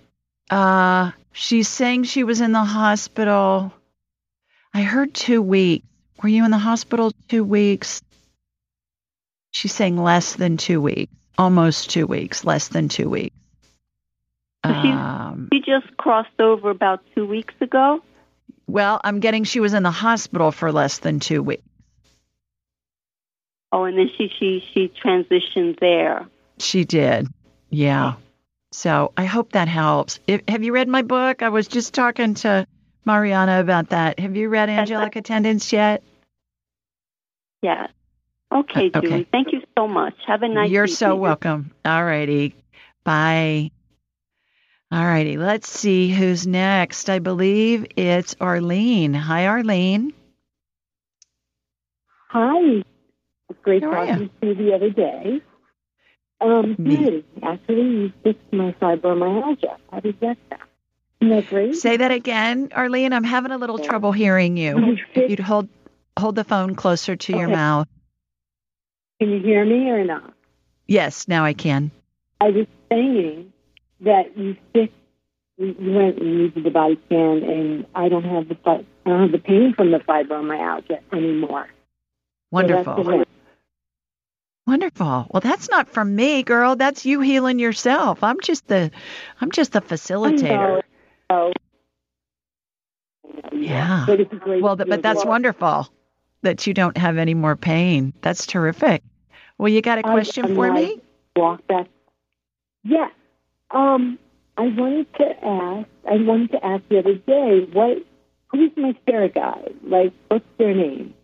Uh 0.51 1.13
she's 1.33 1.69
saying 1.69 2.05
she 2.05 2.23
was 2.23 2.41
in 2.43 2.53
the 2.53 2.63
hospital. 2.65 3.73
I 4.75 4.83
heard 4.83 5.15
2 5.15 5.41
weeks. 5.41 5.87
Were 6.23 6.29
you 6.29 6.45
in 6.45 6.51
the 6.51 6.59
hospital 6.59 7.13
2 7.29 7.43
weeks? 7.43 8.03
She's 9.53 9.73
saying 9.73 9.97
less 9.97 10.35
than 10.35 10.59
2 10.59 10.81
weeks. 10.83 11.13
Almost 11.39 11.91
2 11.91 12.07
weeks, 12.07 12.45
less 12.45 12.69
than 12.69 12.89
2 12.91 13.09
weeks. 13.09 13.35
She- 14.67 14.71
Um, 14.71 15.49
She 15.53 15.61
just 15.63 15.97
crossed 15.97 16.39
over 16.39 16.69
about 16.69 17.01
two 17.15 17.27
weeks 17.27 17.55
ago. 17.63 18.03
well, 18.67 19.01
I'm 19.03 19.21
getting 19.21 19.45
she 19.45 19.61
was 19.61 19.73
in 19.73 19.83
the 19.83 19.91
hospital 19.91 20.53
for 20.53 20.71
less 20.71 20.99
than 20.99 21.21
2 21.21 21.43
weeks. 21.43 21.63
Oh, 23.73 23.85
and 23.85 23.97
then 23.97 24.11
she 24.17 24.29
she 24.29 24.63
she 24.73 24.89
transitioned 24.89 25.79
there. 25.81 26.27
She 26.61 26.85
did. 26.85 27.29
Yeah. 27.71 28.15
So 28.73 29.13
I 29.17 29.25
hope 29.25 29.53
that 29.53 29.69
helps. 29.69 30.21
If, 30.27 30.43
have 30.49 30.63
you 30.63 30.73
read 30.73 30.89
my 30.89 31.03
book? 31.03 31.43
I 31.43 31.49
was 31.49 31.67
just 31.67 31.95
talking 31.95 32.35
to 32.35 32.67
Mariana 33.05 33.61
about 33.61 33.91
that. 33.91 34.21
Have 34.21 34.37
you 34.37 34.49
read 34.49 34.69
Angelic 34.69 35.17
Attendants 35.17 35.73
yet? 35.73 36.03
Yes. 37.63 37.91
Okay, 38.53 38.91
Uh, 38.93 38.99
okay. 38.99 39.09
Julie. 39.09 39.29
Thank 39.31 39.53
you 39.53 39.63
so 39.77 39.87
much. 39.87 40.15
Have 40.27 40.43
a 40.43 40.49
nice. 40.49 40.69
Day. 40.69 40.75
You're 40.75 40.87
so 40.87 41.17
welcome. 41.17 41.71
All 41.85 42.05
righty. 42.05 42.55
Bye. 43.05 43.71
All 44.93 45.05
righty. 45.05 45.37
Let's 45.37 45.69
see 45.69 46.09
who's 46.11 46.47
next. 46.47 47.09
I 47.09 47.21
believe 47.21 47.87
it's 47.97 48.35
Arlene. 48.41 49.15
Hi, 49.15 49.47
Arlene. 49.47 50.13
Hi. 52.29 52.83
Great 53.63 53.83
How 53.83 53.91
talking 53.91 54.31
to 54.41 54.47
you 54.47 54.55
the 54.55 54.75
other 54.75 54.91
day. 54.91 55.41
Um, 56.41 56.74
Me. 56.78 57.22
Actually, 57.43 57.82
you 57.82 58.12
fixed 58.22 58.53
my 58.53 58.72
fibromyalgia. 58.80 59.76
How 59.93 60.01
did 60.01 60.18
that 60.20 60.38
sound? 60.49 60.62
That? 61.22 61.74
Say 61.74 61.99
that 61.99 62.11
again, 62.11 62.70
Arlene. 62.74 63.12
I'm 63.12 63.24
having 63.24 63.53
a 63.53 63.59
little 63.59 63.78
trouble 63.78 64.11
hearing 64.11 64.57
you. 64.57 64.78
You 64.78 64.93
If 64.95 65.01
fixed- 65.12 65.30
you'd 65.30 65.41
hold 65.41 65.68
hold 66.18 66.34
the 66.34 66.45
phone 66.45 66.74
closer 66.74 67.14
to 67.14 67.36
your 67.36 67.49
mouth. 67.49 67.86
Can 69.20 69.30
you 69.30 69.38
hear 69.41 69.64
me 69.66 69.91
or 69.91 70.03
not? 70.05 70.32
Yes, 70.88 71.28
now 71.28 71.45
I 71.45 71.53
can. 71.53 71.91
I 72.41 72.49
was 72.51 72.66
saying 72.91 73.53
that 74.01 74.36
you 74.36 74.57
fixed. 74.72 74.95
You 75.59 75.74
went 75.78 76.18
and 76.18 76.26
used 76.26 76.55
the 76.64 76.70
body 76.70 76.99
scan, 77.05 77.43
and 77.43 77.86
I 77.95 78.09
don't 78.09 78.24
have 78.24 78.49
the 78.49 78.57
I 78.66 78.82
don't 79.11 79.20
have 79.20 79.32
the 79.32 79.38
pain 79.38 79.74
from 79.74 79.91
the 79.91 79.99
fibromyalgia 79.99 81.01
anymore. 81.12 81.68
Wonderful. 82.51 83.05
the- 83.05 83.26
Wonderful. 84.71 85.27
Well, 85.33 85.41
that's 85.41 85.68
not 85.68 85.89
from 85.89 86.14
me, 86.14 86.45
girl. 86.45 86.77
That's 86.77 87.05
you 87.05 87.21
healing 87.21 87.59
yourself. 87.59 88.23
I'm 88.23 88.41
just 88.41 88.68
the 88.68 88.93
I'm 89.41 89.51
just 89.51 89.73
the 89.73 89.81
facilitator. 89.81 90.83
know. 91.29 91.53
Yeah. 93.51 94.05
But 94.07 94.21
it's 94.21 94.33
a 94.33 94.37
great. 94.37 94.62
Well, 94.62 94.77
th- 94.77 94.89
but 94.89 95.03
that's 95.03 95.25
wonderful 95.25 95.89
that 96.43 96.68
you 96.68 96.73
don't 96.73 96.97
have 96.97 97.18
any 97.18 97.35
more 97.35 97.57
pain. 97.57 98.12
That's 98.21 98.47
terrific. 98.47 99.03
Well, 99.59 99.71
you 99.71 99.83
got 99.83 99.99
a 99.99 100.03
question 100.05 100.55
for 100.55 100.73
me? 100.73 101.01
walk 101.35 101.66
back. 101.66 101.89
Yes. 102.85 103.11
Um, 103.73 104.21
I 104.57 104.68
wanted 104.68 105.12
to 105.14 105.45
ask. 105.45 105.89
I 106.09 106.16
wanted 106.23 106.53
to 106.53 106.64
ask 106.64 106.85
the 106.89 107.01
other 107.01 107.14
day. 107.14 107.66
What? 107.73 108.05
Who's 108.53 108.71
my 108.77 108.95
spirit 109.03 109.35
guide? 109.35 109.75
Like, 109.83 110.12
what's 110.29 110.45
their 110.59 110.75
name? 110.77 111.14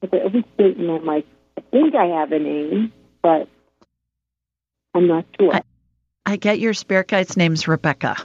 Because 0.00 0.18
I 0.18 0.24
always 0.24 0.44
and 0.58 0.90
I'm 0.90 1.06
like, 1.06 1.26
think 1.70 1.94
I 1.94 2.06
have 2.06 2.32
a 2.32 2.38
name, 2.38 2.92
but 3.22 3.48
I'm 4.94 5.06
not 5.06 5.24
sure. 5.38 5.54
I- 5.54 5.62
I 6.26 6.36
get 6.36 6.60
your 6.60 6.74
spirit 6.74 7.08
guide's 7.08 7.36
name's 7.36 7.66
Rebecca. 7.66 8.16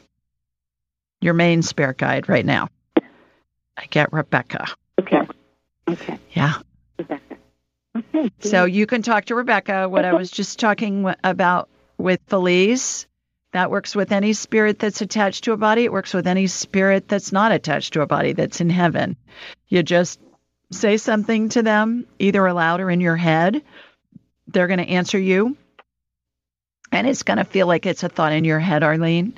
Your 1.21 1.33
main 1.33 1.61
spirit 1.61 1.97
guide 1.97 2.29
right 2.29 2.45
now. 2.45 2.67
I 3.77 3.85
get 3.89 4.13
Rebecca. 4.13 4.67
okay. 4.99 5.21
Okay. 5.89 6.19
Yeah. 6.31 6.53
Rebecca. 6.97 7.37
Okay. 7.97 8.31
So 8.39 8.65
you 8.65 8.85
can 8.85 9.01
talk 9.01 9.25
to 9.25 9.35
Rebecca. 9.35 9.87
What 9.89 10.05
I 10.05 10.13
was 10.13 10.29
just 10.29 10.59
talking 10.59 11.11
about 11.23 11.69
with 11.97 12.19
Felice, 12.27 13.07
that 13.53 13.71
works 13.71 13.95
with 13.95 14.11
any 14.11 14.33
spirit 14.33 14.79
that's 14.79 15.01
attached 15.01 15.45
to 15.45 15.53
a 15.53 15.57
body. 15.57 15.85
It 15.85 15.91
works 15.91 16.13
with 16.13 16.27
any 16.27 16.47
spirit 16.47 17.07
that's 17.07 17.31
not 17.31 17.51
attached 17.53 17.93
to 17.93 18.01
a 18.01 18.05
body 18.07 18.33
that's 18.33 18.59
in 18.59 18.69
heaven. 18.69 19.15
You 19.69 19.81
just 19.81 20.19
say 20.75 20.97
something 20.97 21.49
to 21.49 21.63
them, 21.63 22.05
either 22.19 22.45
aloud 22.45 22.81
or 22.81 22.91
in 22.91 23.01
your 23.01 23.15
head. 23.15 23.63
They're 24.47 24.67
going 24.67 24.79
to 24.79 24.89
answer 24.89 25.19
you. 25.19 25.57
And 26.91 27.07
it's 27.07 27.23
going 27.23 27.37
to 27.37 27.43
feel 27.43 27.67
like 27.67 27.85
it's 27.85 28.03
a 28.03 28.09
thought 28.09 28.31
in 28.31 28.45
your 28.45 28.59
head, 28.59 28.83
Arlene. 28.83 29.37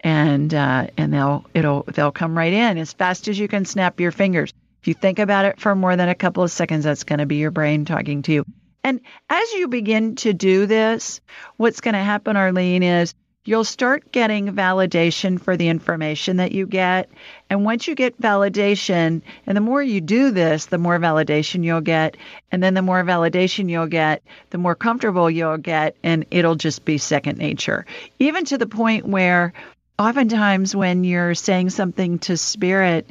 And 0.00 0.52
uh, 0.52 0.88
and 0.96 1.12
they'll 1.12 1.46
it'll 1.54 1.84
they'll 1.84 2.12
come 2.12 2.36
right 2.36 2.52
in 2.52 2.78
as 2.78 2.92
fast 2.92 3.28
as 3.28 3.38
you 3.38 3.48
can 3.48 3.64
snap 3.64 3.98
your 3.98 4.12
fingers. 4.12 4.52
If 4.82 4.88
you 4.88 4.94
think 4.94 5.18
about 5.18 5.46
it 5.46 5.60
for 5.60 5.74
more 5.74 5.96
than 5.96 6.08
a 6.08 6.14
couple 6.14 6.42
of 6.42 6.50
seconds, 6.50 6.84
that's 6.84 7.04
going 7.04 7.18
to 7.18 7.26
be 7.26 7.36
your 7.36 7.50
brain 7.50 7.84
talking 7.86 8.22
to 8.22 8.32
you. 8.32 8.44
And 8.84 9.00
as 9.28 9.52
you 9.52 9.68
begin 9.68 10.14
to 10.16 10.32
do 10.32 10.66
this, 10.66 11.20
what's 11.56 11.80
going 11.80 11.94
to 11.94 12.00
happen, 12.00 12.36
Arlene, 12.36 12.84
is 12.84 13.14
you'll 13.46 13.64
start 13.64 14.12
getting 14.12 14.48
validation 14.48 15.40
for 15.40 15.56
the 15.56 15.68
information 15.68 16.36
that 16.36 16.52
you 16.52 16.66
get. 16.66 17.08
And 17.48 17.64
once 17.64 17.86
you 17.86 17.94
get 17.94 18.20
validation, 18.20 19.22
and 19.46 19.56
the 19.56 19.62
more 19.62 19.82
you 19.82 20.00
do 20.00 20.32
this, 20.32 20.66
the 20.66 20.78
more 20.78 20.98
validation 20.98 21.64
you'll 21.64 21.80
get. 21.80 22.16
And 22.52 22.62
then 22.62 22.74
the 22.74 22.82
more 22.82 23.02
validation 23.04 23.70
you'll 23.70 23.86
get, 23.86 24.22
the 24.50 24.58
more 24.58 24.74
comfortable 24.74 25.30
you'll 25.30 25.56
get, 25.58 25.96
and 26.02 26.26
it'll 26.30 26.56
just 26.56 26.84
be 26.84 26.98
second 26.98 27.38
nature. 27.38 27.86
Even 28.18 28.44
to 28.46 28.58
the 28.58 28.66
point 28.66 29.06
where 29.06 29.52
oftentimes 29.98 30.74
when 30.74 31.04
you're 31.04 31.34
saying 31.34 31.70
something 31.70 32.18
to 32.18 32.36
spirit, 32.36 33.08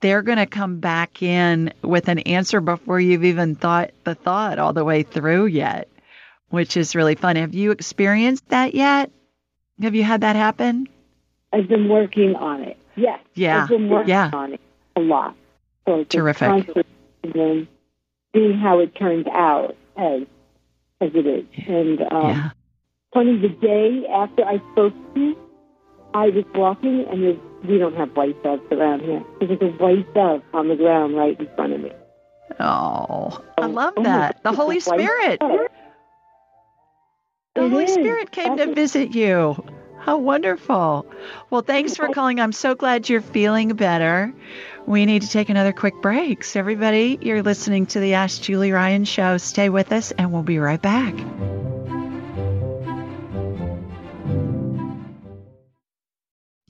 they're 0.00 0.22
going 0.22 0.38
to 0.38 0.46
come 0.46 0.80
back 0.80 1.22
in 1.22 1.72
with 1.82 2.08
an 2.08 2.20
answer 2.20 2.60
before 2.60 3.00
you've 3.00 3.24
even 3.24 3.54
thought 3.54 3.90
the 4.04 4.14
thought 4.14 4.58
all 4.58 4.72
the 4.72 4.84
way 4.84 5.02
through 5.02 5.46
yet, 5.46 5.88
which 6.48 6.76
is 6.76 6.96
really 6.96 7.14
fun. 7.14 7.36
Have 7.36 7.54
you 7.54 7.70
experienced 7.70 8.48
that 8.48 8.74
yet? 8.74 9.10
Have 9.82 9.94
you 9.94 10.04
had 10.04 10.20
that 10.20 10.36
happen? 10.36 10.88
I've 11.52 11.68
been 11.68 11.88
working 11.88 12.34
on 12.36 12.62
it. 12.62 12.78
Yes. 12.96 13.20
Yeah. 13.34 13.62
I've 13.62 13.68
been 13.68 13.88
working 13.88 14.08
yeah. 14.10 14.30
on 14.32 14.54
it 14.54 14.60
a 14.96 15.00
lot. 15.00 15.34
So 15.86 16.04
Terrific. 16.04 16.48
and 17.22 17.32
then 17.32 17.68
seeing 18.34 18.58
how 18.58 18.78
it 18.80 18.94
turns 18.94 19.26
out 19.28 19.76
as 19.96 20.22
as 21.00 21.10
it 21.14 21.26
is. 21.26 21.44
And 21.66 22.00
um, 22.12 22.28
yeah. 22.28 22.50
funny, 23.12 23.38
the 23.38 23.48
day 23.48 24.06
after 24.10 24.44
I 24.44 24.58
spoke 24.72 24.94
to 25.14 25.20
you, 25.20 25.36
I 26.14 26.28
was 26.28 26.44
walking 26.54 27.04
and 27.10 27.22
there's, 27.22 27.38
we 27.68 27.78
don't 27.78 27.96
have 27.96 28.16
white 28.16 28.40
doves 28.42 28.62
around 28.70 29.00
here. 29.00 29.22
There 29.40 29.48
was 29.48 29.58
a 29.60 29.66
white 29.82 30.14
dove 30.14 30.42
on 30.52 30.68
the 30.68 30.76
ground 30.76 31.16
right 31.16 31.38
in 31.38 31.48
front 31.56 31.72
of 31.72 31.80
me. 31.80 31.92
Oh, 32.60 33.42
I 33.58 33.66
love 33.66 33.94
Oh 33.96 34.02
that. 34.04 34.42
The 34.44 34.52
Holy 34.52 34.80
Spirit. 34.80 35.40
dove. 35.40 35.66
The 37.54 37.64
It 37.64 37.70
Holy 37.70 37.84
is. 37.84 37.92
Spirit 37.92 38.32
came 38.32 38.56
to 38.56 38.74
visit 38.74 39.14
you. 39.14 39.64
How 40.00 40.18
wonderful. 40.18 41.06
Well, 41.50 41.62
thanks 41.62 41.96
for 41.96 42.08
calling. 42.08 42.40
I'm 42.40 42.52
so 42.52 42.74
glad 42.74 43.08
you're 43.08 43.22
feeling 43.22 43.70
better. 43.70 44.34
We 44.86 45.06
need 45.06 45.22
to 45.22 45.28
take 45.28 45.48
another 45.48 45.72
quick 45.72 45.94
break. 46.02 46.44
So, 46.44 46.60
everybody, 46.60 47.18
you're 47.22 47.42
listening 47.42 47.86
to 47.86 48.00
the 48.00 48.14
Ask 48.14 48.42
Julie 48.42 48.72
Ryan 48.72 49.04
show. 49.04 49.38
Stay 49.38 49.68
with 49.70 49.92
us, 49.92 50.10
and 50.10 50.32
we'll 50.32 50.42
be 50.42 50.58
right 50.58 50.82
back. 50.82 51.14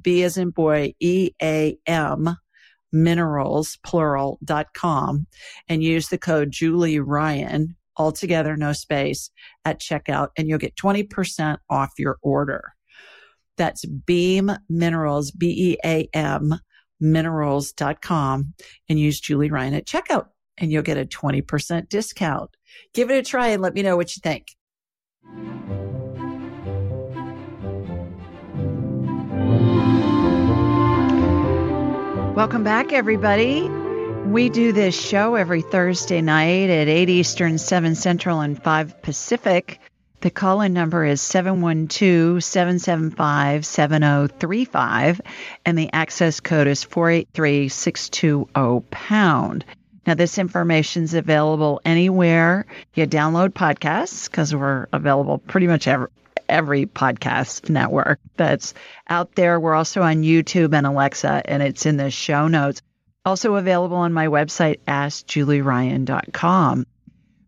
B 0.00 0.22
as 0.22 0.36
in 0.36 0.50
boy, 0.50 0.94
E 1.00 1.30
A 1.42 1.78
M 1.86 2.36
minerals, 2.92 3.78
plural, 3.84 4.38
dot 4.44 4.74
com 4.74 5.26
and 5.68 5.82
use 5.82 6.08
the 6.08 6.18
code 6.18 6.50
Julie 6.50 7.00
Ryan, 7.00 7.76
altogether, 7.96 8.56
no 8.56 8.72
space 8.72 9.30
at 9.64 9.80
checkout 9.80 10.28
and 10.36 10.48
you'll 10.48 10.58
get 10.58 10.76
20% 10.76 11.58
off 11.70 11.92
your 11.98 12.18
order. 12.22 12.72
That's 13.56 13.84
Beam 13.84 14.50
Minerals, 14.68 15.30
B 15.30 15.72
E 15.72 15.78
A 15.84 16.08
M 16.14 16.54
minerals.com 17.00 18.54
and 18.88 18.98
use 18.98 19.20
Julie 19.20 19.50
Ryan 19.50 19.74
at 19.74 19.86
checkout 19.86 20.26
and 20.56 20.70
you'll 20.70 20.82
get 20.82 20.96
a 20.96 21.04
20% 21.04 21.88
discount. 21.88 22.50
Give 22.94 23.10
it 23.10 23.18
a 23.18 23.22
try 23.22 23.48
and 23.48 23.60
let 23.60 23.74
me 23.74 23.82
know 23.82 23.96
what 23.96 24.14
you 24.16 24.20
think. 24.22 24.46
Welcome 32.34 32.64
back, 32.64 32.94
everybody. 32.94 33.68
We 33.68 34.48
do 34.48 34.72
this 34.72 34.98
show 34.98 35.34
every 35.34 35.60
Thursday 35.60 36.22
night 36.22 36.70
at 36.70 36.88
8 36.88 37.10
Eastern, 37.10 37.58
7 37.58 37.94
Central, 37.94 38.40
and 38.40 38.60
5 38.60 39.02
Pacific. 39.02 39.78
The 40.22 40.30
call 40.30 40.62
in 40.62 40.72
number 40.72 41.04
is 41.04 41.20
712 41.20 42.42
775 42.42 43.66
7035, 43.66 45.20
and 45.66 45.76
the 45.76 45.92
access 45.92 46.40
code 46.40 46.68
is 46.68 46.82
483 46.82 47.68
620 47.68 48.86
pound. 48.90 49.66
Now, 50.06 50.14
this 50.14 50.38
information 50.38 51.02
is 51.02 51.12
available 51.12 51.82
anywhere 51.84 52.64
you 52.94 53.06
download 53.06 53.50
podcasts 53.50 54.30
because 54.30 54.54
we're 54.54 54.86
available 54.90 55.36
pretty 55.36 55.66
much 55.66 55.86
every, 55.86 56.08
every 56.48 56.86
podcast 56.86 57.68
network 57.70 58.20
that's 58.36 58.74
out 59.08 59.34
there. 59.34 59.58
We're 59.58 59.74
also 59.74 60.02
on 60.02 60.22
YouTube 60.22 60.74
and 60.74 60.86
Alexa, 60.86 61.42
and 61.44 61.62
it's 61.62 61.86
in 61.86 61.96
the 61.96 62.10
show 62.10 62.48
notes. 62.48 62.82
Also 63.24 63.54
available 63.54 63.98
on 63.98 64.12
my 64.12 64.26
website, 64.26 64.80
AskJulieRyan.com. 64.88 66.86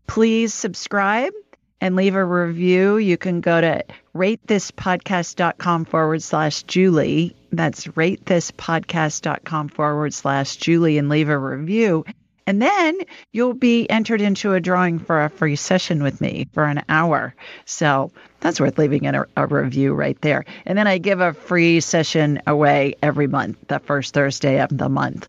Please 0.07 0.53
subscribe 0.53 1.33
and 1.81 1.95
leave 1.95 2.15
a 2.15 2.23
review. 2.23 2.97
You 2.97 3.17
can 3.17 3.41
go 3.41 3.59
to 3.59 3.83
ratethispodcast.com 4.15 5.85
forward 5.85 6.23
slash 6.23 6.63
Julie. 6.63 7.35
That's 7.51 7.85
ratethispodcast.com 7.85 9.69
forward 9.69 10.13
slash 10.13 10.55
Julie 10.55 10.97
and 10.97 11.09
leave 11.09 11.29
a 11.29 11.37
review. 11.37 12.05
And 12.47 12.61
then 12.61 12.99
you'll 13.31 13.53
be 13.53 13.89
entered 13.89 14.21
into 14.21 14.53
a 14.53 14.61
drawing 14.61 14.99
for 14.99 15.23
a 15.23 15.29
free 15.29 15.55
session 15.55 16.03
with 16.03 16.21
me 16.21 16.47
for 16.53 16.65
an 16.65 16.83
hour. 16.87 17.35
So 17.65 18.11
that's 18.39 18.59
worth 18.59 18.77
leaving 18.77 19.05
in 19.05 19.15
a, 19.15 19.25
a 19.35 19.47
review 19.47 19.93
right 19.93 20.19
there. 20.21 20.45
And 20.65 20.77
then 20.77 20.87
I 20.87 20.99
give 20.99 21.21
a 21.21 21.33
free 21.33 21.79
session 21.79 22.41
away 22.45 22.95
every 23.01 23.27
month, 23.27 23.57
the 23.67 23.79
first 23.79 24.13
Thursday 24.13 24.61
of 24.61 24.75
the 24.75 24.89
month. 24.89 25.27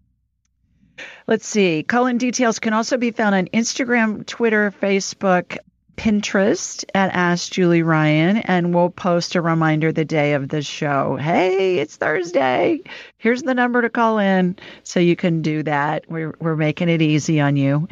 Let's 1.26 1.46
see. 1.46 1.82
Call-in 1.82 2.18
details 2.18 2.58
can 2.58 2.72
also 2.72 2.96
be 2.96 3.10
found 3.10 3.34
on 3.34 3.46
Instagram, 3.48 4.26
Twitter, 4.26 4.72
Facebook, 4.80 5.58
Pinterest 5.96 6.84
at 6.94 7.12
Ask 7.14 7.52
Julie 7.52 7.82
Ryan, 7.82 8.38
and 8.38 8.74
we'll 8.74 8.90
post 8.90 9.34
a 9.34 9.40
reminder 9.40 9.92
the 9.92 10.04
day 10.04 10.34
of 10.34 10.48
the 10.48 10.62
show. 10.62 11.16
Hey, 11.16 11.78
it's 11.78 11.96
Thursday. 11.96 12.82
Here's 13.18 13.42
the 13.42 13.54
number 13.54 13.82
to 13.82 13.90
call 13.90 14.18
in 14.18 14.56
so 14.84 15.00
you 15.00 15.16
can 15.16 15.42
do 15.42 15.62
that. 15.62 16.04
We're, 16.08 16.34
we're 16.38 16.56
making 16.56 16.88
it 16.88 17.02
easy 17.02 17.40
on 17.40 17.56
you. 17.56 17.88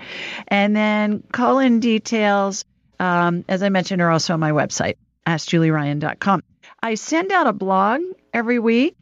And 0.48 0.76
then 0.76 1.22
call 1.32 1.58
in 1.58 1.80
details, 1.80 2.64
um, 3.00 3.44
as 3.48 3.62
I 3.62 3.70
mentioned, 3.70 4.02
are 4.02 4.10
also 4.10 4.34
on 4.34 4.40
my 4.40 4.52
website, 4.52 4.96
AskJulieRyan.com. 5.26 6.42
I 6.82 6.94
send 6.94 7.32
out 7.32 7.46
a 7.46 7.52
blog 7.52 8.02
every 8.32 8.58
week, 8.58 8.96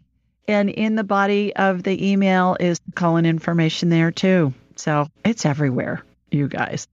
and 0.47 0.71
in 0.71 0.95
the 0.95 1.05
body 1.05 1.55
of 1.55 1.83
the 1.83 2.11
email 2.11 2.57
is 2.59 2.81
call 2.95 3.17
in 3.17 3.27
information 3.27 3.89
there 3.89 4.13
too. 4.13 4.55
So 4.77 5.09
it's 5.25 5.45
everywhere, 5.45 6.03
you 6.31 6.49
guys. 6.49 6.87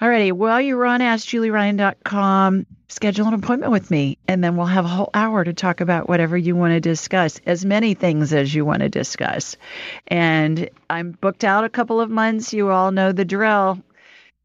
Alrighty, 0.00 0.32
while 0.32 0.62
you're 0.62 0.86
on 0.86 1.00
AskJulieRyan.com, 1.00 2.64
schedule 2.88 3.28
an 3.28 3.34
appointment 3.34 3.70
with 3.70 3.90
me, 3.90 4.16
and 4.26 4.42
then 4.42 4.56
we'll 4.56 4.64
have 4.64 4.86
a 4.86 4.88
whole 4.88 5.10
hour 5.12 5.44
to 5.44 5.52
talk 5.52 5.82
about 5.82 6.08
whatever 6.08 6.38
you 6.38 6.56
want 6.56 6.72
to 6.72 6.80
discuss, 6.80 7.38
as 7.44 7.66
many 7.66 7.92
things 7.92 8.32
as 8.32 8.54
you 8.54 8.64
want 8.64 8.80
to 8.80 8.88
discuss. 8.88 9.58
And 10.08 10.70
I'm 10.88 11.10
booked 11.10 11.44
out 11.44 11.64
a 11.64 11.68
couple 11.68 12.00
of 12.00 12.08
months. 12.08 12.54
You 12.54 12.70
all 12.70 12.92
know 12.92 13.12
the 13.12 13.26
drill. 13.26 13.78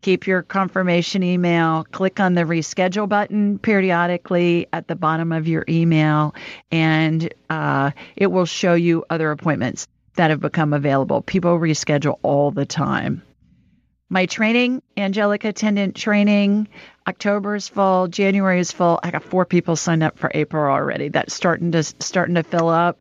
Keep 0.01 0.27
your 0.27 0.41
confirmation 0.41 1.23
email. 1.23 1.85
Click 1.85 2.19
on 2.19 2.33
the 2.33 2.41
reschedule 2.41 3.07
button 3.07 3.57
periodically 3.57 4.67
at 4.73 4.89
the 4.89 4.95
bottom 4.97 5.31
of 5.31 5.47
your 5.47 5.63
email, 5.69 6.35
and 6.69 7.33
uh, 7.49 7.91
it 8.17 8.27
will 8.27 8.45
show 8.45 8.73
you 8.73 9.05
other 9.09 9.31
appointments 9.31 9.87
that 10.15 10.31
have 10.31 10.41
become 10.41 10.73
available. 10.73 11.21
People 11.21 11.57
reschedule 11.59 12.19
all 12.23 12.51
the 12.51 12.65
time 12.65 13.21
my 14.09 14.25
training, 14.25 14.81
angelic 14.97 15.43
attendant 15.43 15.95
training. 15.95 16.67
October 17.07 17.55
is 17.55 17.67
full, 17.67 18.07
January 18.07 18.59
is 18.59 18.71
full. 18.71 18.99
I 19.03 19.11
got 19.11 19.23
four 19.23 19.45
people 19.45 19.75
signed 19.75 20.03
up 20.03 20.17
for 20.17 20.31
April 20.33 20.71
already. 20.71 21.09
That's 21.09 21.33
starting 21.33 21.71
to 21.71 21.83
starting 21.83 22.35
to 22.35 22.43
fill 22.43 22.69
up. 22.69 22.99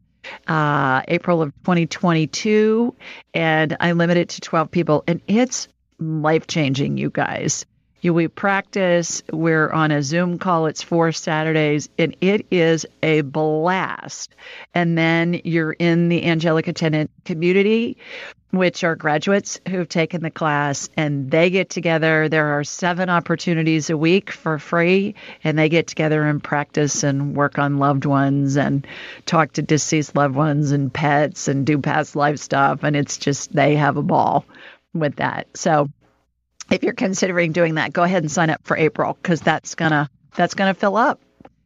Uh, 0.48 1.02
April 1.06 1.42
of 1.42 1.52
2022, 1.64 2.96
and 3.34 3.76
I 3.78 3.92
limit 3.92 4.16
it 4.16 4.30
to 4.30 4.40
12 4.40 4.70
people, 4.70 5.04
and 5.06 5.20
it's 5.28 5.68
life 5.98 6.46
changing, 6.46 6.96
you 6.96 7.10
guys. 7.10 7.66
You, 8.04 8.12
we 8.12 8.28
practice. 8.28 9.22
We're 9.32 9.70
on 9.70 9.90
a 9.90 10.02
Zoom 10.02 10.38
call. 10.38 10.66
It's 10.66 10.82
four 10.82 11.10
Saturdays, 11.10 11.88
and 11.98 12.14
it 12.20 12.44
is 12.50 12.84
a 13.02 13.22
blast. 13.22 14.34
And 14.74 14.98
then 14.98 15.40
you're 15.42 15.72
in 15.72 16.10
the 16.10 16.26
angelic 16.26 16.68
attendant 16.68 17.10
community, 17.24 17.96
which 18.50 18.84
are 18.84 18.94
graduates 18.94 19.58
who've 19.70 19.88
taken 19.88 20.22
the 20.22 20.30
class, 20.30 20.90
and 20.98 21.30
they 21.30 21.48
get 21.48 21.70
together. 21.70 22.28
There 22.28 22.58
are 22.58 22.62
seven 22.62 23.08
opportunities 23.08 23.88
a 23.88 23.96
week 23.96 24.30
for 24.30 24.58
free, 24.58 25.14
and 25.42 25.58
they 25.58 25.70
get 25.70 25.86
together 25.86 26.24
and 26.24 26.44
practice 26.44 27.04
and 27.04 27.34
work 27.34 27.58
on 27.58 27.78
loved 27.78 28.04
ones 28.04 28.58
and 28.58 28.86
talk 29.24 29.54
to 29.54 29.62
deceased 29.62 30.14
loved 30.14 30.34
ones 30.34 30.72
and 30.72 30.92
pets 30.92 31.48
and 31.48 31.64
do 31.64 31.78
past 31.78 32.16
life 32.16 32.38
stuff. 32.38 32.80
And 32.82 32.96
it's 32.96 33.16
just, 33.16 33.54
they 33.54 33.76
have 33.76 33.96
a 33.96 34.02
ball 34.02 34.44
with 34.92 35.16
that. 35.16 35.46
So 35.56 35.88
if 36.70 36.82
you're 36.82 36.92
considering 36.92 37.52
doing 37.52 37.74
that, 37.76 37.92
go 37.92 38.02
ahead 38.02 38.22
and 38.22 38.30
sign 38.30 38.50
up 38.50 38.60
for 38.64 38.76
April 38.76 39.16
because 39.20 39.40
that's 39.40 39.74
gonna 39.74 40.08
that's 40.36 40.54
gonna 40.54 40.74
fill 40.74 40.96
up 40.96 41.20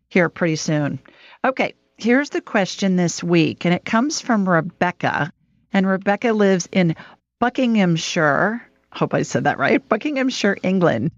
here 0.09 0.29
pretty 0.29 0.57
soon. 0.57 0.99
Okay, 1.45 1.75
here's 1.97 2.31
the 2.31 2.41
question 2.41 2.97
this 2.97 3.23
week, 3.23 3.65
and 3.65 3.75
it 3.75 3.85
comes 3.85 4.21
from 4.21 4.49
Rebecca, 4.49 5.33
and 5.73 5.87
Rebecca 5.87 6.33
lives 6.33 6.69
in 6.73 6.97
Buckinghamshire. 7.41 8.63
Hope 8.93 9.15
I 9.15 9.23
said 9.23 9.45
that 9.45 9.59
right. 9.59 9.87
Buckinghamshire, 9.89 10.59
England, 10.63 11.13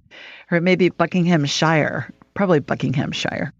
or 0.51 0.61
maybe 0.61 0.89
Buckinghamshire, 0.89 2.13
probably 2.35 2.61
Buckinghamshire. 2.61 3.53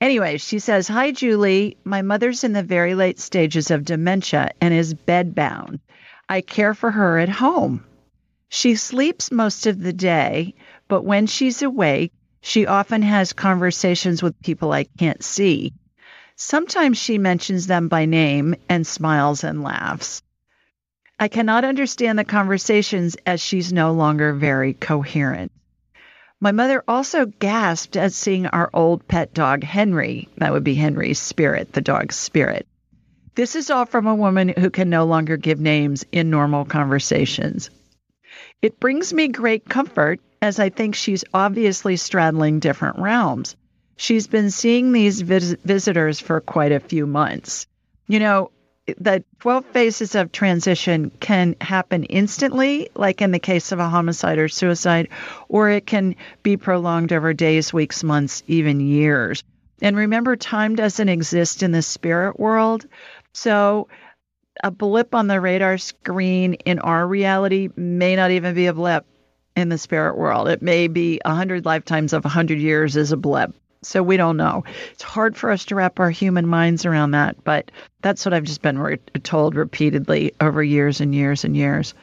Anyway, 0.00 0.38
she 0.38 0.58
says, 0.60 0.88
Hi, 0.88 1.10
Julie. 1.10 1.76
My 1.84 2.00
mother's 2.00 2.42
in 2.42 2.54
the 2.54 2.62
very 2.62 2.94
late 2.94 3.20
stages 3.20 3.70
of 3.70 3.84
dementia 3.84 4.50
and 4.60 4.72
is 4.72 4.94
bedbound. 4.94 5.80
I 6.26 6.40
care 6.40 6.72
for 6.72 6.90
her 6.90 7.18
at 7.18 7.28
home. 7.28 7.84
She 8.52 8.74
sleeps 8.74 9.30
most 9.30 9.66
of 9.66 9.80
the 9.80 9.92
day, 9.92 10.54
but 10.88 11.04
when 11.04 11.28
she's 11.28 11.62
awake, 11.62 12.12
she 12.40 12.66
often 12.66 13.00
has 13.02 13.32
conversations 13.32 14.24
with 14.24 14.42
people 14.42 14.72
I 14.72 14.84
can't 14.98 15.22
see. 15.22 15.72
Sometimes 16.34 16.98
she 16.98 17.16
mentions 17.16 17.68
them 17.68 17.86
by 17.86 18.06
name 18.06 18.56
and 18.68 18.84
smiles 18.84 19.44
and 19.44 19.62
laughs. 19.62 20.22
I 21.20 21.28
cannot 21.28 21.64
understand 21.64 22.18
the 22.18 22.24
conversations 22.24 23.16
as 23.24 23.40
she's 23.40 23.72
no 23.72 23.92
longer 23.92 24.32
very 24.32 24.74
coherent. 24.74 25.52
My 26.40 26.50
mother 26.50 26.82
also 26.88 27.26
gasped 27.26 27.96
at 27.96 28.12
seeing 28.12 28.46
our 28.48 28.68
old 28.74 29.06
pet 29.06 29.32
dog, 29.32 29.62
Henry. 29.62 30.28
That 30.38 30.52
would 30.52 30.64
be 30.64 30.74
Henry's 30.74 31.20
spirit, 31.20 31.72
the 31.72 31.82
dog's 31.82 32.16
spirit. 32.16 32.66
This 33.36 33.54
is 33.54 33.70
all 33.70 33.86
from 33.86 34.08
a 34.08 34.14
woman 34.14 34.48
who 34.48 34.70
can 34.70 34.90
no 34.90 35.04
longer 35.04 35.36
give 35.36 35.60
names 35.60 36.04
in 36.10 36.30
normal 36.30 36.64
conversations. 36.64 37.70
It 38.62 38.80
brings 38.80 39.12
me 39.12 39.28
great 39.28 39.68
comfort 39.68 40.20
as 40.42 40.58
I 40.58 40.70
think 40.70 40.94
she's 40.94 41.24
obviously 41.34 41.96
straddling 41.96 42.60
different 42.60 42.98
realms. 42.98 43.56
She's 43.96 44.26
been 44.26 44.50
seeing 44.50 44.92
these 44.92 45.20
vis- 45.20 45.56
visitors 45.64 46.20
for 46.20 46.40
quite 46.40 46.72
a 46.72 46.80
few 46.80 47.06
months. 47.06 47.66
You 48.08 48.18
know, 48.18 48.50
the 48.98 49.22
12 49.40 49.66
phases 49.66 50.14
of 50.14 50.32
transition 50.32 51.10
can 51.20 51.56
happen 51.60 52.04
instantly, 52.04 52.90
like 52.94 53.20
in 53.22 53.30
the 53.30 53.38
case 53.38 53.72
of 53.72 53.78
a 53.78 53.88
homicide 53.88 54.38
or 54.38 54.48
suicide, 54.48 55.08
or 55.48 55.68
it 55.70 55.86
can 55.86 56.16
be 56.42 56.56
prolonged 56.56 57.12
over 57.12 57.32
days, 57.34 57.72
weeks, 57.72 58.02
months, 58.02 58.42
even 58.46 58.80
years. 58.80 59.44
And 59.82 59.96
remember, 59.96 60.36
time 60.36 60.76
doesn't 60.76 61.08
exist 61.08 61.62
in 61.62 61.72
the 61.72 61.82
spirit 61.82 62.38
world. 62.38 62.86
So 63.32 63.88
a 64.62 64.70
blip 64.70 65.14
on 65.14 65.26
the 65.26 65.40
radar 65.40 65.78
screen 65.78 66.54
in 66.54 66.78
our 66.78 67.06
reality 67.06 67.68
may 67.76 68.16
not 68.16 68.30
even 68.30 68.54
be 68.54 68.66
a 68.66 68.72
blip 68.72 69.06
in 69.56 69.68
the 69.68 69.78
spirit 69.78 70.16
world. 70.16 70.48
It 70.48 70.62
may 70.62 70.88
be 70.88 71.20
a 71.24 71.34
hundred 71.34 71.64
lifetimes 71.64 72.12
of 72.12 72.24
a 72.24 72.28
hundred 72.28 72.58
years 72.58 72.96
as 72.96 73.12
a 73.12 73.16
blip. 73.16 73.54
So 73.82 74.02
we 74.02 74.18
don't 74.18 74.36
know. 74.36 74.64
It's 74.92 75.02
hard 75.02 75.36
for 75.36 75.50
us 75.50 75.64
to 75.66 75.74
wrap 75.74 76.00
our 76.00 76.10
human 76.10 76.46
minds 76.46 76.84
around 76.84 77.12
that, 77.12 77.42
but 77.44 77.70
that's 78.02 78.26
what 78.26 78.34
I've 78.34 78.44
just 78.44 78.60
been 78.60 78.78
re- 78.78 78.98
told 79.22 79.54
repeatedly 79.54 80.34
over 80.40 80.62
years 80.62 81.00
and 81.00 81.14
years 81.14 81.44
and 81.44 81.56
years. 81.56 81.94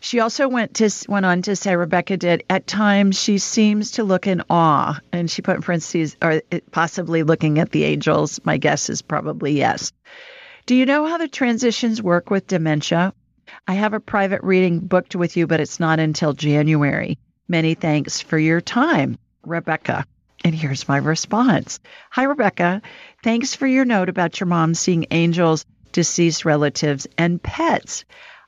She 0.00 0.20
also 0.20 0.48
went 0.48 0.74
to 0.74 0.90
went 1.08 1.26
on 1.26 1.42
to 1.42 1.56
say 1.56 1.74
Rebecca 1.74 2.16
did 2.16 2.44
at 2.48 2.66
times 2.66 3.20
she 3.20 3.38
seems 3.38 3.92
to 3.92 4.04
look 4.04 4.26
in 4.26 4.42
awe, 4.48 5.00
and 5.12 5.30
she 5.30 5.42
put 5.42 5.56
in 5.56 5.62
parentheses, 5.62 6.16
or 6.22 6.42
eh, 6.52 6.60
possibly 6.70 7.22
looking 7.22 7.58
at 7.58 7.70
the 7.70 7.84
angels. 7.84 8.40
My 8.44 8.56
guess 8.56 8.88
is 8.88 9.02
probably 9.02 9.52
yes. 9.52 9.92
Do 10.66 10.74
you 10.74 10.84
know 10.84 11.06
how 11.06 11.16
the 11.16 11.28
transitions 11.28 12.02
work 12.02 12.28
with 12.28 12.48
dementia? 12.48 13.14
I 13.68 13.74
have 13.74 13.92
a 13.92 14.00
private 14.00 14.42
reading 14.42 14.80
booked 14.80 15.14
with 15.14 15.36
you, 15.36 15.46
but 15.46 15.60
it's 15.60 15.78
not 15.78 16.00
until 16.00 16.32
January. 16.32 17.18
Many 17.46 17.74
thanks 17.74 18.20
for 18.20 18.36
your 18.36 18.60
time, 18.60 19.16
Rebecca. 19.44 20.04
And 20.44 20.56
here's 20.56 20.88
my 20.88 20.96
response 20.96 21.78
Hi, 22.10 22.24
Rebecca. 22.24 22.82
Thanks 23.22 23.54
for 23.54 23.68
your 23.68 23.84
note 23.84 24.08
about 24.08 24.40
your 24.40 24.48
mom 24.48 24.74
seeing 24.74 25.06
angels, 25.12 25.64
deceased 25.92 26.44
relatives, 26.44 27.06
and 27.16 27.40
pets. 27.40 28.04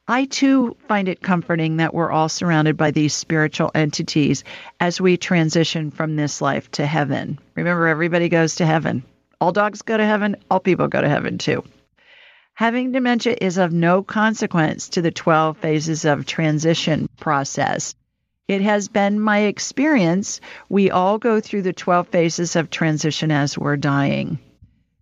I 0.08 0.24
too 0.24 0.76
find 0.88 1.08
it 1.08 1.22
comforting 1.22 1.76
that 1.76 1.94
we're 1.94 2.10
all 2.10 2.28
surrounded 2.28 2.76
by 2.76 2.90
these 2.90 3.14
spiritual 3.14 3.70
entities 3.76 4.42
as 4.80 5.00
we 5.00 5.18
transition 5.18 5.92
from 5.92 6.16
this 6.16 6.40
life 6.40 6.68
to 6.72 6.84
heaven. 6.84 7.38
Remember, 7.54 7.86
everybody 7.86 8.28
goes 8.28 8.56
to 8.56 8.66
heaven. 8.66 9.04
All 9.40 9.52
dogs 9.52 9.82
go 9.82 9.96
to 9.96 10.04
heaven, 10.04 10.34
all 10.50 10.58
people 10.58 10.88
go 10.88 11.00
to 11.00 11.08
heaven 11.08 11.38
too. 11.38 11.62
Having 12.58 12.90
dementia 12.90 13.36
is 13.40 13.56
of 13.56 13.72
no 13.72 14.02
consequence 14.02 14.88
to 14.88 15.00
the 15.00 15.12
12 15.12 15.58
phases 15.58 16.04
of 16.04 16.26
transition 16.26 17.08
process. 17.20 17.94
It 18.48 18.62
has 18.62 18.88
been 18.88 19.20
my 19.20 19.42
experience 19.42 20.40
we 20.68 20.90
all 20.90 21.18
go 21.18 21.38
through 21.38 21.62
the 21.62 21.72
12 21.72 22.08
phases 22.08 22.56
of 22.56 22.68
transition 22.68 23.30
as 23.30 23.56
we're 23.56 23.76
dying. 23.76 24.40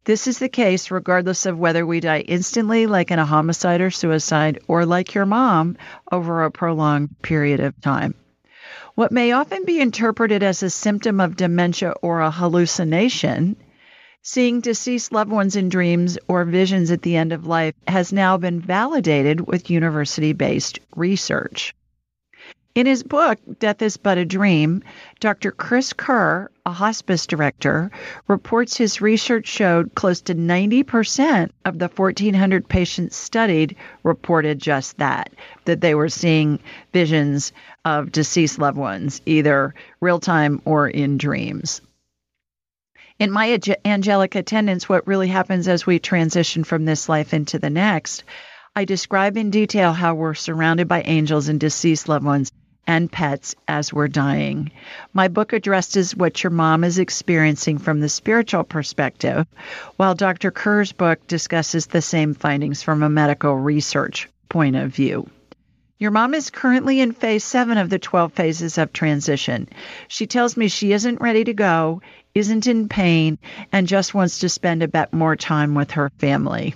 This 0.05 0.27
is 0.27 0.39
the 0.39 0.51
case 0.51 0.91
regardless 0.91 1.47
of 1.47 1.59
whether 1.59 1.87
we 1.87 2.01
die 2.01 2.21
instantly, 2.21 2.87
like 2.87 3.11
in 3.11 3.19
a 3.19 3.25
homicide 3.25 3.81
or 3.81 3.91
suicide, 3.91 4.59
or 4.69 4.85
like 4.85 5.15
your 5.15 5.25
mom, 5.25 5.79
over 6.13 6.45
a 6.45 6.51
prolonged 6.51 7.23
period 7.23 7.61
of 7.61 7.81
time. 7.81 8.13
What 8.97 9.13
may 9.13 9.33
often 9.33 9.65
be 9.65 9.81
interpreted 9.81 10.43
as 10.43 10.63
a 10.63 10.69
symptom 10.69 11.21
of 11.21 11.37
dementia 11.37 11.95
or 12.03 12.21
a 12.21 12.31
hallucination 12.31 13.57
Seeing 14.29 14.61
deceased 14.61 15.13
loved 15.13 15.31
ones 15.31 15.55
in 15.55 15.69
dreams 15.69 16.19
or 16.27 16.45
visions 16.45 16.91
at 16.91 17.03
the 17.03 17.15
end 17.15 17.33
of 17.33 17.47
life 17.47 17.77
has 17.87 18.13
now 18.13 18.37
been 18.37 18.59
validated 18.59 19.47
with 19.47 19.71
university 19.71 20.33
based 20.33 20.81
research. 20.97 21.77
In 22.75 22.87
his 22.87 23.05
book, 23.05 23.39
Death 23.61 23.81
is 23.83 23.97
But 23.97 24.19
a 24.19 24.25
Dream, 24.25 24.83
Dr. 25.21 25.53
Chris 25.53 25.93
Kerr, 25.93 26.51
a 26.67 26.73
hospice 26.73 27.25
director, 27.29 27.93
reports 28.27 28.77
his 28.77 29.01
research 29.01 29.47
showed 29.47 29.95
close 29.95 30.21
to 30.23 30.35
90% 30.35 31.51
of 31.65 31.79
the 31.79 31.87
1,400 31.87 32.69
patients 32.69 33.15
studied 33.15 33.77
reported 34.03 34.59
just 34.59 34.99
that, 34.99 35.33
that 35.67 35.81
they 35.81 35.95
were 35.95 36.09
seeing 36.09 36.59
visions 36.93 37.53
of 37.85 38.11
deceased 38.11 38.59
loved 38.59 38.77
ones, 38.77 39.21
either 39.25 39.73
real 40.01 40.19
time 40.19 40.61
or 40.65 40.89
in 40.89 41.17
dreams 41.17 41.81
in 43.19 43.31
my 43.31 43.59
angelic 43.85 44.35
attendants, 44.35 44.89
what 44.89 45.07
really 45.07 45.29
happens 45.29 45.69
as 45.69 45.87
we 45.87 45.99
transition 45.99 46.65
from 46.65 46.85
this 46.85 47.09
life 47.09 47.33
into 47.33 47.59
the 47.59 47.71
next, 47.71 48.25
I 48.75 48.85
describe 48.85 49.37
in 49.37 49.51
detail 49.51 49.93
how 49.95 50.15
we're 50.15 50.35
surrounded 50.35 50.87
by 50.87 51.03
angels 51.03 51.49
and 51.49 51.59
deceased 51.59 52.09
loved 52.09 52.27
ones 52.27 52.53
and 52.87 53.11
pets 53.11 53.55
as 53.67 53.93
we're 53.93 54.09
dying. 54.09 54.71
My 55.13 55.29
book 55.29 55.53
addresses 55.53 56.15
what 56.15 56.45
your 56.45 56.51
mom 56.51 56.85
is 56.85 56.99
experiencing 56.99 57.79
from 57.79 58.01
the 58.01 58.09
spiritual 58.09 58.65
perspective, 58.65 59.47
while 59.97 60.15
Dr. 60.15 60.51
Kerr's 60.51 60.93
book 60.93 61.27
discusses 61.27 61.87
the 61.87 62.03
same 62.03 62.35
findings 62.35 62.83
from 62.83 63.03
a 63.03 63.09
medical 63.09 63.57
research 63.57 64.29
point 64.49 64.77
of 64.77 64.95
view. 64.95 65.29
Your 65.99 66.11
mom 66.11 66.35
is 66.35 66.51
currently 66.51 67.01
in 67.01 67.13
phase 67.13 67.43
seven 67.43 67.79
of 67.79 67.89
the 67.89 67.99
12 67.99 68.35
phases 68.35 68.77
of 68.77 68.93
transition. 68.93 69.67
She 70.09 70.27
tells 70.27 70.55
me 70.55 70.69
she 70.69 70.93
isn't 70.93 71.23
ready 71.23 71.43
to 71.45 71.55
go, 71.55 72.03
isn't 72.35 72.67
in 72.67 72.89
pain, 72.91 73.39
and 73.73 73.87
just 73.87 74.13
wants 74.13 74.41
to 74.41 74.51
spend 74.51 74.83
a 74.83 74.89
bit 74.89 75.15
more 75.15 75.37
time 75.37 75.75
with 75.75 75.93
her 75.93 76.11
family. 76.19 76.75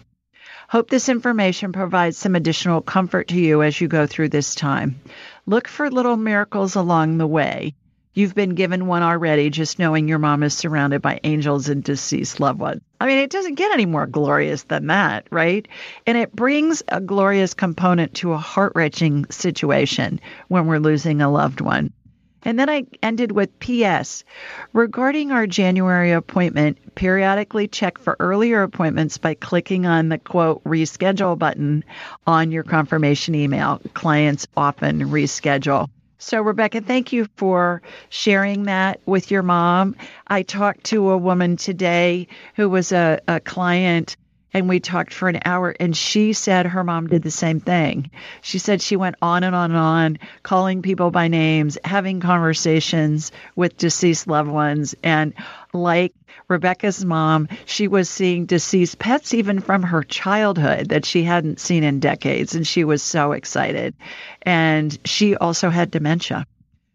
Hope 0.71 0.89
this 0.89 1.11
information 1.11 1.73
provides 1.73 2.16
some 2.16 2.35
additional 2.35 2.81
comfort 2.81 3.29
to 3.29 3.39
you 3.39 3.62
as 3.62 3.79
you 3.79 3.89
go 3.89 4.07
through 4.07 4.31
this 4.31 4.55
time. 4.55 4.99
Look 5.45 5.68
for 5.68 5.91
little 5.91 6.16
miracles 6.16 6.75
along 6.75 7.18
the 7.18 7.27
way. 7.27 7.75
You've 8.14 8.35
been 8.35 8.55
given 8.55 8.87
one 8.87 9.03
already, 9.03 9.51
just 9.51 9.79
knowing 9.79 10.09
your 10.09 10.18
mom 10.18 10.43
is 10.43 10.55
surrounded 10.55 11.03
by 11.03 11.21
angels 11.25 11.68
and 11.68 11.85
deceased 11.85 12.41
loved 12.41 12.59
ones. 12.59 12.81
I 13.01 13.07
mean, 13.07 13.18
it 13.18 13.30
doesn't 13.30 13.55
get 13.55 13.72
any 13.72 13.86
more 13.86 14.07
glorious 14.07 14.64
than 14.64 14.88
that, 14.88 15.26
right? 15.30 15.66
And 16.07 16.18
it 16.18 16.36
brings 16.36 16.82
a 16.88 17.01
glorious 17.01 17.55
component 17.55 18.14
to 18.16 18.32
a 18.32 18.38
heart 18.38 18.72
wrenching 18.74 19.24
situation 19.30 20.20
when 20.48 20.66
we're 20.66 20.78
losing 20.78 21.22
a 21.22 21.30
loved 21.30 21.62
one. 21.62 21.94
And 22.42 22.59
then 22.59 22.70
I 22.70 22.84
ended 23.03 23.32
with 23.32 23.59
P.S. 23.59 24.24
Regarding 24.72 25.30
our 25.30 25.46
January 25.46 26.12
appointment, 26.12 26.94
periodically 26.94 27.68
check 27.68 27.98
for 27.98 28.16
earlier 28.20 28.62
appointments 28.62 29.18
by 29.18 29.34
clicking 29.34 29.86
on 29.86 30.09
the 30.09 30.18
quote 30.18 30.62
reschedule 30.64 31.38
button 31.38 31.84
on 32.26 32.51
your 32.51 32.64
confirmation 32.64 33.34
email. 33.34 33.80
Clients 33.94 34.46
often 34.57 35.11
reschedule 35.11 35.88
So, 36.23 36.43
Rebecca, 36.43 36.83
thank 36.83 37.14
you 37.14 37.29
for 37.37 37.81
sharing 38.11 38.64
that 38.64 39.01
with 39.07 39.31
your 39.31 39.43
mom. 39.43 39.97
I 40.27 40.43
talked 40.43 40.85
to 40.85 41.11
a 41.11 41.16
woman 41.16 41.57
today 41.57 42.29
who 42.57 42.68
was 42.68 42.93
a, 42.93 43.21
a 43.27 43.41
client 43.41 44.18
and 44.53 44.68
we 44.68 44.80
talked 44.80 45.14
for 45.14 45.28
an 45.28 45.40
hour 45.44 45.74
and 45.78 45.96
she 45.96 46.32
said 46.32 46.66
her 46.66 46.84
mom 46.84 47.07
did 47.07 47.22
the 47.22 47.30
same 47.30 47.61
thing. 47.61 48.11
She 48.40 48.59
said 48.59 48.82
she 48.82 48.96
went 48.96 49.16
on 49.22 49.44
and 49.44 49.55
on 49.55 49.70
and 49.70 49.80
on 49.80 50.18
calling 50.42 50.82
people 50.82 51.11
by 51.11 51.28
names, 51.28 51.78
having 51.84 52.20
conversations 52.20 53.32
with 53.57 53.76
deceased 53.76 54.26
loved 54.26 54.51
ones 54.51 54.94
and 55.03 55.34
like 55.72 56.12
Rebecca's 56.48 57.05
mom, 57.05 57.48
she 57.64 57.86
was 57.86 58.11
seeing 58.11 58.46
deceased 58.46 58.98
pets 58.98 59.34
even 59.34 59.61
from 59.61 59.84
her 59.84 60.03
childhood 60.03 60.88
that 60.88 61.05
she 61.05 61.22
hadn't 61.22 61.61
seen 61.61 61.84
in 61.84 62.01
decades 62.01 62.55
and 62.57 62.66
she 62.66 62.82
was 62.82 63.03
so 63.03 63.32
excited. 63.32 63.94
And 64.42 64.98
she 65.05 65.36
also 65.36 65.70
had 65.70 65.92
dementia. 65.92 66.46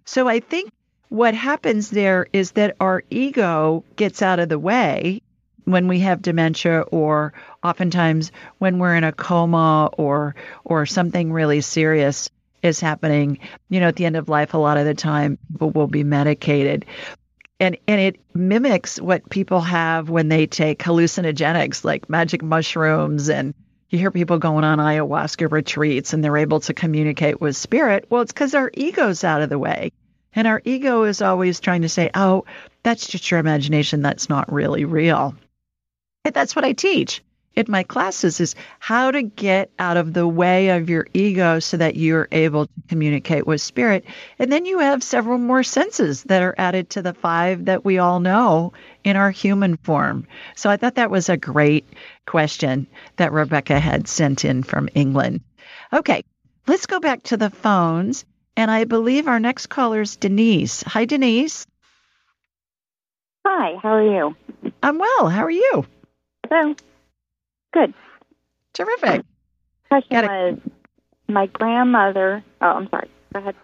So 0.03 0.27
I 0.27 0.41
think 0.41 0.71
what 1.09 1.33
happens 1.33 1.89
there 1.89 2.27
is 2.33 2.51
that 2.51 2.75
our 2.79 3.03
ego 3.09 3.85
gets 3.95 4.21
out 4.21 4.39
of 4.39 4.49
the 4.49 4.59
way 4.59 5.21
when 5.65 5.87
we 5.87 5.99
have 5.99 6.21
dementia 6.21 6.81
or 6.81 7.33
oftentimes 7.63 8.31
when 8.59 8.79
we're 8.79 8.95
in 8.95 9.03
a 9.03 9.11
coma 9.11 9.89
or 9.97 10.35
or 10.63 10.85
something 10.85 11.33
really 11.33 11.61
serious 11.61 12.29
is 12.61 12.79
happening 12.79 13.39
you 13.69 13.79
know 13.79 13.87
at 13.87 13.95
the 13.95 14.05
end 14.05 14.15
of 14.15 14.29
life 14.29 14.53
a 14.53 14.57
lot 14.57 14.77
of 14.77 14.85
the 14.85 14.93
time 14.93 15.37
people 15.51 15.71
will 15.71 15.87
be 15.87 16.03
medicated. 16.03 16.85
And 17.59 17.77
and 17.87 18.01
it 18.01 18.19
mimics 18.33 18.99
what 18.99 19.29
people 19.29 19.61
have 19.61 20.09
when 20.09 20.27
they 20.29 20.45
take 20.45 20.79
hallucinogenics 20.79 21.83
like 21.83 22.09
magic 22.09 22.43
mushrooms 22.43 23.29
and 23.29 23.53
you 23.89 23.99
hear 23.99 24.11
people 24.11 24.39
going 24.39 24.63
on 24.63 24.79
ayahuasca 24.79 25.51
retreats 25.51 26.13
and 26.13 26.23
they're 26.23 26.37
able 26.37 26.59
to 26.61 26.73
communicate 26.73 27.39
with 27.39 27.55
spirit. 27.55 28.05
Well 28.09 28.21
it's 28.21 28.33
because 28.33 28.53
our 28.55 28.71
ego's 28.73 29.23
out 29.23 29.41
of 29.41 29.49
the 29.49 29.59
way. 29.59 29.91
And 30.37 30.47
our 30.47 30.61
ego 30.65 31.03
is 31.03 31.21
always 31.21 31.59
trying 31.59 31.83
to 31.83 31.89
say 31.89 32.11
oh 32.13 32.45
that's 32.83 33.07
just 33.07 33.31
your 33.31 33.39
imagination. 33.39 34.01
That's 34.01 34.29
not 34.29 34.51
really 34.51 34.85
real 34.85 35.33
that's 36.33 36.55
what 36.55 36.65
I 36.65 36.73
teach 36.73 37.21
in 37.55 37.65
my 37.69 37.83
classes 37.83 38.39
is 38.39 38.55
how 38.79 39.11
to 39.11 39.21
get 39.21 39.71
out 39.79 39.97
of 39.97 40.13
the 40.13 40.27
way 40.27 40.69
of 40.69 40.89
your 40.89 41.07
ego 41.13 41.59
so 41.59 41.77
that 41.77 41.95
you're 41.95 42.27
able 42.31 42.65
to 42.65 42.73
communicate 42.89 43.47
with 43.47 43.61
spirit. 43.61 44.05
And 44.37 44.51
then 44.51 44.65
you 44.65 44.79
have 44.79 45.03
several 45.03 45.37
more 45.37 45.63
senses 45.63 46.23
that 46.23 46.41
are 46.41 46.55
added 46.57 46.91
to 46.91 47.01
the 47.01 47.13
five 47.13 47.65
that 47.65 47.85
we 47.85 47.97
all 47.97 48.19
know 48.19 48.73
in 49.03 49.15
our 49.15 49.31
human 49.31 49.77
form. 49.77 50.27
So 50.55 50.69
I 50.69 50.77
thought 50.77 50.95
that 50.95 51.11
was 51.11 51.29
a 51.29 51.37
great 51.37 51.85
question 52.25 52.87
that 53.17 53.31
Rebecca 53.31 53.79
had 53.79 54.07
sent 54.07 54.45
in 54.45 54.63
from 54.63 54.89
England. 54.93 55.41
Okay, 55.93 56.23
let's 56.67 56.85
go 56.85 56.99
back 56.99 57.23
to 57.23 57.37
the 57.37 57.49
phones. 57.49 58.25
And 58.57 58.71
I 58.71 58.85
believe 58.85 59.27
our 59.27 59.39
next 59.39 59.67
caller 59.67 60.01
is 60.01 60.15
Denise. 60.15 60.81
Hi, 60.83 61.05
Denise. 61.05 61.67
Hi, 63.45 63.77
how 63.81 63.89
are 63.89 64.03
you? 64.03 64.35
I'm 64.81 64.97
well. 64.97 65.27
How 65.27 65.43
are 65.43 65.51
you? 65.51 65.85
So, 66.49 66.75
good. 67.73 67.93
Terrific. 68.73 69.23
Question 69.89 70.25
was 70.25 70.59
my 71.27 71.47
grandmother. 71.47 72.43
Oh, 72.61 72.67
I'm 72.67 72.89
sorry. 72.89 73.09
Go 73.33 73.39
ahead. 73.39 73.55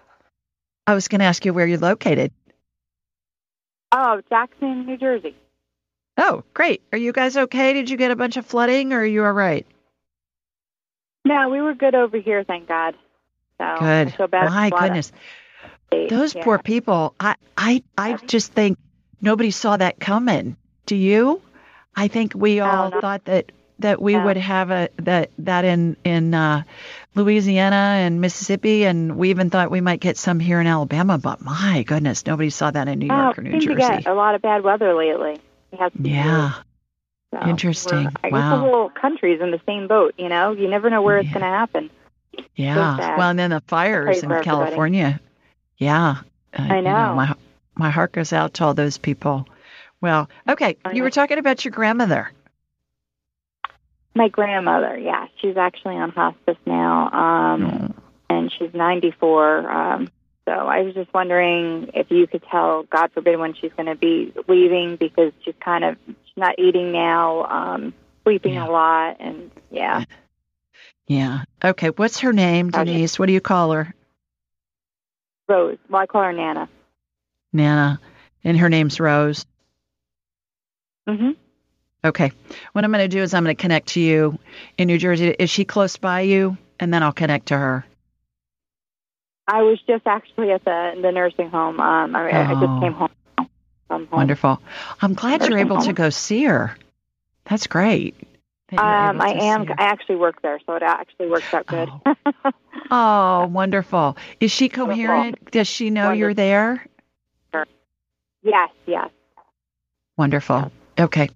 I 0.88 0.94
was 0.94 1.08
going 1.08 1.20
to 1.20 1.26
ask 1.26 1.46
you 1.46 1.54
where 1.54 1.68
you're 1.68 1.78
located. 1.78 2.32
Oh, 3.92 4.22
Jackson, 4.30 4.86
New 4.86 4.98
Jersey. 4.98 5.36
Oh, 6.18 6.44
great. 6.54 6.82
Are 6.92 6.98
you 6.98 7.12
guys 7.12 7.36
okay? 7.36 7.74
Did 7.74 7.90
you 7.90 7.98
get 7.98 8.12
a 8.12 8.16
bunch 8.16 8.38
of 8.38 8.46
flooding 8.46 8.94
or 8.94 9.00
are 9.00 9.06
you 9.06 9.24
all 9.24 9.32
right? 9.32 9.66
No, 11.26 11.50
we 11.50 11.62
were 11.62 11.74
good 11.74 11.96
over 11.96 12.18
here, 12.18 12.44
thank 12.44 12.68
God. 12.68 12.96
So 13.60 13.76
good. 13.80 14.08
I 14.08 14.12
feel 14.12 14.28
bad 14.28 14.50
My 14.50 14.70
for 14.70 14.76
a 14.76 14.78
lot 14.78 14.84
of 14.84 14.90
goodness. 14.90 15.12
Those 16.10 16.36
yeah. 16.36 16.44
poor 16.44 16.58
people. 16.58 17.16
I, 17.20 17.36
I, 17.58 17.84
I 17.98 18.16
just 18.16 18.54
think 18.54 18.78
nobody 19.22 19.52
saw 19.52 19.78
that 19.78 20.00
coming. 20.00 20.56
Do 20.86 20.96
you? 20.96 21.42
I 21.96 22.08
think 22.08 22.34
we 22.36 22.60
all 22.60 22.90
thought 22.90 23.26
that 23.26 23.52
that 23.80 24.02
we 24.02 24.14
No. 24.14 24.26
would 24.26 24.38
have 24.38 24.70
a 24.72 24.90
that 24.98 25.32
that 25.40 25.66
in 25.66 25.98
in 26.04 26.34
uh, 26.34 26.64
Louisiana 27.16 27.76
and 28.00 28.22
Mississippi, 28.22 28.86
and 28.86 29.18
we 29.18 29.30
even 29.32 29.50
thought 29.50 29.72
we 29.72 29.82
might 29.82 30.00
get 30.00 30.18
some 30.18 30.40
here 30.40 30.62
in 30.62 30.68
Alabama. 30.68 31.18
But 31.18 31.42
my 31.42 31.84
goodness, 31.84 32.26
nobody 32.26 32.50
saw 32.50 32.72
that 32.72 32.88
in 32.88 33.00
New 33.00 33.08
Oh, 33.12 33.16
York 33.24 33.40
or 33.40 33.42
New 33.42 33.52
seem 33.52 33.60
to 33.62 33.66
Jersey. 33.76 34.04
get 34.04 34.08
a 34.08 34.14
lot 34.14 34.36
of 34.36 34.42
bad 34.42 34.64
weather 34.64 34.94
lately. 34.94 35.40
We 35.72 36.10
Yeah, 36.12 36.54
so 37.34 37.40
interesting. 37.48 38.08
I 38.24 38.30
guess 38.30 38.32
Wow. 38.34 38.50
the 38.52 38.58
whole 38.62 38.90
country's 38.90 39.42
in 39.42 39.52
the 39.52 39.62
same 39.66 39.88
boat. 39.88 40.14
You 40.18 40.30
know, 40.30 40.52
you 40.52 40.70
never 40.70 40.90
know 40.90 41.02
where 41.02 41.18
it's 41.18 41.30
going 41.30 41.42
to 41.42 41.48
happen. 41.48 41.90
yeah. 42.56 42.98
sad. 42.98 43.18
Well, 43.18 43.30
and 43.32 43.40
then 43.40 43.50
the 43.50 43.62
fires 43.62 44.22
in 44.22 44.30
for 44.30 44.36
everybody. 44.38 44.46
California. 44.46 45.20
Yeah, 45.78 46.18
Uh, 46.58 46.68
I 46.70 46.76
you 46.78 46.82
know. 46.84 47.16
my 47.16 47.34
my 47.76 47.90
heart 47.90 48.12
goes 48.12 48.32
out 48.34 48.54
to 48.56 48.66
all 48.66 48.74
those 48.74 48.98
people. 48.98 49.48
Well, 50.02 50.30
okay, 50.50 50.78
you 50.94 51.04
were 51.04 51.12
talking 51.12 51.38
about 51.38 51.64
your 51.64 51.72
grandmother. 51.72 52.32
My 54.14 54.28
grandmother, 54.28 54.98
yeah, 54.98 55.28
she's 55.40 55.56
actually 55.56 55.96
on 55.96 56.10
hospice 56.10 56.58
now, 56.66 57.10
um, 57.12 57.94
and 58.30 58.52
she's 58.52 58.74
94. 58.74 59.70
Um, 59.72 60.12
so 60.46 60.52
I 60.52 60.82
was 60.82 60.96
just 60.96 61.14
wondering 61.14 61.92
if 61.94 62.10
you 62.12 62.28
could 62.28 62.44
tell, 62.50 62.84
God 62.84 63.12
forbid, 63.14 63.40
when 63.40 63.54
she's 63.54 63.72
going 63.78 63.86
to 63.86 63.96
be 63.96 64.34
leaving 64.48 64.96
because 64.98 65.32
she's 65.46 65.54
kind 65.64 65.84
of 65.86 65.98
she's 66.08 66.36
not 66.36 66.58
eating 66.60 66.92
now, 66.92 67.46
um, 67.46 67.94
sleeping 68.24 68.56
Yeah. 68.56 68.68
a 68.68 68.70
lot, 68.70 69.18
and 69.20 69.52
yeah, 69.70 70.04
Yeah. 71.08 71.44
Okay. 71.64 71.90
What's 71.90 72.20
her 72.22 72.34
name. 72.34 72.70
Denise? 72.72 73.20
What 73.20 73.28
do 73.28 73.34
you 73.34 73.42
call 73.42 73.72
her? 73.72 73.94
Rose. 75.48 75.78
Well, 75.90 76.02
I 76.02 76.06
call 76.06 76.24
her 76.24 76.34
Nana. 76.34 76.70
Nana. 77.54 78.00
And 78.44 78.58
her 78.58 78.70
name's 78.70 79.00
Rose. 79.00 79.46
Hmm 81.08 81.32
Okay. 82.04 82.32
What 82.72 82.84
I'm 82.84 82.92
going 82.92 83.04
to 83.04 83.16
do 83.16 83.22
is 83.22 83.34
I'm 83.36 83.44
going 83.44 83.56
to 83.56 83.62
connect 83.62 83.90
to 83.90 84.00
you 84.00 84.40
in 84.78 84.88
New 84.88 84.98
Jersey. 84.98 85.28
Is 85.38 85.52
she 85.52 85.66
close 85.66 85.98
by 85.98 86.22
you? 86.22 86.58
And 86.80 86.92
then 86.92 87.04
I'll 87.04 87.12
connect 87.14 87.48
to 87.50 87.58
her. 87.58 87.86
I 89.48 89.62
was 89.62 89.80
just 89.86 90.08
actually 90.08 90.52
at 90.52 90.64
the 90.66 90.98
the 91.00 91.12
nursing 91.12 91.50
home. 91.50 91.80
Um, 91.80 92.16
I, 92.16 92.32
I 92.32 92.54
Oh. 92.54 92.60
just 92.68 92.82
came 92.82 92.94
home 92.94 93.10
home. 93.90 94.08
Wonderful. 94.12 94.60
I'm 95.02 95.14
glad 95.14 95.42
you're 95.42 95.52
Nursing 95.52 95.68
able 95.68 95.78
to 95.80 95.94
go 95.94 96.10
see 96.10 96.46
her. 96.46 96.76
That's 97.46 97.68
great. 97.68 98.16
that 98.70 98.80
Um, 98.80 99.22
I 99.22 99.34
am. 99.34 99.68
I 99.78 99.84
actually 99.84 100.16
work 100.16 100.42
there, 100.42 100.60
so 100.66 100.76
it 100.76 100.84
actually 100.84 101.28
works 101.30 101.54
out 101.54 101.68
good. 101.68 101.90
Oh, 102.90 103.48
wonderful. 103.48 104.18
Is 104.40 104.52
she 104.52 104.70
coherent? 104.70 105.52
Does 105.52 105.68
she 105.68 105.90
know 105.90 106.12
you're 106.12 106.34
there? 106.34 106.86
yes, 108.44 108.70
yes. 108.88 109.10
Wonderful. 110.18 110.72
Okay. 111.02 111.30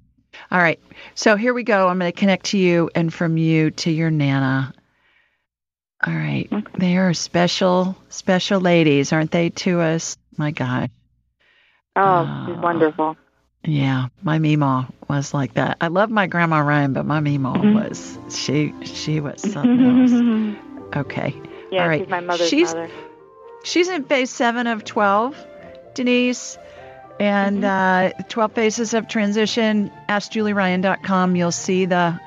All 0.52 0.60
right. 0.60 0.80
So 1.16 1.36
here 1.36 1.54
we 1.54 1.64
go. 1.64 1.88
I'm 1.88 2.00
going 2.00 2.12
to 2.12 2.18
connect 2.18 2.48
to 2.48 2.58
you 2.58 2.90
and 2.94 3.14
from 3.14 3.38
you 3.38 3.72
to 3.72 3.92
your 3.92 4.12
Nana. 4.12 4.74
All 6.06 6.14
right. 6.14 6.48
Okay. 6.52 6.72
They 6.78 6.98
are 6.98 7.14
special, 7.14 7.96
special 8.10 8.60
ladies, 8.62 9.12
aren't 9.14 9.32
they, 9.32 9.50
to 9.52 9.80
us? 9.82 10.18
My 10.38 10.52
God. 10.52 10.92
Oh, 11.96 12.46
she's 12.48 12.56
Oh. 12.58 12.62
wonderful. 12.62 13.18
Yeah. 13.64 14.08
My 14.22 14.38
Mima 14.38 14.88
was 15.08 15.34
like 15.34 15.54
that. 15.56 15.78
I 15.82 15.88
love 15.88 16.10
my 16.12 16.28
Grandma 16.28 16.60
Ryan, 16.60 16.94
but 16.94 17.06
my 17.06 17.20
Mima 17.22 17.54
Mhm. 17.54 17.74
was, 17.90 18.18
she, 18.30 18.74
she 18.84 19.20
was 19.22 19.42
something 19.42 20.56
else. 20.56 20.62
Okay. 20.96 21.34
yeah, 21.72 21.82
All 21.82 21.90
right. 21.90 22.02
she's 22.02 22.10
my 22.10 22.20
mother's 22.22 22.48
She's- 22.48 22.74
mother. 22.74 22.90
She's 23.64 23.90
in 23.90 24.04
phase 24.04 24.30
seven 24.30 24.68
of 24.68 24.86
12, 24.86 25.36
Denise. 25.96 26.58
And 27.20 27.64
uh, 27.64 28.12
12 28.30 28.52
phases 28.54 28.94
of 28.94 29.08
transition. 29.08 29.92
AskJulieRyan.com. 30.10 31.36
You'll 31.36 31.52
see 31.52 31.86
the 31.86 32.20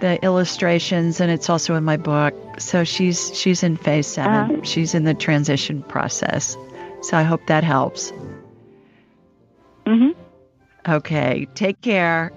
the 0.00 0.22
illustrations, 0.24 1.20
and 1.20 1.30
it's 1.30 1.50
also 1.50 1.74
in 1.74 1.84
my 1.84 1.98
book. 1.98 2.34
So 2.58 2.84
she's 2.84 3.38
she's 3.38 3.62
in 3.62 3.76
phase 3.76 4.06
7 4.06 4.32
Uh-huh. 4.32 4.62
She's 4.62 4.94
in 4.94 5.04
the 5.04 5.12
transition 5.12 5.82
process. 5.82 6.56
So 7.02 7.18
I 7.18 7.22
hope 7.22 7.46
that 7.48 7.64
helps. 7.64 8.10
hmm 9.86 10.10
Okay, 10.88 11.46
take 11.54 11.82
care. 11.82 12.32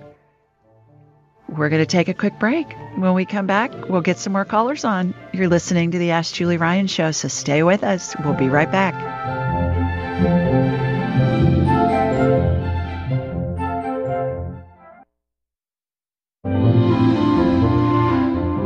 We're 1.47 1.69
going 1.69 1.81
to 1.81 1.85
take 1.85 2.09
a 2.09 2.13
quick 2.13 2.37
break. 2.39 2.67
When 2.97 3.13
we 3.13 3.25
come 3.25 3.45
back, 3.47 3.71
we'll 3.87 4.01
get 4.01 4.17
some 4.17 4.33
more 4.33 4.43
callers 4.45 4.83
on. 4.83 5.13
You're 5.33 5.47
listening 5.47 5.91
to 5.91 5.99
the 5.99 6.11
Ask 6.11 6.33
Julie 6.33 6.57
Ryan 6.57 6.87
show, 6.87 7.11
so 7.11 7.27
stay 7.27 7.63
with 7.63 7.83
us. 7.83 8.15
We'll 8.25 8.33
be 8.33 8.49
right 8.49 8.71
back. 8.71 8.93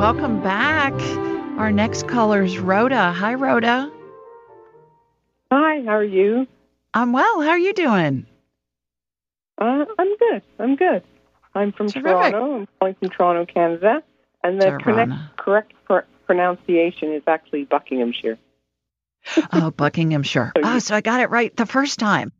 Welcome 0.08 0.42
back. 0.42 0.94
Our 1.60 1.70
next 1.70 2.08
caller 2.08 2.42
is 2.42 2.58
Rhoda. 2.58 3.12
Hi, 3.12 3.34
Rhoda. 3.34 3.92
Hi, 5.52 5.82
how 5.84 5.98
are 5.98 6.02
you? 6.02 6.48
I'm 6.94 7.12
well. 7.12 7.42
How 7.42 7.50
are 7.50 7.60
you 7.60 7.74
doing? 7.74 8.26
Uh, 9.58 9.84
I'm 10.00 10.16
good. 10.16 10.42
I'm 10.60 10.78
good. 10.78 11.04
I'm 11.54 11.74
from 11.74 11.90
Terrific. 11.90 12.32
Toronto. 12.32 12.56
I'm 12.56 12.68
calling 12.80 12.96
from 12.96 13.10
Toronto, 13.10 13.54
Canada. 13.54 14.02
And 14.46 14.62
the 14.62 14.80
correct, 14.82 15.12
correct 15.36 15.74
pr- 15.84 16.08
pronunciation 16.26 17.12
is 17.12 17.24
actually 17.28 17.66
Buckinghamshire. 17.66 18.40
oh, 19.52 19.72
Buckinghamshire. 19.72 20.54
Oh, 20.64 20.80
so 20.80 20.96
I 20.96 21.02
got 21.02 21.20
it 21.20 21.30
right 21.32 21.54
the 21.54 21.66
first 21.66 22.00
time. 22.00 22.32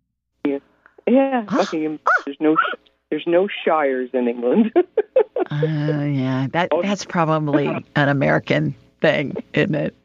Yeah, 0.46 0.60
yeah. 1.06 1.42
Buckingham. 1.52 2.00
There's 2.26 2.38
no 2.40 2.56
there's 3.10 3.26
no 3.26 3.48
shires 3.66 4.10
in 4.14 4.28
England. 4.28 4.72
uh, 4.76 5.56
yeah, 5.62 6.48
that 6.52 6.70
that's 6.82 7.06
probably 7.06 7.68
an 7.96 8.10
American 8.10 8.76
thing, 9.02 9.36
isn't 9.54 9.76
it? 9.76 9.96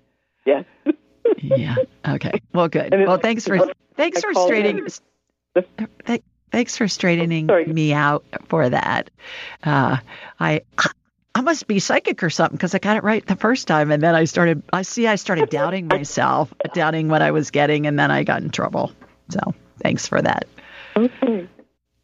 Yes. 0.45 0.65
yeah. 1.39 1.77
Okay. 2.07 2.41
Well, 2.53 2.69
good. 2.69 2.93
Well, 2.93 3.19
thanks 3.19 3.47
for 3.47 3.59
thanks 3.97 4.21
for 4.23 4.35
straightening. 4.35 4.87
Thanks 6.51 6.77
for 6.77 6.87
straightening 6.87 7.49
me 7.67 7.93
out 7.95 8.25
for 8.49 8.69
that. 8.69 9.11
Uh, 9.65 9.97
I 10.39 10.61
I 11.35 11.41
must 11.41 11.67
be 11.67 11.79
psychic 11.79 12.23
or 12.23 12.31
something 12.31 12.57
because 12.57 12.75
I 12.75 12.79
got 12.79 12.99
it 12.99 13.03
right 13.03 13.25
the 13.25 13.37
first 13.37 13.67
time, 13.67 13.91
and 13.91 14.03
then 14.03 14.15
I 14.15 14.25
started. 14.25 14.63
I 14.73 14.83
see. 14.83 15.07
I 15.07 15.17
started 15.17 15.49
doubting 15.49 15.89
myself, 15.89 16.53
doubting 16.75 17.09
what 17.09 17.23
I 17.23 17.31
was 17.31 17.51
getting, 17.51 17.87
and 17.87 17.99
then 17.99 18.11
I 18.11 18.23
got 18.23 18.43
in 18.43 18.51
trouble. 18.51 18.93
So 19.31 19.55
thanks 19.79 20.07
for 20.07 20.21
that. 20.21 20.47
Okay. 20.97 21.49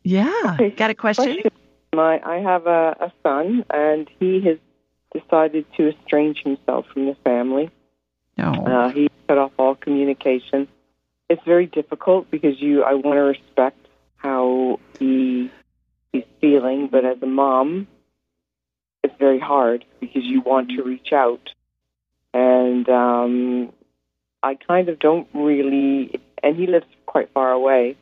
Yeah. 0.03 0.33
Okay. 0.55 0.71
Got 0.71 0.91
a 0.91 0.95
question? 0.95 1.25
question? 1.25 1.51
My, 1.95 2.21
I 2.25 2.37
have 2.37 2.67
a, 2.67 2.97
a 3.01 3.13
son, 3.23 3.65
and 3.71 4.09
he 4.19 4.41
has 4.43 4.59
decided 5.13 5.67
to 5.77 5.89
estrange 5.89 6.43
himself 6.43 6.87
from 6.93 7.07
the 7.07 7.17
family. 7.25 7.71
No. 8.37 8.53
Uh, 8.53 8.89
he 8.91 9.09
cut 9.27 9.39
off 9.39 9.53
all 9.59 9.75
communication. 9.75 10.69
It's 11.29 11.43
very 11.45 11.67
difficult 11.67 12.31
because 12.31 12.61
you. 12.61 12.85
I 12.85 12.95
want 12.95 13.17
to 13.17 13.23
respect 13.23 13.87
how 14.17 14.81
he 14.99 15.51
he's 16.13 16.25
feeling, 16.41 16.89
but 16.91 17.05
as 17.05 17.19
a 17.23 17.27
mom, 17.27 17.87
it's 19.03 19.15
very 19.19 19.41
hard 19.41 19.85
because 20.01 20.25
you 20.25 20.41
want 20.41 20.71
to 20.71 20.83
reach 20.83 21.13
out, 21.13 21.51
and 22.33 22.89
um, 22.89 23.73
I 24.43 24.55
kind 24.55 24.89
of 24.89 24.99
don't 24.99 25.29
really. 25.35 26.21
And 26.43 26.57
he 26.57 26.67
lives 26.67 26.87
quite 27.07 27.33
far 27.33 27.51
away, 27.51 27.97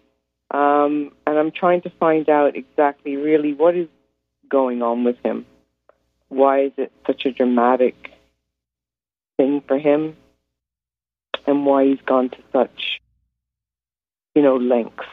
um, 0.51 1.12
and 1.26 1.38
I'm 1.38 1.51
trying 1.51 1.82
to 1.82 1.90
find 1.90 2.28
out 2.28 2.57
exactly, 2.57 3.16
really, 3.16 3.53
what 3.53 3.76
is 3.76 3.88
going 4.49 4.82
on 4.82 5.05
with 5.05 5.16
him. 5.24 5.47
Why 6.28 6.64
is 6.64 6.72
it 6.76 6.92
such 7.07 7.26
a 7.26 7.32
dramatic 7.32 8.12
thing 9.36 9.62
for 9.66 9.78
him, 9.78 10.16
and 11.47 11.66
why 11.66 11.86
he's 11.86 12.01
gone 12.07 12.30
to 12.30 12.38
such, 12.53 13.01
you 14.34 14.42
know, 14.42 14.57
lengths 14.57 15.05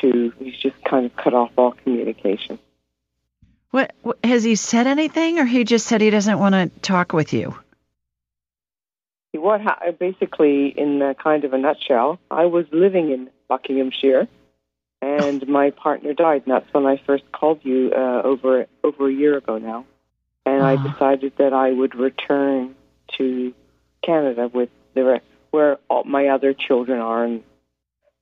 to 0.00 0.32
he's 0.38 0.56
just 0.56 0.76
kind 0.84 1.06
of 1.06 1.16
cut 1.16 1.34
off 1.34 1.50
all 1.56 1.72
communication. 1.72 2.58
What, 3.70 3.94
has 4.24 4.42
he 4.42 4.54
said 4.54 4.86
anything, 4.86 5.38
or 5.38 5.44
he 5.44 5.64
just 5.64 5.86
said 5.86 6.00
he 6.00 6.10
doesn't 6.10 6.38
want 6.38 6.54
to 6.54 6.80
talk 6.80 7.12
with 7.12 7.32
you? 7.32 7.58
What 9.32 9.60
ha- 9.60 9.80
basically, 9.98 10.68
in 10.68 11.14
kind 11.22 11.44
of 11.44 11.52
a 11.52 11.58
nutshell, 11.58 12.18
I 12.30 12.46
was 12.46 12.64
living 12.72 13.10
in 13.10 13.28
Buckinghamshire, 13.48 14.28
and 15.02 15.46
my 15.48 15.70
partner 15.70 16.14
died, 16.14 16.42
and 16.46 16.54
that's 16.54 16.72
when 16.72 16.86
I 16.86 17.00
first 17.06 17.24
called 17.32 17.60
you 17.62 17.92
uh, 17.94 18.22
over 18.24 18.66
over 18.82 19.08
a 19.08 19.12
year 19.12 19.36
ago 19.36 19.58
now, 19.58 19.86
and 20.44 20.62
I 20.62 20.76
decided 20.76 21.34
that 21.38 21.52
I 21.52 21.72
would 21.72 21.94
return 21.94 22.74
to 23.18 23.54
Canada 24.02 24.48
with 24.52 24.70
the 24.94 25.04
re- 25.04 25.20
where 25.50 25.78
all 25.88 26.04
my 26.04 26.28
other 26.28 26.54
children 26.54 27.00
are 27.00 27.24
and 27.24 27.42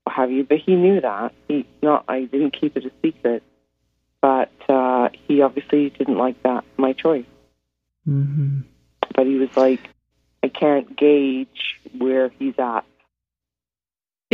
what 0.04 0.16
have 0.16 0.30
you. 0.30 0.44
But 0.44 0.58
he 0.58 0.74
knew 0.74 1.00
that. 1.00 1.32
He 1.48 1.66
not. 1.82 2.04
I 2.08 2.24
didn't 2.24 2.58
keep 2.58 2.76
it 2.76 2.84
a 2.84 2.92
secret, 3.02 3.42
but 4.20 4.52
uh, 4.68 5.10
he 5.28 5.42
obviously 5.42 5.90
didn't 5.90 6.18
like 6.18 6.42
that 6.42 6.64
my 6.76 6.92
choice. 6.92 7.26
Mm-hmm. 8.08 8.60
But 9.14 9.26
he 9.26 9.36
was 9.36 9.56
like, 9.56 9.80
I 10.42 10.48
can't 10.48 10.96
gauge 10.96 11.80
where 11.96 12.30
he's 12.38 12.54
at. 12.58 12.84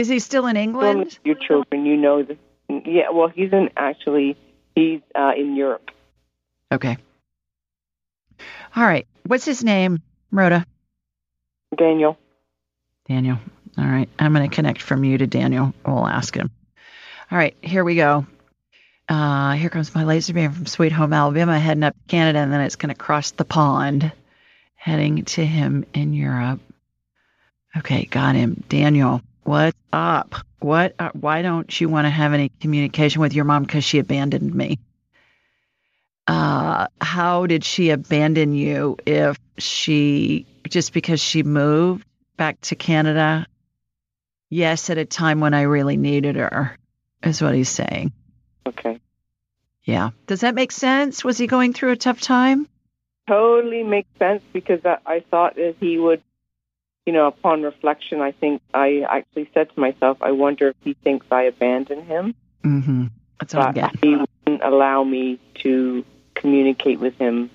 Is 0.00 0.08
he 0.08 0.18
still 0.18 0.46
in 0.46 0.56
England? 0.56 1.18
Your 1.26 1.34
children, 1.34 1.84
you 1.84 1.94
know 1.94 2.22
the. 2.22 2.38
Yeah, 2.70 3.10
well, 3.12 3.28
he's 3.28 3.52
in 3.52 3.68
actually. 3.76 4.34
He's 4.74 5.02
uh, 5.14 5.32
in 5.36 5.56
Europe. 5.56 5.90
Okay. 6.72 6.96
All 8.74 8.82
right. 8.82 9.06
What's 9.26 9.44
his 9.44 9.62
name, 9.62 10.00
Rhoda? 10.30 10.64
Daniel. 11.76 12.16
Daniel. 13.08 13.36
All 13.76 13.84
right. 13.84 14.08
I'm 14.18 14.32
going 14.32 14.48
to 14.48 14.56
connect 14.56 14.80
from 14.80 15.04
you 15.04 15.18
to 15.18 15.26
Daniel. 15.26 15.74
We'll 15.84 16.06
ask 16.06 16.34
him. 16.34 16.50
All 17.30 17.36
right. 17.36 17.54
Here 17.60 17.84
we 17.84 17.96
go. 17.96 18.24
Uh, 19.06 19.52
here 19.52 19.68
comes 19.68 19.94
my 19.94 20.04
laser 20.04 20.32
beam 20.32 20.52
from 20.52 20.64
Sweet 20.64 20.92
Home, 20.92 21.12
Alabama, 21.12 21.58
heading 21.58 21.82
up 21.82 21.94
to 21.94 22.08
Canada, 22.08 22.38
and 22.38 22.50
then 22.50 22.62
it's 22.62 22.76
going 22.76 22.88
to 22.88 22.98
cross 22.98 23.32
the 23.32 23.44
pond, 23.44 24.10
heading 24.76 25.26
to 25.26 25.44
him 25.44 25.84
in 25.92 26.14
Europe. 26.14 26.60
Okay, 27.76 28.06
got 28.06 28.34
him. 28.34 28.64
Daniel, 28.70 29.20
what's 29.44 29.76
up? 29.92 30.34
What? 30.60 30.94
Uh, 30.98 31.10
why 31.12 31.42
don't 31.42 31.80
you 31.80 31.88
want 31.88 32.06
to 32.06 32.10
have 32.10 32.32
any 32.32 32.50
communication 32.60 33.20
with 33.20 33.34
your 33.34 33.44
mom 33.44 33.62
because 33.64 33.84
she 33.84 33.98
abandoned 33.98 34.54
me? 34.54 34.78
Uh, 36.26 36.86
how 37.00 37.46
did 37.46 37.64
she 37.64 37.90
abandon 37.90 38.54
you 38.54 38.96
if 39.06 39.38
she 39.58 40.46
just 40.68 40.92
because 40.92 41.20
she 41.20 41.42
moved 41.42 42.04
back 42.36 42.60
to 42.60 42.76
Canada? 42.76 43.46
Yes, 44.48 44.90
at 44.90 44.98
a 44.98 45.04
time 45.04 45.40
when 45.40 45.54
I 45.54 45.62
really 45.62 45.96
needed 45.96 46.36
her, 46.36 46.76
is 47.22 47.40
what 47.40 47.54
he's 47.54 47.68
saying. 47.68 48.12
Okay. 48.66 49.00
Yeah. 49.84 50.10
Does 50.26 50.40
that 50.40 50.54
make 50.54 50.72
sense? 50.72 51.24
Was 51.24 51.38
he 51.38 51.46
going 51.46 51.72
through 51.72 51.92
a 51.92 51.96
tough 51.96 52.20
time? 52.20 52.68
Totally 53.26 53.82
makes 53.82 54.08
sense 54.18 54.42
because 54.52 54.80
I, 54.84 54.98
I 55.06 55.20
thought 55.30 55.56
that 55.56 55.76
he 55.80 55.98
would, 55.98 56.22
you 57.06 57.12
know, 57.12 57.26
upon 57.26 57.62
reflection, 57.62 58.20
I 58.20 58.32
think 58.32 58.62
I 58.74 59.04
actually 59.08 59.50
said 59.54 59.70
to 59.74 59.80
myself, 59.80 60.18
I 60.20 60.32
wonder 60.32 60.68
if 60.68 60.76
he 60.82 60.94
thinks 60.94 61.26
I 61.30 61.42
abandoned 61.42 62.04
him. 62.04 62.34
Mm-hmm. 62.64 63.06
That's 63.38 63.54
what 63.54 63.74
but 63.74 63.96
he 64.02 64.16
wouldn't 64.16 64.62
allow 64.62 65.02
me 65.02 65.40
to 65.62 66.04
communicate 66.34 67.00
with 67.00 67.16
him 67.16 67.50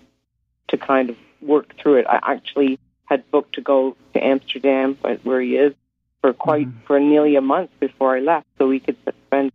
to 0.69 0.77
kind 0.77 1.09
of 1.09 1.17
work 1.41 1.75
through 1.77 1.97
it. 1.97 2.05
I 2.07 2.19
actually 2.23 2.79
had 3.05 3.29
booked 3.29 3.55
to 3.55 3.61
go 3.61 3.95
to 4.13 4.23
Amsterdam, 4.23 4.97
but 4.99 5.23
where 5.23 5.41
he 5.41 5.55
is, 5.55 5.73
for 6.21 6.33
quite 6.33 6.67
for 6.87 6.99
nearly 6.99 7.35
a 7.35 7.41
month 7.41 7.69
before 7.79 8.17
I 8.17 8.19
left, 8.19 8.47
so 8.57 8.67
we 8.67 8.79
could 8.79 8.97
spend 9.27 9.51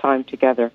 time 0.00 0.22
together. 0.22 0.70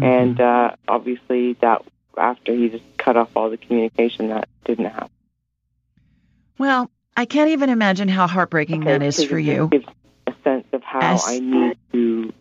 And 0.00 0.40
uh, 0.40 0.76
obviously, 0.86 1.54
that 1.54 1.82
after 2.16 2.54
he 2.54 2.68
just 2.68 2.84
cut 2.96 3.16
off 3.16 3.30
all 3.34 3.50
the 3.50 3.56
communication, 3.56 4.28
that 4.28 4.48
didn't 4.64 4.86
happen. 4.86 5.10
Well, 6.56 6.90
I 7.18 7.24
can't 7.24 7.50
even 7.50 7.68
imagine 7.68 8.06
how 8.06 8.28
heartbreaking 8.28 8.84
that 8.84 9.02
is 9.02 9.24
for 9.24 9.36
you. 9.36 9.66
Gives 9.72 9.86
a 10.28 10.34
sense 10.44 10.68
of 10.72 10.84
how 10.84 11.00
As- 11.00 11.24
I 11.26 11.40
need 11.40 11.76
to 11.92 12.32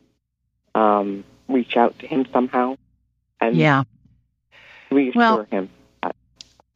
um, 0.75 1.23
reach 1.49 1.75
out 1.75 1.97
to 1.97 2.05
him 2.05 2.28
somehow 2.32 2.78
and 3.41 3.55
Yeah. 3.55 3.86
reassure 4.91 5.19
Well, 5.19 5.47
him. 5.49 5.69
That, 6.03 6.15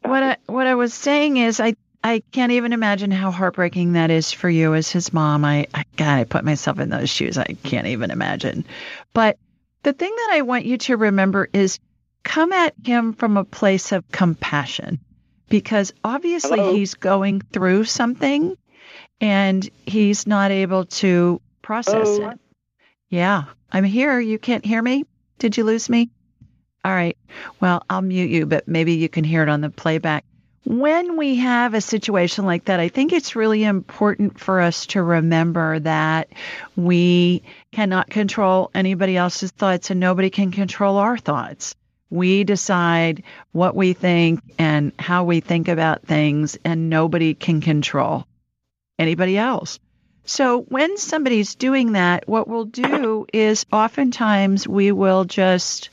What 0.02 0.24
I 0.24 0.38
what 0.47 0.66
I 0.66 0.74
was 0.74 0.95
saying 0.95 1.38
is 1.38 1.60
I 1.60 1.76
I 2.04 2.24
can't 2.32 2.54
even 2.54 2.74
imagine 2.74 3.12
how 3.12 3.30
heartbreaking 3.30 3.93
that 3.93 4.10
is 4.10 4.32
for 4.32 4.49
you 4.49 4.74
as 4.74 4.89
his 4.89 5.14
mom. 5.14 5.45
I, 5.45 5.68
I 5.72 5.84
God, 5.95 6.18
I 6.18 6.24
put 6.24 6.43
myself 6.43 6.80
in 6.80 6.89
those 6.89 7.12
shoes. 7.12 7.38
I 7.38 7.56
can't 7.64 7.86
even 7.86 8.10
imagine. 8.10 8.66
But 9.14 9.38
the 9.84 9.93
thing 9.93 10.10
that 10.10 10.30
I 10.34 10.41
want 10.41 10.66
you 10.66 10.80
to 10.80 10.97
remember 10.97 11.47
is 11.54 11.78
come 12.24 12.52
at 12.52 12.74
him 12.84 13.14
from 13.14 13.38
a 13.38 13.43
place 13.43 13.91
of 13.91 14.12
compassion 14.12 14.99
because 15.52 15.93
obviously 16.04 16.58
Hello? 16.60 16.74
he's 16.74 16.95
going 16.95 17.41
through 17.41 17.84
something 17.84 18.58
and 19.20 19.70
he's 19.86 20.26
not 20.26 20.49
able 20.52 20.86
to 20.86 21.39
process 21.62 22.18
Hello? 22.18 22.30
it. 22.30 22.39
Yeah, 23.10 23.43
I'm 23.72 23.84
here. 23.84 24.20
You 24.20 24.39
can't 24.39 24.66
hear 24.66 24.82
me? 24.82 25.06
Did 25.38 25.58
you 25.58 25.66
lose 25.66 25.89
me? 25.89 26.10
All 26.84 26.91
right. 26.91 27.18
Well, 27.60 27.84
I'll 27.89 28.02
mute 28.02 28.32
you, 28.32 28.45
but 28.45 28.68
maybe 28.68 28.93
you 28.93 29.10
can 29.10 29.24
hear 29.24 29.43
it 29.43 29.49
on 29.49 29.62
the 29.62 29.70
playback. 29.70 30.26
When 30.64 31.18
we 31.18 31.38
have 31.38 31.74
a 31.74 31.82
situation 31.82 32.45
like 32.45 32.66
that, 32.66 32.80
I 32.80 32.88
think 32.88 33.14
it's 33.14 33.36
really 33.36 33.64
important 33.64 34.39
for 34.39 34.62
us 34.62 34.86
to 34.88 35.02
remember 35.02 35.80
that 35.80 36.30
we 36.76 37.43
cannot 37.72 38.10
control 38.10 38.70
anybody 38.74 39.18
else's 39.18 39.52
thoughts 39.52 39.89
and 39.89 39.99
nobody 39.99 40.30
can 40.30 40.52
control 40.52 40.97
our 40.97 41.18
thoughts. 41.18 41.76
We 42.12 42.43
decide 42.43 43.24
what 43.51 43.76
we 43.76 43.93
think 43.93 44.41
and 44.59 44.91
how 44.99 45.24
we 45.24 45.39
think 45.39 45.68
about 45.68 46.05
things, 46.05 46.57
and 46.64 46.89
nobody 46.89 47.34
can 47.34 47.62
control 47.62 48.28
anybody 48.99 49.38
else. 49.38 49.80
So 50.24 50.62
when 50.62 50.97
somebody's 50.97 51.55
doing 51.55 51.93
that, 51.93 52.28
what 52.28 52.47
we'll 52.47 52.66
do 52.66 53.26
is 53.34 53.66
oftentimes 53.72 54.68
we 54.68 54.91
will 54.91 55.26
just 55.26 55.89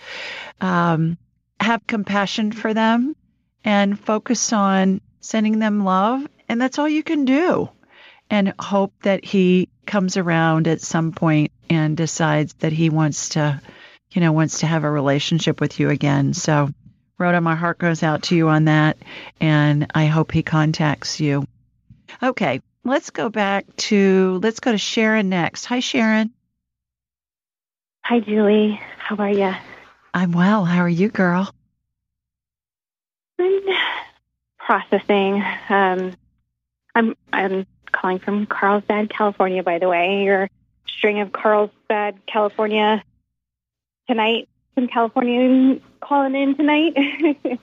um, 0.61 1.17
have 1.59 1.87
compassion 1.87 2.53
for 2.53 2.75
them 2.75 3.17
and 3.65 3.99
focus 3.99 4.53
on 4.53 5.01
sending 5.21 5.59
them 5.59 5.85
love. 5.85 6.27
And 6.49 6.61
that's 6.61 6.79
all 6.79 6.89
you 6.89 7.03
can 7.03 7.25
do. 7.25 7.71
And 8.31 8.53
hope 8.59 8.93
that 9.03 9.25
he 9.25 9.71
comes 9.87 10.17
around 10.17 10.69
at 10.69 10.83
some 10.83 11.13
point 11.13 11.53
and 11.71 11.97
decides 11.97 12.53
that 12.55 12.73
he 12.73 12.91
wants 12.91 13.31
to, 13.31 13.61
you 14.11 14.21
know, 14.21 14.33
wants 14.33 14.61
to 14.61 14.67
have 14.67 14.85
a 14.85 14.91
relationship 14.91 15.61
with 15.61 15.79
you 15.79 15.91
again. 15.91 16.35
So, 16.35 16.71
Rhoda, 17.19 17.41
my 17.41 17.57
heart 17.57 17.79
goes 17.79 18.03
out 18.03 18.25
to 18.25 18.37
you 18.37 18.49
on 18.49 18.65
that. 18.65 18.97
And 19.41 19.91
I 19.95 20.07
hope 20.07 20.33
he 20.33 20.43
contacts 20.43 21.21
you. 21.21 21.47
Okay. 22.23 22.61
let's 22.85 23.11
go 23.11 23.29
back 23.29 23.65
to 23.77 24.41
let's 24.43 24.61
go 24.61 24.73
to 24.73 24.79
Sharon 24.79 25.29
next. 25.29 25.67
Hi, 25.67 25.81
Sharon. 25.81 26.31
Hi, 28.03 28.21
Julie. 28.21 28.81
How 28.97 29.17
are 29.17 29.31
you? 29.31 29.55
I'm 30.15 30.33
well. 30.33 30.65
How 30.65 30.81
are 30.81 30.89
you, 30.89 31.11
girl? 31.11 31.53
I'm 33.39 33.61
processing. 34.59 35.45
Um, 35.69 36.15
I'm 36.95 37.15
I'm 37.33 37.67
calling 37.93 38.19
from 38.19 38.47
Carlsbad, 38.47 39.11
California. 39.11 39.63
By 39.63 39.79
the 39.79 39.89
way, 39.89 40.25
your 40.25 40.49
string 40.87 41.21
of 41.21 41.31
Carlsbad, 41.33 42.27
California 42.27 43.03
tonight 44.09 44.49
from 44.75 44.89
California 44.89 45.81
calling 46.01 46.35
in 46.35 46.57
tonight. 46.57 46.97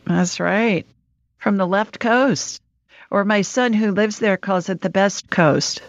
That's 0.06 0.40
right. 0.40 0.86
From 1.38 1.58
the 1.58 1.68
left 1.68 2.00
coast. 2.00 2.62
Or 3.12 3.24
my 3.24 3.42
son 3.42 3.74
who 3.74 3.92
lives 3.92 4.20
there 4.20 4.38
calls 4.38 4.70
it 4.70 4.82
the 4.82 4.90
best 4.90 5.30
coast. 5.30 5.82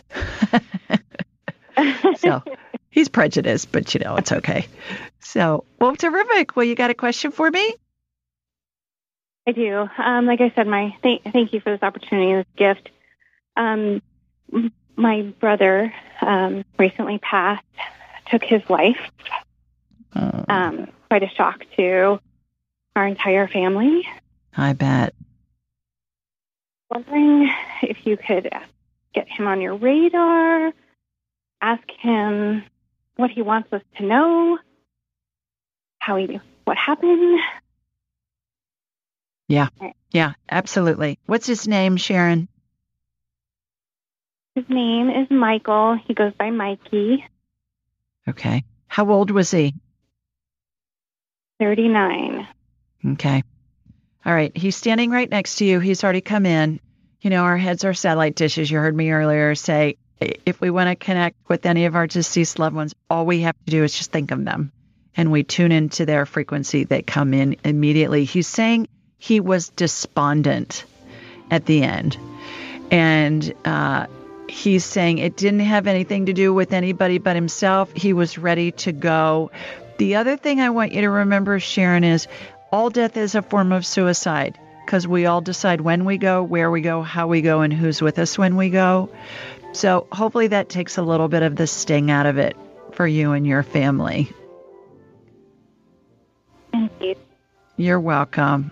so 2.19 2.43
he's 2.91 3.09
prejudiced, 3.09 3.73
but 3.73 3.95
you 3.95 4.01
know, 4.01 4.17
it's 4.17 4.33
okay. 4.33 4.67
So, 5.21 5.65
well, 5.81 5.97
terrific. 5.97 6.57
Well, 6.57 6.67
you 6.67 6.75
got 6.75 6.91
a 6.91 6.95
question 6.95 7.33
for 7.33 7.51
me? 7.51 7.75
I 9.47 9.53
do. 9.53 9.89
Um, 9.99 10.27
like 10.27 10.41
I 10.41 10.53
said, 10.55 10.67
my 10.67 10.95
th- 11.03 11.23
thank 11.33 11.53
you 11.53 11.61
for 11.61 11.71
this 11.71 11.83
opportunity, 11.83 12.35
this 12.35 12.47
gift. 12.57 12.91
Um, 13.57 14.03
my 14.97 15.23
brother 15.23 15.93
um, 16.21 16.65
recently 16.79 17.19
passed, 17.19 17.65
took 18.31 18.43
his 18.43 18.63
life. 18.69 18.99
Um, 20.49 20.89
quite 21.09 21.23
a 21.23 21.29
shock 21.37 21.65
to 21.77 22.21
our 22.95 23.07
entire 23.07 23.49
family. 23.49 24.07
I 24.57 24.73
bet. 24.73 25.15
Wondering 26.91 27.51
if 27.83 28.07
you 28.07 28.17
could 28.17 28.51
get 29.15 29.29
him 29.29 29.47
on 29.47 29.61
your 29.61 29.77
radar, 29.77 30.73
ask 31.61 31.83
him 32.01 32.65
what 33.17 33.31
he 33.31 33.43
wants 33.43 33.73
us 33.73 33.83
to 33.99 34.05
know, 34.05 34.59
how 35.99 36.17
he, 36.17 36.41
what 36.65 36.77
happened. 36.77 37.41
Yeah, 39.49 39.69
yeah, 40.11 40.33
absolutely. 40.51 41.19
What's 41.27 41.47
his 41.47 41.69
name, 41.69 41.97
Sharon? 41.97 42.49
His 44.55 44.65
name 44.69 45.11
is 45.11 45.31
Michael. 45.31 45.99
He 46.07 46.15
goes 46.15 46.33
by 46.39 46.51
Mikey. 46.51 47.25
Okay. 48.29 48.65
How 48.89 49.11
old 49.11 49.31
was 49.31 49.51
he? 49.51 49.75
39. 51.59 52.47
Okay. 53.13 53.43
All 54.25 54.35
right. 54.35 54.57
He's 54.57 54.77
standing 54.77 55.11
right 55.11 55.29
next 55.29 55.57
to 55.57 55.65
you. 55.65 55.81
He's 55.81 56.03
already 56.03 56.21
come 56.21 56.47
in. 56.47 56.81
You 57.21 57.31
know, 57.31 57.45
our 57.45 57.57
heads 57.57 57.85
are 57.85 57.95
satellite 57.95 58.35
dishes. 58.35 58.71
You 58.71 58.79
heard 58.79 58.97
me 58.97 59.11
earlier 59.11 59.55
say 59.55 59.97
if 60.21 60.61
we 60.61 60.71
want 60.71 60.89
to 60.89 60.97
connect 60.97 61.37
with 61.49 61.67
any 61.67 61.85
of 61.87 61.95
our 61.95 62.07
deceased 62.07 62.59
loved 62.59 62.75
ones, 62.75 62.95
all 63.11 63.27
we 63.27 63.41
have 63.41 63.57
to 63.65 63.71
do 63.71 63.85
is 63.85 63.97
just 63.97 64.13
think 64.13 64.31
of 64.31 64.45
them 64.45 64.73
and 65.17 65.33
we 65.33 65.43
tune 65.43 65.73
into 65.73 66.07
their 66.07 66.27
frequency. 66.27 66.85
They 66.85 67.03
come 67.03 67.33
in 67.35 67.57
immediately. 67.65 68.25
He's 68.25 68.47
saying 68.47 68.89
he 69.19 69.41
was 69.41 69.71
despondent 69.71 70.85
at 71.51 71.67
the 71.67 71.83
end. 71.83 72.19
And 72.91 73.53
uh, 73.65 74.07
he's 74.49 74.85
saying 74.85 75.19
it 75.19 75.37
didn't 75.37 75.61
have 75.61 75.87
anything 75.87 76.27
to 76.27 76.33
do 76.33 76.53
with 76.53 76.73
anybody 76.73 77.19
but 77.19 77.35
himself. 77.35 77.93
He 77.95 78.13
was 78.13 78.39
ready 78.39 78.73
to 78.73 78.93
go. 78.93 79.51
The 79.99 80.17
other 80.17 80.37
thing 80.37 80.61
I 80.61 80.71
want 80.71 80.93
you 80.93 81.03
to 81.03 81.11
remember, 81.11 81.59
Sharon, 81.59 82.05
is 82.05 82.29
all 82.71 82.91
death 82.91 83.17
is 83.17 83.35
a 83.35 83.43
form 83.43 83.73
of 83.73 83.87
suicide 83.87 84.59
because 84.85 85.09
we 85.09 85.27
all 85.27 85.41
decide 85.41 85.81
when 85.81 86.05
we 86.05 86.19
go, 86.19 86.43
where 86.43 86.71
we 86.71 86.81
go, 86.81 87.03
how 87.03 87.27
we 87.27 87.41
go, 87.41 87.63
and 87.63 87.73
who's 87.73 88.03
with 88.03 88.19
us 88.19 88.39
when 88.39 88.57
we 88.57 88.71
go. 88.71 89.11
So 89.73 90.07
hopefully 90.13 90.49
that 90.49 90.69
takes 90.69 90.97
a 90.99 91.03
little 91.03 91.29
bit 91.29 91.43
of 91.43 91.57
the 91.57 91.67
sting 91.67 92.11
out 92.11 92.27
of 92.27 92.39
it 92.39 92.57
for 92.93 93.07
you 93.07 93.33
and 93.33 93.47
your 93.47 93.63
family. 93.63 94.33
Thank 96.73 96.93
you. 97.01 97.17
You're 97.77 98.01
welcome. 98.01 98.71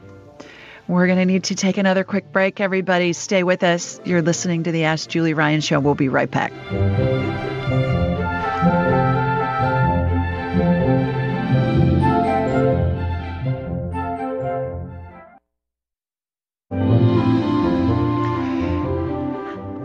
We're 0.87 1.07
going 1.07 1.19
to 1.19 1.25
need 1.25 1.45
to 1.45 1.55
take 1.55 1.79
another 1.79 2.05
quick 2.05 2.31
break. 2.33 2.61
Everybody, 2.61 3.15
stay 3.15 3.43
with 3.43 3.63
us. 3.63 4.01
You're 4.05 4.23
listening 4.23 4.65
to 4.65 4.73
the 4.73 4.85
Ask 4.85 5.09
Julie 5.09 5.35
Ryan 5.35 5.63
Show. 5.63 5.81
We'll 5.81 5.95
be 5.95 6.11
right 6.11 6.31
back. 6.31 6.53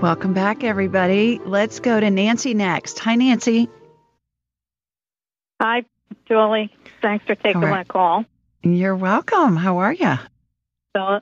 Welcome 0.01 0.33
back, 0.33 0.63
everybody. 0.63 1.39
Let's 1.43 1.79
go 1.81 1.99
to 1.99 2.09
Nancy 2.09 2.53
next. 2.53 2.99
Hi, 2.99 3.15
Nancy. 3.15 3.67
Hi, 5.61 5.83
Julie. 6.25 6.73
Thanks 7.01 7.25
for 7.25 7.35
taking 7.35 7.61
right. 7.61 7.69
my 7.69 7.83
call. 7.83 8.23
You're 8.63 8.95
welcome. 8.95 9.57
How 9.57 9.79
are 9.79 9.91
you? 9.91 10.13
So, 10.95 11.19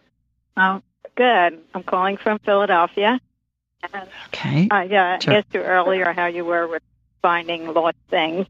oh, 0.57 0.81
good. 1.15 1.59
I'm 1.73 1.83
calling 1.83 2.17
from 2.17 2.37
Philadelphia. 2.39 3.19
And 3.93 4.07
Okay. 4.27 4.67
I 4.69 4.85
uh, 4.85 5.19
Sure. 5.19 5.33
asked 5.33 5.53
you 5.53 5.61
earlier 5.61 6.11
how 6.13 6.27
you 6.27 6.45
were 6.45 6.67
with 6.67 6.83
finding 7.23 7.73
lost 7.73 7.97
things. 8.11 8.45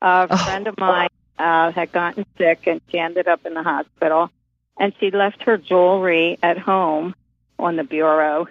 A 0.00 0.28
Oh. 0.30 0.36
friend 0.36 0.66
of 0.66 0.78
mine 0.78 1.08
uh, 1.38 1.72
had 1.72 1.92
gotten 1.92 2.24
sick 2.38 2.66
and 2.66 2.80
she 2.90 2.98
ended 2.98 3.28
up 3.28 3.44
in 3.44 3.52
the 3.52 3.62
hospital. 3.62 4.30
And 4.80 4.94
she 4.98 5.10
left 5.10 5.42
her 5.42 5.58
jewelry 5.58 6.38
at 6.42 6.56
home 6.56 7.14
on 7.58 7.76
the 7.76 7.84
bureau. 7.84 8.46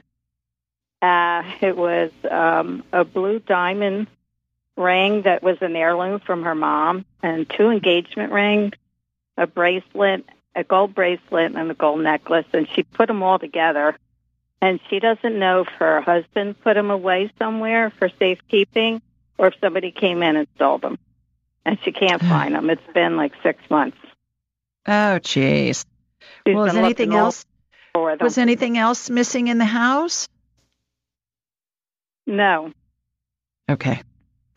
Uh, 1.01 1.43
it 1.61 1.75
was 1.75 2.11
um, 2.29 2.83
a 2.91 3.03
blue 3.03 3.39
diamond 3.39 4.07
ring 4.77 5.23
that 5.23 5.43
was 5.43 5.57
an 5.61 5.75
heirloom 5.75 6.19
from 6.19 6.43
her 6.43 6.55
mom, 6.55 7.05
and 7.21 7.49
two 7.49 7.69
engagement 7.69 8.31
rings, 8.31 8.73
a 9.37 9.47
bracelet, 9.47 10.25
a 10.55 10.63
gold 10.63 10.95
bracelet, 10.95 11.55
and 11.55 11.71
a 11.71 11.73
gold 11.73 12.01
necklace. 12.01 12.45
And 12.53 12.67
she 12.69 12.83
put 12.83 13.07
them 13.07 13.23
all 13.23 13.39
together. 13.39 13.97
And 14.61 14.79
she 14.89 14.99
doesn't 14.99 15.39
know 15.39 15.61
if 15.61 15.67
her 15.79 16.01
husband 16.01 16.59
put 16.61 16.75
them 16.75 16.91
away 16.91 17.31
somewhere 17.39 17.89
for 17.89 18.09
safekeeping 18.19 19.01
or 19.37 19.47
if 19.47 19.55
somebody 19.59 19.91
came 19.91 20.21
in 20.21 20.35
and 20.35 20.47
stole 20.55 20.77
them. 20.77 20.99
And 21.65 21.79
she 21.83 21.91
can't 21.91 22.21
find 22.33 22.53
them. 22.53 22.69
It's 22.69 22.93
been 22.93 23.17
like 23.17 23.33
six 23.41 23.61
months. 23.69 23.97
Oh, 24.87 25.19
jeez. 25.21 25.85
Well, 26.45 26.65
is 26.65 26.75
anything 26.75 27.13
else? 27.13 27.45
Was 27.93 28.37
anything 28.37 28.77
else 28.77 29.09
missing 29.09 29.47
in 29.47 29.57
the 29.57 29.65
house? 29.65 30.29
No. 32.27 32.71
Okay. 33.69 34.01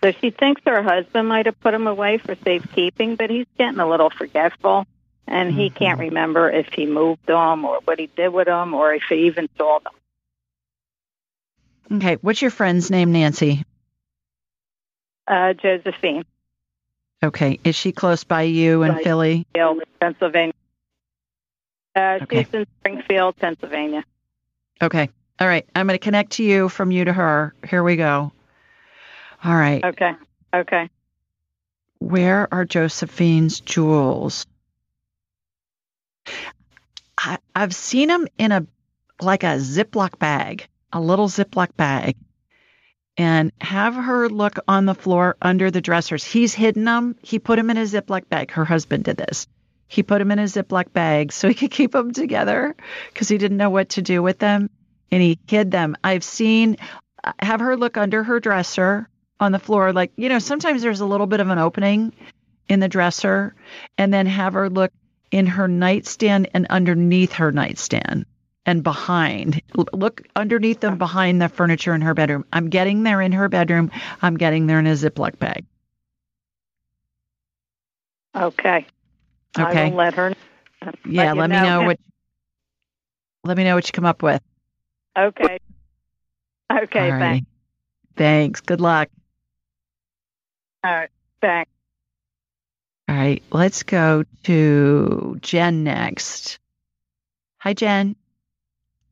So 0.02 0.12
she 0.20 0.30
thinks 0.30 0.60
her 0.66 0.82
husband 0.82 1.28
might 1.28 1.46
have 1.46 1.58
put 1.60 1.70
them 1.72 1.86
away 1.86 2.18
for 2.18 2.34
safekeeping, 2.44 3.16
but 3.16 3.30
he's 3.30 3.46
getting 3.56 3.80
a 3.80 3.88
little 3.88 4.10
forgetful, 4.10 4.86
and 5.26 5.52
he 5.52 5.70
Mm-hmm. 5.70 5.76
can't 5.78 5.98
remember 5.98 6.50
if 6.50 6.68
he 6.74 6.84
moved 6.86 7.26
them 7.26 7.64
or 7.64 7.80
what 7.84 7.98
he 7.98 8.08
did 8.08 8.28
with 8.28 8.46
them 8.46 8.74
or 8.74 8.92
if 8.94 9.02
he 9.08 9.26
even 9.26 9.48
saw 9.56 9.78
them. 9.78 9.92
Okay. 11.98 12.16
What's 12.20 12.42
your 12.42 12.50
friend's 12.50 12.90
name, 12.90 13.12
Nancy? 13.12 13.64
Uh, 15.26 15.54
Josephine, 15.54 16.24
Okay. 17.22 17.58
Is 17.64 17.74
she 17.74 17.92
close 17.92 18.24
by 18.24 18.42
you 18.42 18.82
in 18.82 18.92
Right. 18.92 19.02
Philly? 19.04 19.46
Pennsylvania. 19.98 20.52
Uh, 21.96 22.18
Okay. 22.22 22.44
She's 22.44 22.52
in 22.52 22.66
Springfield, 22.80 23.36
Pennsylvania. 23.36 24.04
Okay. 24.82 25.08
All 25.40 25.48
right. 25.48 25.66
I'm 25.74 25.86
going 25.86 25.98
to 25.98 26.02
connect 26.02 26.32
to 26.32 26.44
you 26.44 26.68
from 26.68 26.90
you 26.90 27.04
to 27.06 27.12
her. 27.12 27.54
Here 27.68 27.82
we 27.82 27.96
go. 27.96 28.32
All 29.42 29.54
right. 29.54 29.84
Okay. 29.84 30.12
Okay. 30.54 30.88
Where 31.98 32.48
are 32.52 32.64
Josephine's 32.64 33.60
jewels? 33.60 34.46
I, 37.18 37.38
I've 37.54 37.74
seen 37.74 38.08
them 38.08 38.26
in 38.38 38.52
a 38.52 38.66
like 39.20 39.42
a 39.42 39.58
Ziploc 39.58 40.18
bag, 40.18 40.68
a 40.92 41.00
little 41.00 41.28
Ziploc 41.28 41.76
bag, 41.76 42.16
and 43.16 43.52
have 43.60 43.94
her 43.94 44.28
look 44.28 44.58
on 44.68 44.86
the 44.86 44.94
floor 44.94 45.36
under 45.40 45.70
the 45.70 45.80
dressers. 45.80 46.24
He's 46.24 46.52
hidden 46.54 46.84
them. 46.84 47.16
He 47.22 47.38
put 47.38 47.56
them 47.56 47.70
in 47.70 47.76
a 47.76 47.82
Ziploc 47.82 48.28
bag. 48.28 48.50
Her 48.50 48.64
husband 48.64 49.04
did 49.04 49.16
this. 49.16 49.46
He 49.86 50.02
put 50.02 50.18
them 50.18 50.32
in 50.32 50.38
a 50.38 50.44
Ziploc 50.44 50.92
bag 50.92 51.32
so 51.32 51.48
he 51.48 51.54
could 51.54 51.70
keep 51.70 51.92
them 51.92 52.12
together 52.12 52.74
because 53.12 53.28
he 53.28 53.38
didn't 53.38 53.58
know 53.58 53.70
what 53.70 53.90
to 53.90 54.02
do 54.02 54.22
with 54.22 54.38
them, 54.38 54.70
and 55.10 55.22
he 55.22 55.38
hid 55.46 55.70
them. 55.70 55.96
I've 56.04 56.24
seen 56.24 56.76
have 57.38 57.60
her 57.60 57.76
look 57.76 57.96
under 57.96 58.22
her 58.22 58.40
dresser 58.40 59.08
on 59.40 59.52
the 59.52 59.58
floor, 59.58 59.92
like 59.92 60.12
you 60.16 60.28
know, 60.28 60.38
sometimes 60.38 60.82
there's 60.82 61.00
a 61.00 61.06
little 61.06 61.26
bit 61.26 61.40
of 61.40 61.48
an 61.50 61.58
opening 61.58 62.12
in 62.68 62.80
the 62.80 62.88
dresser, 62.88 63.54
and 63.98 64.12
then 64.12 64.26
have 64.26 64.54
her 64.54 64.70
look 64.70 64.92
in 65.30 65.46
her 65.46 65.68
nightstand 65.68 66.48
and 66.54 66.66
underneath 66.70 67.32
her 67.32 67.52
nightstand 67.52 68.26
and 68.66 68.82
behind. 68.82 69.60
Look 69.92 70.22
underneath 70.36 70.82
and 70.84 70.98
behind 70.98 71.42
the 71.42 71.48
furniture 71.48 71.94
in 71.94 72.00
her 72.02 72.14
bedroom. 72.14 72.44
I'm 72.52 72.70
getting 72.70 73.02
there 73.02 73.20
in 73.20 73.32
her 73.32 73.48
bedroom. 73.48 73.90
I'm 74.22 74.36
getting 74.36 74.66
there 74.66 74.78
in 74.78 74.86
a 74.86 74.92
Ziploc 74.92 75.38
bag. 75.38 75.64
Okay. 78.34 78.86
I 79.56 79.62
Okay. 79.62 79.90
will 79.90 79.96
let 79.96 80.14
her. 80.14 80.34
Yeah, 81.06 81.32
you 81.32 81.40
let 81.40 81.50
me 81.50 81.56
know 81.56 81.82
what. 81.82 81.98
Let 83.44 83.56
me 83.56 83.64
know 83.64 83.74
what 83.74 83.86
you 83.86 83.92
come 83.92 84.06
up 84.06 84.22
with. 84.22 84.42
Okay. 85.16 85.58
Okay, 86.72 86.98
All 87.00 87.10
right. 87.10 87.18
thanks. 87.20 87.46
Thanks. 88.16 88.60
Good 88.60 88.80
luck. 88.80 89.08
All 90.82 90.92
right, 90.92 91.10
thanks. 91.40 91.70
All 93.08 93.14
right, 93.16 93.42
let's 93.52 93.82
go 93.82 94.24
to 94.44 95.38
Jen 95.40 95.84
next. 95.84 96.58
Hi, 97.58 97.74
Jen. 97.74 98.16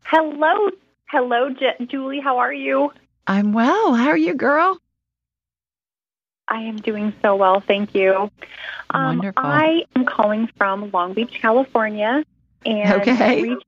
Hello, 0.05 0.71
hello, 1.07 1.51
Je- 1.51 1.87
Julie. 1.87 2.21
How 2.21 2.39
are 2.39 2.53
you? 2.53 2.93
I'm 3.27 3.53
well. 3.53 3.95
How 3.95 4.09
are 4.09 4.17
you, 4.17 4.35
girl? 4.35 4.79
I 6.49 6.63
am 6.63 6.77
doing 6.79 7.15
so 7.23 7.37
well, 7.37 7.61
thank 7.61 7.95
you. 7.95 8.31
Um, 8.91 9.05
Wonderful. 9.19 9.43
I 9.45 9.85
am 9.97 10.05
calling 10.05 10.49
from 10.59 10.91
Long 10.91 11.15
Beach, 11.15 11.39
California, 11.41 12.25
and 12.67 13.01
Okay. 13.03 13.13
I 13.39 13.41
reached 13.41 13.53
out 13.53 13.61
to 13.61 13.67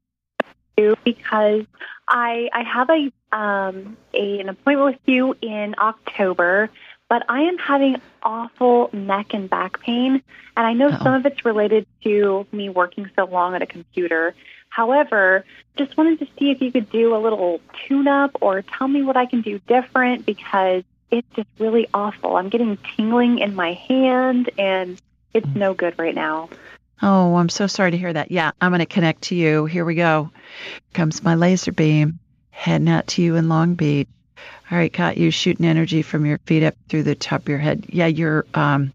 you 0.76 0.96
because 1.04 1.64
I 2.08 2.48
I 2.52 2.62
have 2.62 2.90
a 2.90 3.12
um 3.36 3.96
a, 4.12 4.40
an 4.40 4.48
appointment 4.48 4.92
with 4.92 5.00
you 5.06 5.36
in 5.40 5.74
October, 5.78 6.70
but 7.08 7.24
I 7.28 7.42
am 7.42 7.58
having 7.58 8.00
awful 8.22 8.90
neck 8.92 9.34
and 9.34 9.48
back 9.48 9.80
pain, 9.80 10.22
and 10.56 10.66
I 10.66 10.72
know 10.72 10.88
Uh-oh. 10.88 11.02
some 11.02 11.14
of 11.14 11.26
it's 11.26 11.44
related 11.44 11.86
to 12.04 12.46
me 12.52 12.68
working 12.68 13.10
so 13.16 13.24
long 13.24 13.54
at 13.54 13.62
a 13.62 13.66
computer. 13.66 14.34
However, 14.68 15.44
just 15.76 15.96
wanted 15.96 16.18
to 16.18 16.26
see 16.38 16.50
if 16.50 16.60
you 16.60 16.72
could 16.72 16.90
do 16.90 17.14
a 17.14 17.18
little 17.18 17.60
tune 17.86 18.08
up 18.08 18.32
or 18.40 18.62
tell 18.62 18.88
me 18.88 19.02
what 19.02 19.16
I 19.16 19.26
can 19.26 19.40
do 19.40 19.60
different 19.68 20.26
because 20.26 20.82
it's 21.12 21.28
just 21.36 21.48
really 21.60 21.86
awful. 21.94 22.36
I'm 22.36 22.48
getting 22.48 22.76
tingling 22.96 23.38
in 23.38 23.54
my 23.54 23.74
hand 23.74 24.50
and 24.58 25.00
it's 25.32 25.46
no 25.54 25.74
good 25.74 25.96
right 25.96 26.14
now. 26.14 26.48
Oh, 27.02 27.36
I'm 27.36 27.48
so 27.48 27.66
sorry 27.66 27.90
to 27.90 27.98
hear 27.98 28.12
that. 28.12 28.30
Yeah, 28.30 28.52
I'm 28.60 28.70
going 28.70 28.78
to 28.80 28.86
connect 28.86 29.22
to 29.22 29.34
you. 29.34 29.66
Here 29.66 29.84
we 29.84 29.94
go. 29.94 30.30
Comes 30.92 31.22
my 31.22 31.34
laser 31.34 31.72
beam 31.72 32.18
heading 32.50 32.88
out 32.88 33.08
to 33.08 33.22
you 33.22 33.36
in 33.36 33.48
Long 33.48 33.74
Beach. 33.74 34.08
All 34.70 34.78
right, 34.78 34.92
caught 34.92 35.18
you 35.18 35.30
shooting 35.30 35.66
energy 35.66 36.02
from 36.02 36.24
your 36.24 36.38
feet 36.38 36.62
up 36.62 36.74
through 36.88 37.02
the 37.02 37.14
top 37.14 37.42
of 37.42 37.48
your 37.48 37.58
head. 37.58 37.86
Yeah, 37.88 38.06
you're 38.06 38.46
um 38.54 38.92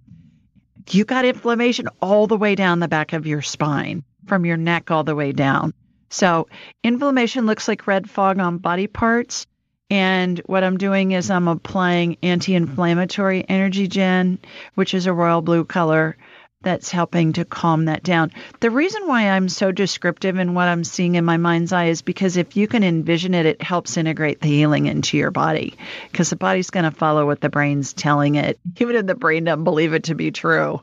you 0.90 1.06
got 1.06 1.26
inflammation 1.26 1.88
all 2.02 2.26
the 2.26 2.38
way 2.38 2.56
down 2.56 2.80
the 2.80 2.88
back 2.88 3.14
of 3.14 3.28
your 3.28 3.42
spine, 3.44 4.04
from 4.26 4.46
your 4.46 4.58
neck 4.58 4.90
all 4.90 5.04
the 5.04 5.16
way 5.16 5.32
down. 5.32 5.74
So, 6.10 6.48
inflammation 6.84 7.46
looks 7.46 7.68
like 7.68 7.86
red 7.86 8.10
fog 8.10 8.40
on 8.40 8.58
body 8.58 8.88
parts. 8.88 9.46
And 9.92 10.40
what 10.46 10.64
I'm 10.64 10.78
doing 10.78 11.12
is 11.12 11.30
I'm 11.30 11.48
applying 11.48 12.18
anti 12.24 12.56
inflammatory 12.56 13.46
energy 13.48 13.88
gen, 13.88 14.40
which 14.76 14.94
is 14.94 15.06
a 15.06 15.14
royal 15.14 15.42
blue 15.42 15.66
color 15.66 16.18
that's 16.62 16.92
helping 16.92 17.32
to 17.32 17.46
calm 17.46 17.86
that 17.86 18.04
down. 18.04 18.32
The 18.60 18.70
reason 18.70 19.08
why 19.08 19.30
I'm 19.30 19.48
so 19.48 19.72
descriptive 19.72 20.38
in 20.38 20.54
what 20.54 20.68
I'm 20.68 20.84
seeing 20.84 21.16
in 21.16 21.24
my 21.24 21.38
mind's 21.38 21.72
eye 21.72 21.86
is 21.86 22.02
because 22.02 22.36
if 22.36 22.58
you 22.58 22.68
can 22.68 22.84
envision 22.84 23.34
it, 23.34 23.46
it 23.46 23.62
helps 23.62 23.96
integrate 23.96 24.42
the 24.42 24.50
healing 24.50 24.86
into 24.86 25.16
your 25.16 25.32
body 25.32 25.78
because 26.12 26.30
the 26.30 26.36
body's 26.36 26.70
going 26.70 26.84
to 26.84 26.92
follow 26.92 27.26
what 27.26 27.40
the 27.40 27.48
brain's 27.48 27.94
telling 27.94 28.36
it, 28.36 28.60
even 28.78 28.98
if 28.98 29.06
the 29.06 29.16
brain 29.16 29.46
doesn't 29.46 29.64
believe 29.64 29.94
it 29.94 30.04
to 30.06 30.16
be 30.16 30.32
true. 30.32 30.82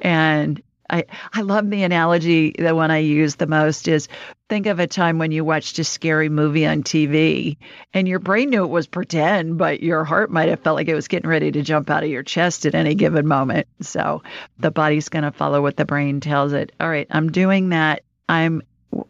And 0.00 0.60
I, 0.90 1.04
I 1.32 1.42
love 1.42 1.70
the 1.70 1.82
analogy, 1.82 2.54
the 2.58 2.74
one 2.74 2.90
I 2.90 2.98
use 2.98 3.36
the 3.36 3.46
most 3.46 3.88
is 3.88 4.08
think 4.48 4.66
of 4.66 4.78
a 4.78 4.86
time 4.86 5.18
when 5.18 5.32
you 5.32 5.44
watched 5.44 5.78
a 5.78 5.84
scary 5.84 6.28
movie 6.28 6.66
on 6.66 6.82
TV 6.82 7.56
and 7.94 8.06
your 8.06 8.18
brain 8.18 8.50
knew 8.50 8.64
it 8.64 8.70
was 8.70 8.86
pretend, 8.86 9.56
but 9.56 9.82
your 9.82 10.04
heart 10.04 10.30
might 10.30 10.50
have 10.50 10.60
felt 10.60 10.76
like 10.76 10.88
it 10.88 10.94
was 10.94 11.08
getting 11.08 11.28
ready 11.28 11.50
to 11.52 11.62
jump 11.62 11.88
out 11.90 12.04
of 12.04 12.10
your 12.10 12.22
chest 12.22 12.66
at 12.66 12.74
any 12.74 12.94
given 12.94 13.26
moment. 13.26 13.66
So 13.80 14.22
the 14.58 14.70
body's 14.70 15.08
going 15.08 15.24
to 15.24 15.32
follow 15.32 15.62
what 15.62 15.76
the 15.76 15.86
brain 15.86 16.20
tells 16.20 16.52
it. 16.52 16.72
All 16.78 16.88
right, 16.88 17.06
I'm 17.10 17.32
doing 17.32 17.70
that. 17.70 18.02
I'm 18.28 18.62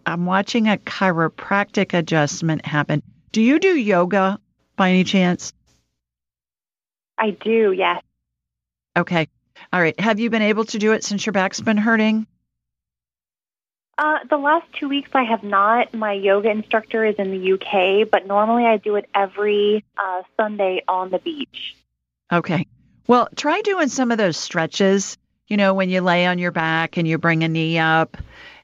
I'm 0.06 0.24
watching 0.26 0.68
a 0.68 0.78
chiropractic 0.78 1.92
adjustment 1.92 2.64
happen. 2.64 3.02
Do 3.32 3.42
you 3.42 3.58
do 3.58 3.76
yoga 3.76 4.38
by 4.76 4.90
any 4.90 5.04
chance? 5.04 5.52
I 7.18 7.30
do, 7.30 7.72
yes. 7.72 8.02
Okay. 8.96 9.28
All 9.74 9.80
right. 9.80 9.98
Have 9.98 10.20
you 10.20 10.30
been 10.30 10.40
able 10.40 10.66
to 10.66 10.78
do 10.78 10.92
it 10.92 11.02
since 11.02 11.26
your 11.26 11.32
back's 11.32 11.60
been 11.60 11.76
hurting? 11.76 12.28
Uh, 13.98 14.18
the 14.30 14.36
last 14.36 14.72
two 14.72 14.88
weeks 14.88 15.10
I 15.12 15.24
have 15.24 15.42
not. 15.42 15.92
My 15.92 16.12
yoga 16.12 16.48
instructor 16.48 17.04
is 17.04 17.16
in 17.16 17.32
the 17.32 17.54
UK, 17.54 18.08
but 18.08 18.24
normally 18.24 18.66
I 18.66 18.76
do 18.76 18.94
it 18.94 19.10
every 19.12 19.84
uh, 19.98 20.22
Sunday 20.36 20.84
on 20.86 21.10
the 21.10 21.18
beach. 21.18 21.74
Okay. 22.32 22.68
Well, 23.08 23.28
try 23.34 23.62
doing 23.62 23.88
some 23.88 24.12
of 24.12 24.18
those 24.18 24.36
stretches, 24.36 25.18
you 25.48 25.56
know, 25.56 25.74
when 25.74 25.90
you 25.90 26.02
lay 26.02 26.26
on 26.26 26.38
your 26.38 26.52
back 26.52 26.96
and 26.96 27.08
you 27.08 27.18
bring 27.18 27.42
a 27.42 27.48
knee 27.48 27.80
up 27.80 28.16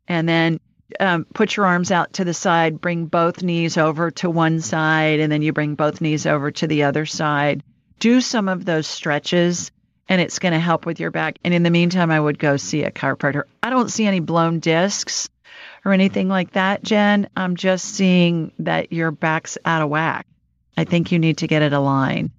and 0.06 0.28
then 0.28 0.60
um, 1.00 1.24
put 1.24 1.56
your 1.56 1.66
arms 1.66 1.90
out 1.90 2.12
to 2.14 2.24
the 2.24 2.34
side, 2.34 2.80
bring 2.80 3.06
both 3.06 3.42
knees 3.42 3.76
over 3.76 4.12
to 4.12 4.30
one 4.30 4.60
side, 4.60 5.18
and 5.18 5.32
then 5.32 5.42
you 5.42 5.52
bring 5.52 5.74
both 5.74 6.00
knees 6.00 6.24
over 6.24 6.52
to 6.52 6.68
the 6.68 6.84
other 6.84 7.04
side. 7.04 7.64
Do 7.98 8.20
some 8.20 8.48
of 8.48 8.64
those 8.64 8.86
stretches, 8.86 9.72
and 10.10 10.20
it's 10.20 10.40
going 10.40 10.52
to 10.52 10.58
help 10.58 10.84
with 10.84 10.98
your 10.98 11.12
back. 11.12 11.38
And 11.44 11.54
in 11.54 11.62
the 11.62 11.70
meantime, 11.70 12.10
I 12.10 12.20
would 12.20 12.38
go 12.38 12.56
see 12.56 12.82
a 12.82 12.90
chiropractor. 12.90 13.44
I 13.62 13.70
don't 13.70 13.88
see 13.88 14.06
any 14.06 14.18
blown 14.18 14.58
discs 14.58 15.30
or 15.84 15.92
anything 15.92 16.28
like 16.28 16.52
that, 16.52 16.82
Jen. 16.82 17.28
I'm 17.36 17.56
just 17.56 17.94
seeing 17.94 18.50
that 18.58 18.92
your 18.92 19.12
back's 19.12 19.56
out 19.64 19.82
of 19.82 19.88
whack. 19.88 20.26
I 20.76 20.84
think 20.84 21.12
you 21.12 21.20
need 21.20 21.38
to 21.38 21.46
get 21.46 21.62
it 21.62 21.72
aligned. 21.72 22.32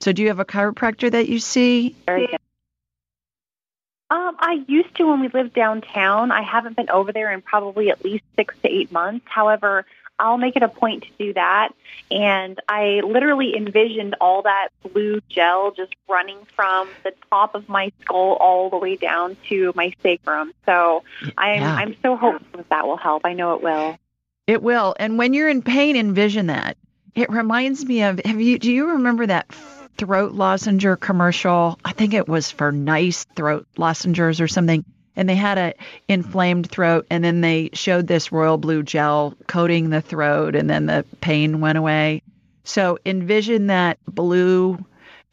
So, 0.00 0.12
do 0.12 0.22
you 0.22 0.28
have 0.28 0.40
a 0.40 0.44
chiropractor 0.44 1.10
that 1.10 1.28
you 1.28 1.40
see? 1.40 1.96
Um, 2.08 4.36
I 4.38 4.64
used 4.66 4.94
to 4.96 5.06
when 5.06 5.20
we 5.20 5.28
lived 5.28 5.54
downtown. 5.54 6.32
I 6.32 6.42
haven't 6.42 6.76
been 6.76 6.90
over 6.90 7.12
there 7.12 7.32
in 7.32 7.42
probably 7.42 7.90
at 7.90 8.04
least 8.04 8.24
six 8.36 8.54
to 8.62 8.68
eight 8.68 8.90
months. 8.90 9.24
However, 9.28 9.86
I'll 10.20 10.38
make 10.38 10.54
it 10.54 10.62
a 10.62 10.68
point 10.68 11.04
to 11.04 11.08
do 11.18 11.32
that. 11.32 11.70
And 12.10 12.60
I 12.68 13.00
literally 13.04 13.56
envisioned 13.56 14.16
all 14.20 14.42
that 14.42 14.68
blue 14.92 15.20
gel 15.28 15.72
just 15.72 15.94
running 16.08 16.38
from 16.54 16.88
the 17.02 17.12
top 17.30 17.54
of 17.54 17.68
my 17.68 17.90
skull 18.02 18.36
all 18.38 18.68
the 18.68 18.76
way 18.76 18.96
down 18.96 19.36
to 19.48 19.72
my 19.74 19.92
sacrum. 20.02 20.52
So 20.66 21.02
I'm 21.38 21.62
Yeah. 21.62 21.74
I'm 21.74 21.96
so 22.02 22.16
hopeful 22.16 22.58
that 22.58 22.68
that 22.68 22.86
will 22.86 22.96
help. 22.96 23.22
I 23.24 23.32
know 23.32 23.54
it 23.54 23.62
will. 23.62 23.98
It 24.46 24.62
will. 24.62 24.94
And 24.98 25.16
when 25.18 25.32
you're 25.32 25.48
in 25.48 25.62
pain, 25.62 25.96
envision 25.96 26.46
that. 26.46 26.76
It 27.14 27.30
reminds 27.30 27.84
me 27.84 28.02
of 28.02 28.20
have 28.24 28.40
you 28.40 28.58
do 28.58 28.70
you 28.70 28.90
remember 28.90 29.26
that 29.26 29.52
throat 29.96 30.32
lozenger 30.32 30.96
commercial? 30.96 31.78
I 31.84 31.92
think 31.92 32.14
it 32.14 32.28
was 32.28 32.50
for 32.50 32.72
nice 32.72 33.24
throat 33.36 33.66
lozenges 33.76 34.40
or 34.40 34.48
something. 34.48 34.84
And 35.20 35.28
they 35.28 35.34
had 35.34 35.58
a 35.58 35.74
inflamed 36.08 36.70
throat 36.70 37.06
and 37.10 37.22
then 37.22 37.42
they 37.42 37.68
showed 37.74 38.06
this 38.06 38.32
royal 38.32 38.56
blue 38.56 38.82
gel 38.82 39.34
coating 39.46 39.90
the 39.90 40.00
throat 40.00 40.56
and 40.56 40.70
then 40.70 40.86
the 40.86 41.04
pain 41.20 41.60
went 41.60 41.76
away. 41.76 42.22
So 42.64 42.98
envision 43.04 43.66
that 43.66 43.98
blue 44.06 44.82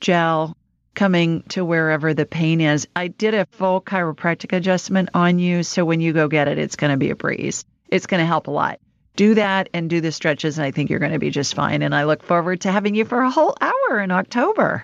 gel 0.02 0.58
coming 0.94 1.44
to 1.44 1.64
wherever 1.64 2.14
the 2.14 2.26
pain 2.26 2.60
is. 2.60 2.86
I 2.98 3.08
did 3.08 3.34
a 3.34 3.46
full 3.46 3.80
chiropractic 3.80 4.52
adjustment 4.52 5.08
on 5.14 5.40
you, 5.40 5.64
so 5.64 5.86
when 5.86 6.02
you 6.02 6.12
go 6.12 6.28
get 6.28 6.50
it, 6.50 6.58
it's 6.58 6.76
going 6.76 6.92
to 6.92 6.98
be 6.98 7.12
a 7.12 7.16
breeze. 7.16 7.64
It's 7.88 8.08
going 8.08 8.20
to 8.20 8.26
help 8.26 8.48
a 8.48 8.52
lot. 8.52 8.82
Do 9.16 9.36
that 9.36 9.70
and 9.74 9.90
do 9.90 10.02
the 10.02 10.12
stretches, 10.12 10.58
and 10.58 10.66
I 10.66 10.72
think 10.72 10.90
you're 10.90 11.00
going 11.00 11.14
to 11.14 11.20
be 11.20 11.30
just 11.30 11.56
fine. 11.56 11.82
And 11.82 11.96
I 11.96 12.04
look 12.04 12.24
forward 12.24 12.62
to 12.62 12.72
having 12.74 12.94
you 12.94 13.06
for 13.06 13.22
a 13.22 13.32
whole 13.32 13.56
hour 13.62 14.02
in 14.02 14.12
October. 14.12 14.84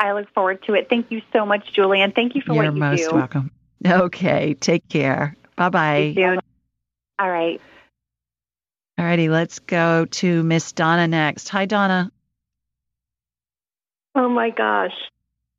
I 0.00 0.12
look 0.12 0.32
forward 0.32 0.62
to 0.64 0.74
it. 0.74 0.88
Thank 0.88 1.10
you 1.10 1.20
so 1.32 1.44
much, 1.44 1.72
Julian. 1.72 2.12
Thank 2.12 2.34
you 2.34 2.40
for 2.40 2.54
what 2.54 2.62
you're 2.62 2.72
what 2.72 2.98
you 2.98 3.04
most 3.04 3.12
welcome. 3.12 3.50
Okay, 3.86 4.54
take 4.54 4.88
care. 4.88 5.36
Bye 5.56 5.68
bye. 5.68 5.98
You 5.98 6.14
too. 6.14 6.38
All 7.18 7.30
right. 7.30 7.60
All 8.98 9.04
righty, 9.04 9.28
let's 9.28 9.58
go 9.60 10.06
to 10.06 10.42
Miss 10.42 10.72
Donna 10.72 11.06
next. 11.06 11.48
Hi, 11.50 11.66
Donna. 11.66 12.10
Oh 14.14 14.28
my 14.28 14.50
gosh. 14.50 14.94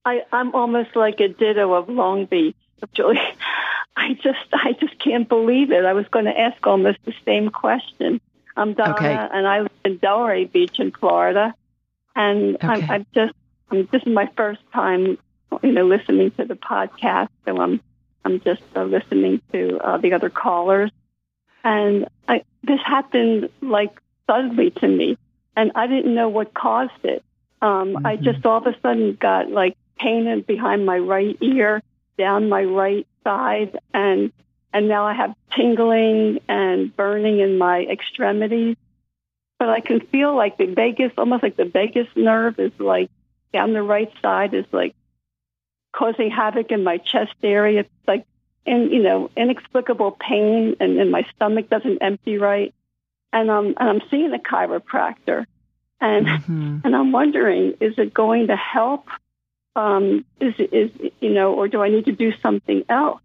I, 0.04 0.22
I'm 0.32 0.54
almost 0.56 0.96
like 0.96 1.20
a 1.20 1.28
ditto 1.28 1.74
of 1.74 1.88
Long 1.88 2.26
Beach, 2.26 2.56
Julie. 2.94 3.20
I 3.96 4.14
just 4.14 4.48
I 4.54 4.74
just 4.80 4.98
can't 5.00 5.28
believe 5.30 5.72
it. 5.72 5.86
I 5.86 5.94
was 5.94 6.08
going 6.08 6.26
to 6.26 6.40
ask 6.40 6.66
almost 6.66 6.98
the 7.06 7.14
same 7.26 7.50
question. 7.50 8.20
I'm 8.56 8.74
Donna, 8.74 8.94
Okay. 8.94 9.14
and 9.14 9.48
I 9.48 9.62
live 9.62 9.72
in 9.86 10.00
Delray 10.00 10.52
Beach 10.52 10.80
in 10.80 10.92
Florida, 10.92 11.54
and 12.16 12.56
Okay. 12.56 12.68
I'm, 12.68 12.84
I'm 12.90 13.06
just 13.14 13.34
I'm, 13.34 13.41
this 13.72 14.02
is 14.02 14.14
my 14.14 14.30
first 14.36 14.62
time, 14.74 15.18
you 15.64 15.72
know, 15.72 15.86
listening 15.86 16.32
to 16.32 16.46
the 16.46 16.56
podcast. 16.56 17.30
So 17.46 17.60
I'm 17.60 17.82
I'm 18.24 18.40
just 18.42 18.62
uh, 18.76 18.84
listening 18.84 19.42
to 19.52 19.80
uh, 19.80 19.98
the 19.98 20.14
other 20.14 20.30
callers, 20.30 20.92
and 21.64 22.08
I, 22.28 22.44
this 22.64 22.80
happened 22.86 23.50
like 23.62 24.00
suddenly 24.28 24.72
to 24.72 24.88
me, 24.88 25.18
and 25.56 25.72
I 25.76 25.88
didn't 25.88 26.14
know 26.14 26.30
what 26.30 26.54
caused 26.54 27.04
it. 27.04 27.24
Um, 27.62 28.06
I 28.06 28.16
just 28.16 28.46
all 28.46 28.58
of 28.58 28.68
a 28.68 28.80
sudden 28.82 29.16
got 29.20 29.50
like 29.50 29.78
pain 29.98 30.28
in 30.28 30.42
behind 30.42 30.86
my 30.86 30.98
right 30.98 31.38
ear, 31.42 31.82
down 32.18 32.50
my 32.50 32.64
right 32.64 33.08
side, 33.24 33.80
and 33.94 34.32
and 34.74 34.88
now 34.88 35.06
I 35.06 35.14
have 35.14 35.36
tingling 35.56 36.40
and 36.48 36.96
burning 36.96 37.40
in 37.40 37.58
my 37.58 37.82
extremities. 37.82 38.78
But 39.60 39.70
I 39.70 39.80
can 39.80 40.00
feel 40.00 40.36
like 40.36 40.58
the 40.58 40.66
vagus, 40.66 41.12
almost 41.18 41.44
like 41.44 41.56
the 41.56 41.66
vagus 41.66 42.08
nerve, 42.16 42.60
is 42.60 42.72
like 42.80 43.12
down 43.54 43.74
the 43.74 43.84
right 43.84 44.12
side, 44.22 44.54
is 44.54 44.66
like 44.72 44.96
causing 45.94 46.32
havoc 46.32 46.72
in 46.72 46.84
my 46.84 46.98
chest 46.98 47.36
area. 47.44 47.82
It's 47.82 47.90
like, 48.08 48.26
and 48.66 48.92
you 48.92 49.02
know, 49.04 49.30
inexplicable 49.36 50.12
pain, 50.12 50.76
and, 50.80 51.00
and 51.00 51.12
my 51.12 51.26
stomach 51.36 51.70
doesn't 51.70 52.00
empty 52.02 52.38
right. 52.38 52.74
and 53.34 53.52
I'm 53.52 53.68
and 53.68 53.90
I'm 53.90 54.02
seeing 54.10 54.34
a 54.34 54.38
chiropractor, 54.40 55.46
and 56.00 56.28
Mm-hmm. 56.28 56.80
and 56.84 56.96
I'm 56.96 57.12
wondering, 57.12 57.76
is 57.80 57.98
it 57.98 58.14
going 58.14 58.48
to 58.48 58.56
help? 58.56 59.08
Um, 59.76 60.26
is 60.40 60.54
is 60.60 60.92
you 61.22 61.30
know, 61.34 61.54
or 61.54 61.68
do 61.68 61.82
I 61.82 61.90
need 61.90 62.06
to 62.06 62.12
do 62.12 62.34
something 62.42 62.84
else? 62.90 63.22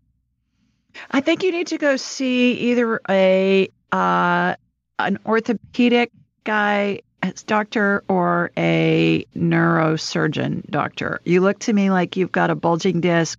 I 1.11 1.21
think 1.21 1.43
you 1.43 1.53
need 1.53 1.67
to 1.69 1.79
go 1.79 1.97
see 1.97 2.53
either 2.53 3.01
a 3.09 3.69
uh, 3.93 4.55
an 4.99 5.19
orthopedic 5.27 6.11
guy 6.45 7.01
doctor 7.47 8.05
or 8.09 8.51
a 8.57 9.25
neurosurgeon 9.37 10.71
doctor. 10.71 11.21
You 11.25 11.41
look 11.41 11.59
to 11.61 11.73
me 11.73 11.91
like 11.91 12.17
you've 12.17 12.33
got 12.33 12.51
a 12.51 12.55
bulging 12.55 13.01
disc, 13.01 13.39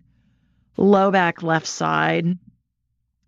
low 0.78 1.12
back 1.12 1.44
left 1.44 1.68
side. 1.68 2.38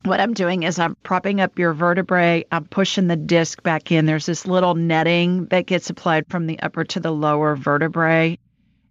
What 0.05 0.21
I'm 0.21 0.33
doing 0.33 0.63
is 0.63 0.79
I'm 0.79 0.95
propping 1.03 1.41
up 1.41 1.59
your 1.59 1.73
vertebrae. 1.73 2.45
I'm 2.51 2.65
pushing 2.65 3.07
the 3.07 3.17
disc 3.17 3.61
back 3.63 3.91
in. 3.91 4.05
There's 4.05 4.25
this 4.25 4.47
little 4.47 4.75
netting 4.75 5.45
that 5.47 5.65
gets 5.65 5.89
applied 5.89 6.27
from 6.29 6.47
the 6.47 6.59
upper 6.59 6.85
to 6.85 6.99
the 6.99 7.11
lower 7.11 7.55
vertebrae, 7.55 8.39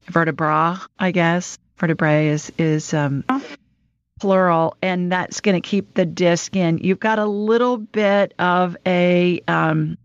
vertebra, 0.07 0.81
I 0.99 1.11
guess. 1.12 1.59
Vertebrae 1.78 2.28
is 2.28 2.53
is 2.59 2.93
um, 2.93 3.24
plural, 4.20 4.77
and 4.82 5.11
that's 5.11 5.40
going 5.40 5.61
to 5.61 5.66
keep 5.66 5.95
the 5.95 6.05
disc 6.05 6.55
in. 6.57 6.78
You've 6.78 7.01
got 7.01 7.19
a 7.19 7.24
little 7.24 7.78
bit 7.78 8.35
of 8.39 8.77
a 8.85 9.40
um, 9.49 9.97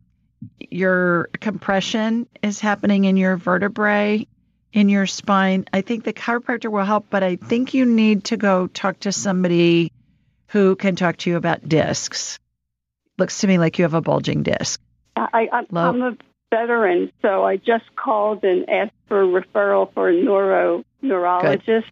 your 0.60 1.30
compression 1.40 2.28
is 2.42 2.60
happening 2.60 3.06
in 3.06 3.18
your 3.18 3.38
vertebrae 3.38 4.28
in 4.74 4.90
your 4.90 5.06
spine. 5.06 5.66
I 5.72 5.82
think 5.82 6.04
the 6.04 6.14
chiropractor 6.14 6.70
will 6.70 6.84
help, 6.84 7.06
but 7.10 7.24
I 7.24 7.36
think 7.36 7.74
you 7.74 7.86
need 7.86 8.26
to 8.26 8.38
go 8.38 8.68
talk 8.68 9.00
to 9.02 9.12
somebody 9.12 9.92
who 10.48 10.76
can 10.76 10.96
talk 10.96 11.18
to 11.18 11.30
you 11.30 11.38
about 11.38 11.68
discs. 11.68 12.40
Looks 13.18 13.40
to 13.42 13.48
me 13.48 13.60
like 13.60 13.78
you 13.78 13.84
have 13.84 13.94
a 13.94 14.02
bulging 14.02 14.44
disc. 14.44 14.82
I, 15.16 15.48
I, 15.52 15.78
I'm 15.78 16.02
a 16.02 16.18
veteran, 16.50 17.12
so 17.22 17.44
I 17.44 17.58
just 17.58 17.96
called 17.96 18.44
and 18.44 18.68
asked 18.68 18.94
for 19.08 19.22
a 19.22 19.42
referral 19.42 19.94
for 19.94 20.10
a 20.10 20.14
neuro 20.14 20.84
neurologist. 21.04 21.92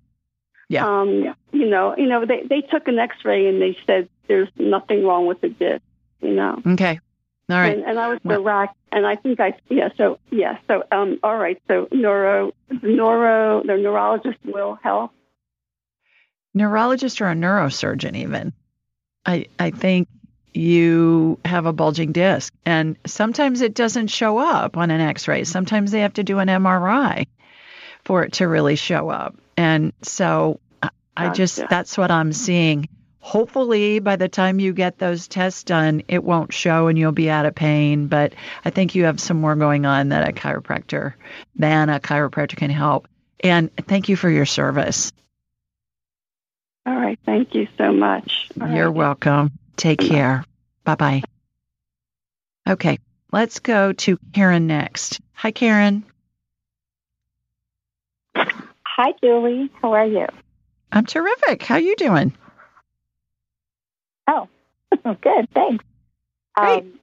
Yeah. 0.67 0.87
Um, 0.87 1.35
you 1.51 1.69
know, 1.69 1.95
you 1.95 2.07
know, 2.07 2.25
they 2.25 2.43
they 2.49 2.61
took 2.61 2.87
an 2.87 2.97
X-ray 2.97 3.47
and 3.47 3.61
they 3.61 3.77
said 3.85 4.09
there's 4.27 4.49
nothing 4.57 5.05
wrong 5.05 5.27
with 5.27 5.41
the 5.41 5.49
disc. 5.49 5.83
You 6.21 6.33
know. 6.33 6.61
Okay. 6.65 6.99
All 7.51 7.59
right. 7.59 7.77
And, 7.77 7.85
and 7.85 7.99
I 7.99 8.07
was 8.09 8.19
Iraq, 8.25 8.75
and 8.91 9.05
I 9.05 9.15
think 9.15 9.39
I 9.39 9.53
yeah. 9.69 9.89
So 9.97 10.19
yeah. 10.31 10.57
So 10.67 10.83
um. 10.91 11.19
All 11.23 11.37
right. 11.37 11.61
So 11.67 11.87
neuro, 11.91 12.53
neuro, 12.81 13.61
the 13.63 13.77
neurologist 13.77 14.37
will 14.45 14.77
help. 14.81 15.11
neurologist 16.53 17.21
or 17.21 17.29
a 17.29 17.33
neurosurgeon 17.33 18.15
even 18.15 18.51
i 19.25 19.45
i 19.57 19.71
think 19.71 20.07
you 20.53 21.39
have 21.45 21.65
a 21.65 21.71
bulging 21.71 22.11
disc 22.11 22.53
and 22.65 22.97
sometimes 23.05 23.61
it 23.61 23.73
doesn't 23.73 24.07
show 24.07 24.37
up 24.37 24.75
on 24.75 24.91
an 24.91 24.99
x-ray 24.99 25.45
sometimes 25.45 25.91
they 25.91 26.01
have 26.01 26.13
to 26.13 26.23
do 26.23 26.39
an 26.39 26.49
mri 26.49 27.25
for 28.03 28.23
it 28.23 28.33
to 28.33 28.47
really 28.47 28.75
show 28.75 29.09
up 29.09 29.35
and 29.55 29.93
so 30.01 30.59
i, 30.83 30.89
I 31.15 31.29
just 31.29 31.55
Gotcha. 31.57 31.67
that's 31.69 31.97
what 31.97 32.11
i'm 32.11 32.33
seeing 32.33 32.89
hopefully 33.23 33.99
by 33.99 34.15
the 34.15 34.27
time 34.27 34.59
you 34.59 34.73
get 34.73 34.97
those 34.97 35.27
tests 35.27 35.63
done 35.63 36.01
it 36.07 36.23
won't 36.23 36.51
show 36.51 36.87
and 36.87 36.97
you'll 36.97 37.11
be 37.11 37.29
out 37.29 37.45
of 37.45 37.53
pain 37.55 38.07
but 38.07 38.33
i 38.65 38.69
think 38.71 38.95
you 38.95 39.05
have 39.05 39.19
some 39.19 39.39
more 39.39 39.55
going 39.55 39.85
on 39.85 40.09
that 40.09 40.27
a 40.27 40.33
chiropractor 40.33 41.13
than 41.55 41.89
a 41.89 41.99
chiropractor 41.99 42.57
can 42.57 42.71
help 42.71 43.07
and 43.39 43.69
thank 43.87 44.09
you 44.09 44.15
for 44.15 44.29
your 44.29 44.45
service 44.45 45.11
All 46.85 46.95
right. 46.95 47.19
Thank 47.25 47.53
you 47.53 47.67
so 47.77 47.93
much. 47.93 48.49
All 48.59 48.67
You're 48.69 48.87
right. 48.87 48.95
welcome. 48.95 49.51
Take 49.77 49.99
care. 49.99 50.43
Bye 50.83 50.95
bye. 50.95 51.21
Okay, 52.67 52.97
let's 53.31 53.59
go 53.59 53.93
to 53.93 54.17
Karen 54.33 54.65
next. 54.65 55.21
Hi, 55.33 55.51
Karen. 55.51 56.03
Hi, 58.35 59.13
Julie. 59.23 59.69
How 59.81 59.93
are 59.93 60.05
you? 60.07 60.27
I'm 60.91 61.05
terrific. 61.05 61.61
How 61.63 61.75
are 61.75 61.79
you 61.81 61.95
doing? 61.95 62.33
Good. 65.21 65.49
Thanks. 65.53 65.85
Great. 66.55 66.83
Um, 66.83 66.99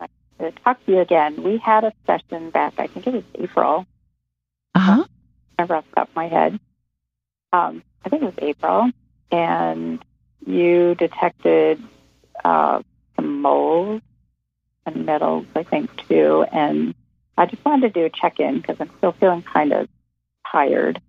nice 0.00 0.10
to 0.38 0.50
talk 0.62 0.84
to 0.86 0.92
you 0.92 1.00
again. 1.00 1.42
We 1.42 1.58
had 1.58 1.84
a 1.84 1.92
session 2.06 2.50
back, 2.50 2.74
I 2.78 2.86
think 2.86 3.06
it 3.06 3.14
was 3.14 3.24
April. 3.34 3.86
Uh 4.74 4.78
huh. 4.78 5.04
I 5.58 5.62
remember 5.62 5.76
off 5.76 5.84
the 5.90 5.96
top 5.96 6.08
of 6.10 6.16
my 6.16 6.28
head. 6.28 6.58
Um, 7.52 7.82
I 8.04 8.08
think 8.08 8.22
it 8.22 8.26
was 8.26 8.34
April. 8.38 8.90
And 9.30 10.04
you 10.46 10.94
detected 10.94 11.82
uh, 12.44 12.82
some 13.16 13.40
mold 13.40 14.02
and 14.86 15.06
metals, 15.06 15.46
I 15.54 15.62
think, 15.62 15.90
too. 16.08 16.44
And 16.52 16.94
I 17.38 17.46
just 17.46 17.64
wanted 17.64 17.94
to 17.94 18.00
do 18.00 18.04
a 18.06 18.10
check 18.10 18.38
in 18.38 18.60
because 18.60 18.76
I'm 18.80 18.90
still 18.98 19.12
feeling 19.12 19.42
kind 19.42 19.72
of 19.72 19.88
tired 20.50 21.00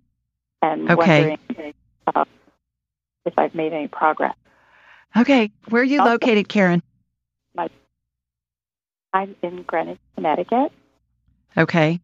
and 0.62 0.90
Okay. 0.90 1.36
wondering 1.48 1.74
uh, 2.06 2.24
if 3.26 3.38
I've 3.38 3.54
made 3.54 3.72
any 3.72 3.88
progress. 3.88 4.34
Okay, 5.16 5.50
where 5.68 5.82
are 5.82 5.84
you 5.84 6.00
Okay. 6.00 6.10
located, 6.10 6.48
Karen? 6.48 6.82
I'm 9.12 9.34
in 9.42 9.62
Greenwich, 9.62 9.98
Connecticut. 10.14 10.72
Okay, 11.56 12.00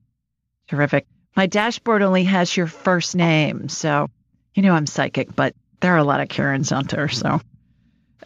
terrific. 0.69 1.07
My 1.37 1.47
dashboard 1.47 2.01
only 2.01 2.25
has 2.25 2.57
your 2.57 2.67
first 2.67 3.15
name, 3.15 3.69
so 3.69 4.09
you 4.55 4.63
know 4.63 4.73
I'm 4.73 4.87
psychic, 4.87 5.35
but 5.37 5.55
there 5.81 5.93
are 5.93 5.99
a 5.99 6.05
lot 6.05 6.21
of 6.21 6.29
Karens 6.31 6.73
out 6.73 6.89
there, 6.89 7.09
so 7.09 7.41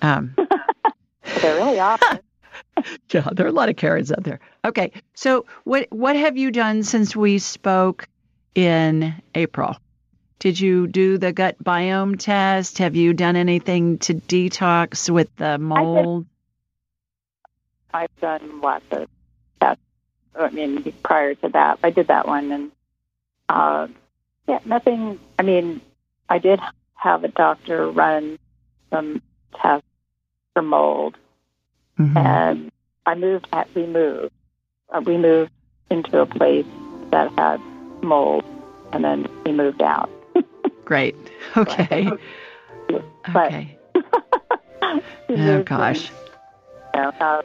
um, 0.03 0.37
There 1.43 1.55
really 1.57 1.81
are. 1.81 1.99
yeah, 3.11 3.29
there 3.33 3.47
are 3.47 3.49
a 3.49 3.53
lot 3.53 3.69
of 3.69 3.77
Karens 3.77 4.13
out 4.13 4.23
there. 4.23 4.39
Okay, 4.65 4.93
so 5.15 5.47
what 5.65 5.89
what 5.91 6.15
have 6.15 6.37
you 6.37 6.53
done 6.53 6.85
since 6.85 7.17
we 7.17 7.39
spoke 7.39 8.07
in 8.55 9.15
April? 9.35 9.77
Did 10.39 10.61
you 10.61 10.87
do 10.87 11.19
the 11.19 11.33
gut 11.33 11.57
biome 11.63 12.19
test? 12.19 12.79
Have 12.79 12.95
you 12.95 13.15
done 13.15 13.37
anything 13.37 13.99
to 14.01 14.15
detox 14.15 15.09
with 15.09 15.35
the 15.37 15.59
mold? 15.59 16.27
I've 17.93 18.15
done 18.21 18.61
lots 18.61 18.85
of 18.91 19.09
tests. 19.61 19.83
I 20.39 20.51
mean, 20.51 20.93
prior 21.03 21.35
to 21.37 21.49
that, 21.49 21.79
I 21.83 21.91
did 21.91 22.09
that 22.09 22.27
one, 22.29 22.53
and 22.53 22.71
uh, 23.49 23.89
yeah, 24.47 24.59
nothing. 24.67 25.19
I 25.39 25.43
mean, 25.43 25.81
I 26.29 26.39
did 26.39 26.61
have 26.95 27.25
a 27.25 27.29
doctor 27.29 27.91
run 27.91 28.39
some 28.91 29.23
tests 29.55 29.87
for 30.53 30.61
mold, 30.63 31.17
Mhm. 31.99 32.17
and 32.17 32.73
I 33.07 33.15
moved. 33.15 33.47
At, 33.53 33.75
we 33.75 33.87
moved. 33.87 34.33
Uh, 34.91 35.01
we 35.01 35.17
moved 35.17 35.51
into 35.91 36.21
a 36.21 36.27
place 36.27 36.67
that 37.11 37.33
had 37.39 37.61
mold, 38.03 38.45
and 38.93 39.03
then 39.03 39.27
we 39.47 39.53
moved 39.53 39.81
out. 39.81 40.11
Great. 40.87 41.15
Okay. 41.57 42.09
But- 42.89 43.47
Okay. 43.47 43.79
Oh 45.29 45.63
gosh. 45.65 46.11
in, 46.95 47.01
uh, 47.21 47.43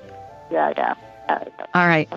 yeah, 0.51 0.71
yeah. 0.77 0.93
Uh, 1.27 1.45
All 1.73 1.87
right. 1.87 2.07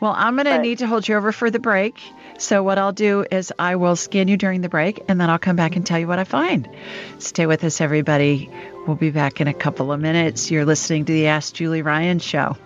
Well, 0.00 0.12
I'm 0.16 0.34
going 0.36 0.46
to 0.46 0.60
need 0.60 0.78
to 0.78 0.86
hold 0.86 1.06
you 1.08 1.16
over 1.16 1.32
for 1.32 1.50
the 1.50 1.58
break. 1.58 1.96
So, 2.38 2.62
what 2.62 2.76
I'll 2.78 2.92
do 2.92 3.24
is 3.30 3.52
I 3.58 3.76
will 3.76 3.96
scan 3.96 4.28
you 4.28 4.36
during 4.36 4.60
the 4.60 4.68
break 4.68 5.02
and 5.08 5.20
then 5.20 5.30
I'll 5.30 5.38
come 5.38 5.56
back 5.56 5.76
and 5.76 5.86
tell 5.86 5.98
you 5.98 6.06
what 6.06 6.18
I 6.18 6.24
find. 6.24 6.68
Stay 7.18 7.46
with 7.46 7.64
us, 7.64 7.80
everybody. 7.80 8.50
We'll 8.86 8.96
be 8.96 9.10
back 9.10 9.40
in 9.40 9.48
a 9.48 9.54
couple 9.54 9.90
of 9.92 10.00
minutes. 10.00 10.50
You're 10.50 10.64
listening 10.66 11.04
to 11.06 11.12
the 11.12 11.28
Ask 11.28 11.54
Julie 11.54 11.82
Ryan 11.82 12.18
show. 12.18 12.56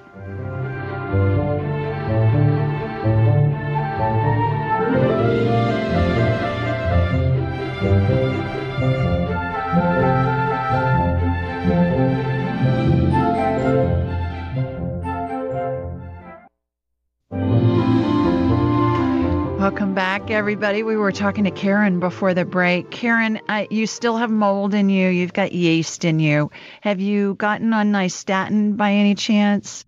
Welcome 19.68 19.92
back, 19.92 20.30
everybody. 20.30 20.82
We 20.82 20.96
were 20.96 21.12
talking 21.12 21.44
to 21.44 21.50
Karen 21.50 22.00
before 22.00 22.32
the 22.32 22.46
break. 22.46 22.90
Karen, 22.90 23.38
you 23.68 23.86
still 23.86 24.16
have 24.16 24.30
mold 24.30 24.72
in 24.72 24.88
you. 24.88 25.10
You've 25.10 25.34
got 25.34 25.52
yeast 25.52 26.06
in 26.06 26.20
you. 26.20 26.50
Have 26.80 27.00
you 27.00 27.34
gotten 27.34 27.74
on 27.74 27.92
nystatin 27.92 28.78
by 28.78 28.92
any 28.92 29.14
chance? 29.14 29.84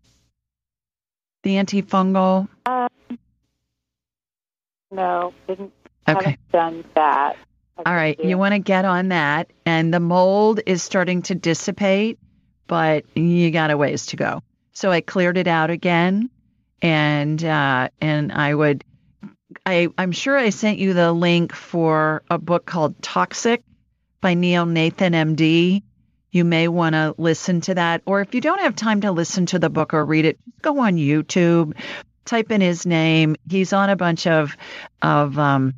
The 1.44 1.54
antifungal? 1.54 2.46
Um, 2.66 2.88
no, 4.90 5.32
didn't 5.48 5.72
Okay. 6.06 6.36
done 6.52 6.84
that. 6.94 7.38
All 7.78 7.94
right. 7.94 8.22
You 8.22 8.36
want 8.36 8.52
to 8.52 8.58
get 8.58 8.84
on 8.84 9.08
that. 9.08 9.50
And 9.64 9.94
the 9.94 10.00
mold 10.00 10.60
is 10.66 10.82
starting 10.82 11.22
to 11.22 11.34
dissipate, 11.34 12.18
but 12.66 13.06
you 13.16 13.50
got 13.50 13.70
a 13.70 13.78
ways 13.78 14.04
to 14.08 14.16
go. 14.16 14.42
So 14.72 14.90
I 14.90 15.00
cleared 15.00 15.38
it 15.38 15.46
out 15.46 15.70
again. 15.70 16.28
And 16.82 17.42
uh, 17.42 17.88
and 18.02 18.30
I 18.30 18.54
would 18.54 18.84
I 19.66 19.88
I'm 19.98 20.12
sure 20.12 20.36
I 20.36 20.50
sent 20.50 20.78
you 20.78 20.94
the 20.94 21.12
link 21.12 21.54
for 21.54 22.22
a 22.30 22.38
book 22.38 22.66
called 22.66 23.00
Toxic 23.02 23.62
by 24.20 24.34
Neil 24.34 24.66
Nathan 24.66 25.12
MD. 25.12 25.82
you 26.30 26.44
may 26.44 26.68
want 26.68 26.94
to 26.94 27.14
listen 27.18 27.60
to 27.62 27.74
that. 27.74 28.02
Or 28.06 28.20
if 28.20 28.34
you 28.34 28.40
don't 28.40 28.60
have 28.60 28.76
time 28.76 29.00
to 29.00 29.12
listen 29.12 29.46
to 29.46 29.58
the 29.58 29.70
book 29.70 29.94
or 29.94 30.04
read 30.04 30.24
it, 30.24 30.38
just 30.44 30.62
go 30.62 30.78
on 30.78 30.94
YouTube, 30.94 31.74
type 32.24 32.52
in 32.52 32.60
his 32.60 32.86
name. 32.86 33.36
He's 33.48 33.72
on 33.72 33.90
a 33.90 33.96
bunch 33.96 34.26
of 34.26 34.56
of 35.02 35.38
um, 35.38 35.74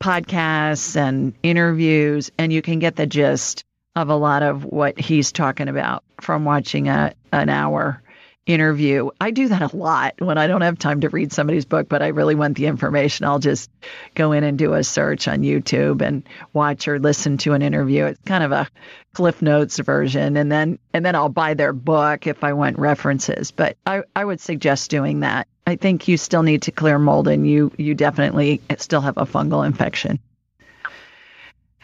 podcasts 0.00 0.96
and 0.96 1.34
interviews, 1.42 2.30
and 2.38 2.52
you 2.52 2.62
can 2.62 2.78
get 2.78 2.96
the 2.96 3.06
gist 3.06 3.64
of 3.96 4.08
a 4.08 4.16
lot 4.16 4.42
of 4.42 4.64
what 4.64 4.98
he's 4.98 5.32
talking 5.32 5.68
about 5.68 6.04
from 6.20 6.44
watching 6.44 6.88
a 6.88 7.12
an 7.32 7.48
hour 7.48 8.02
interview. 8.48 9.10
I 9.20 9.30
do 9.30 9.48
that 9.48 9.72
a 9.72 9.76
lot 9.76 10.14
when 10.18 10.38
I 10.38 10.46
don't 10.46 10.62
have 10.62 10.78
time 10.78 11.02
to 11.02 11.10
read 11.10 11.32
somebody's 11.32 11.66
book, 11.66 11.88
but 11.88 12.02
I 12.02 12.08
really 12.08 12.34
want 12.34 12.56
the 12.56 12.66
information. 12.66 13.26
I'll 13.26 13.38
just 13.38 13.70
go 14.14 14.32
in 14.32 14.42
and 14.42 14.58
do 14.58 14.72
a 14.72 14.82
search 14.82 15.28
on 15.28 15.40
YouTube 15.40 16.00
and 16.00 16.26
watch 16.54 16.88
or 16.88 16.98
listen 16.98 17.36
to 17.38 17.52
an 17.52 17.60
interview. 17.60 18.06
It's 18.06 18.20
kind 18.24 18.42
of 18.42 18.50
a 18.50 18.66
Cliff 19.12 19.42
Notes 19.42 19.78
version, 19.78 20.36
and 20.36 20.50
then 20.50 20.78
and 20.94 21.04
then 21.04 21.14
I'll 21.14 21.28
buy 21.28 21.54
their 21.54 21.74
book 21.74 22.26
if 22.26 22.42
I 22.42 22.54
want 22.54 22.78
references. 22.78 23.50
But 23.50 23.76
I, 23.84 24.02
I 24.16 24.24
would 24.24 24.40
suggest 24.40 24.90
doing 24.90 25.20
that. 25.20 25.46
I 25.66 25.76
think 25.76 26.08
you 26.08 26.16
still 26.16 26.42
need 26.42 26.62
to 26.62 26.72
clear 26.72 26.98
mold, 26.98 27.28
and 27.28 27.46
you 27.46 27.70
you 27.76 27.94
definitely 27.94 28.62
still 28.78 29.02
have 29.02 29.18
a 29.18 29.26
fungal 29.26 29.66
infection. 29.66 30.20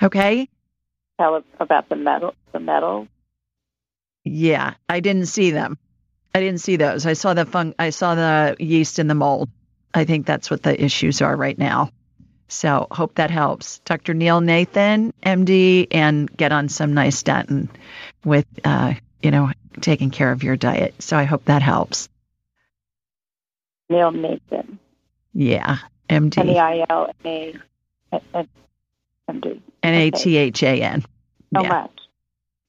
Okay. 0.02 0.48
Tell 1.20 1.44
about 1.60 1.88
the 1.88 1.96
metal. 1.96 2.34
The 2.52 2.60
metal. 2.60 3.06
Yeah, 4.24 4.74
I 4.88 5.00
didn't 5.00 5.26
see 5.26 5.50
them. 5.50 5.78
I 6.34 6.40
didn't 6.40 6.60
see 6.60 6.76
those. 6.76 7.06
I 7.06 7.12
saw 7.12 7.32
the 7.34 7.46
fung. 7.46 7.74
I 7.78 7.90
saw 7.90 8.14
the 8.16 8.56
yeast 8.58 8.98
in 8.98 9.06
the 9.06 9.14
mold. 9.14 9.48
I 9.94 10.04
think 10.04 10.26
that's 10.26 10.50
what 10.50 10.62
the 10.62 10.82
issues 10.82 11.22
are 11.22 11.36
right 11.36 11.56
now. 11.56 11.90
So 12.48 12.88
hope 12.90 13.14
that 13.14 13.30
helps. 13.30 13.78
Dr. 13.80 14.14
Neil 14.14 14.40
Nathan, 14.40 15.12
MD, 15.22 15.86
and 15.92 16.30
get 16.36 16.52
on 16.52 16.68
some 16.68 16.92
nystatin 16.92 17.68
with, 18.24 18.46
uh, 18.64 18.94
you 19.22 19.30
know, 19.30 19.50
taking 19.80 20.10
care 20.10 20.30
of 20.30 20.42
your 20.42 20.56
diet. 20.56 20.94
So 20.98 21.16
I 21.16 21.24
hope 21.24 21.44
that 21.46 21.62
helps. 21.62 22.08
Neil 23.88 24.10
Nathan. 24.10 24.78
Yeah, 25.32 25.78
MD. 26.08 26.38
N 26.38 26.48
E 26.48 26.58
I 26.58 26.86
L 26.90 27.10
A 27.24 27.54
M 29.28 29.40
D. 29.40 29.62
N 29.82 29.94
A 29.94 30.10
T 30.10 30.36
H 30.36 30.62
A 30.62 30.82
N. 30.82 31.04
So 31.54 31.62
much. 31.62 31.90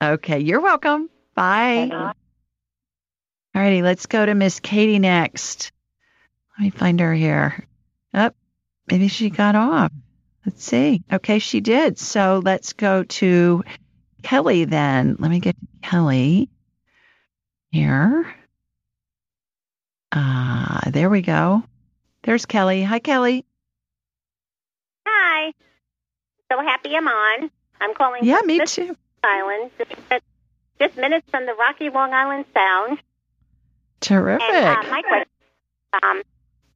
Okay, 0.02 0.40
you're 0.40 0.62
welcome. 0.62 1.10
Bye. 1.34 2.14
All 3.56 3.62
righty, 3.62 3.82
let's 3.82 4.06
go 4.08 4.26
to 4.26 4.36
Miss 4.36 4.60
Katie 4.60 5.00
next. 5.00 5.72
Let 6.58 6.66
me 6.66 6.70
find 6.72 7.00
her 7.00 7.14
here. 7.14 7.66
Up, 8.14 8.36
oh, 8.36 8.42
maybe 8.92 9.08
she 9.08 9.30
got 9.30 9.56
off. 9.56 9.94
Let's 10.46 10.62
see. 10.62 11.04
Okay, 11.10 11.40
she 11.40 11.62
did. 11.62 11.98
So 11.98 12.42
let's 12.44 12.74
go 12.74 13.04
to 13.04 13.64
Kelly 14.24 14.66
then. 14.66 15.16
Let 15.20 15.32
me 15.32 15.40
get 15.40 15.56
to 15.58 15.90
Kelly 15.90 16.50
here. 17.72 18.28
Ah, 20.12 20.82
uh, 20.86 20.92
there 20.92 21.10
we 21.10 21.22
go. 21.22 21.64
There's 22.24 22.46
Kelly. 22.46 22.84
Hi, 22.84 23.00
Kelly. 23.00 23.46
Hi. 25.08 25.54
So 26.52 26.60
happy 26.60 26.94
I'm 26.94 27.08
on. 27.08 27.50
I'm 27.80 27.94
calling. 27.94 28.26
Yeah, 28.26 28.42
me 28.46 28.58
Smith 28.58 28.70
too. 28.70 28.98
Island, 29.24 29.72
just, 29.78 30.24
just 30.78 30.98
minutes 30.98 31.28
from 31.32 31.46
the 31.46 31.54
Rocky 31.54 31.90
Long 31.90 32.14
Island 32.14 32.44
Sound. 32.54 33.00
Terrific. 34.00 34.50
And 34.50 34.86
uh, 34.86 34.90
my 34.90 35.02
question, 35.02 35.30
um, 36.04 36.22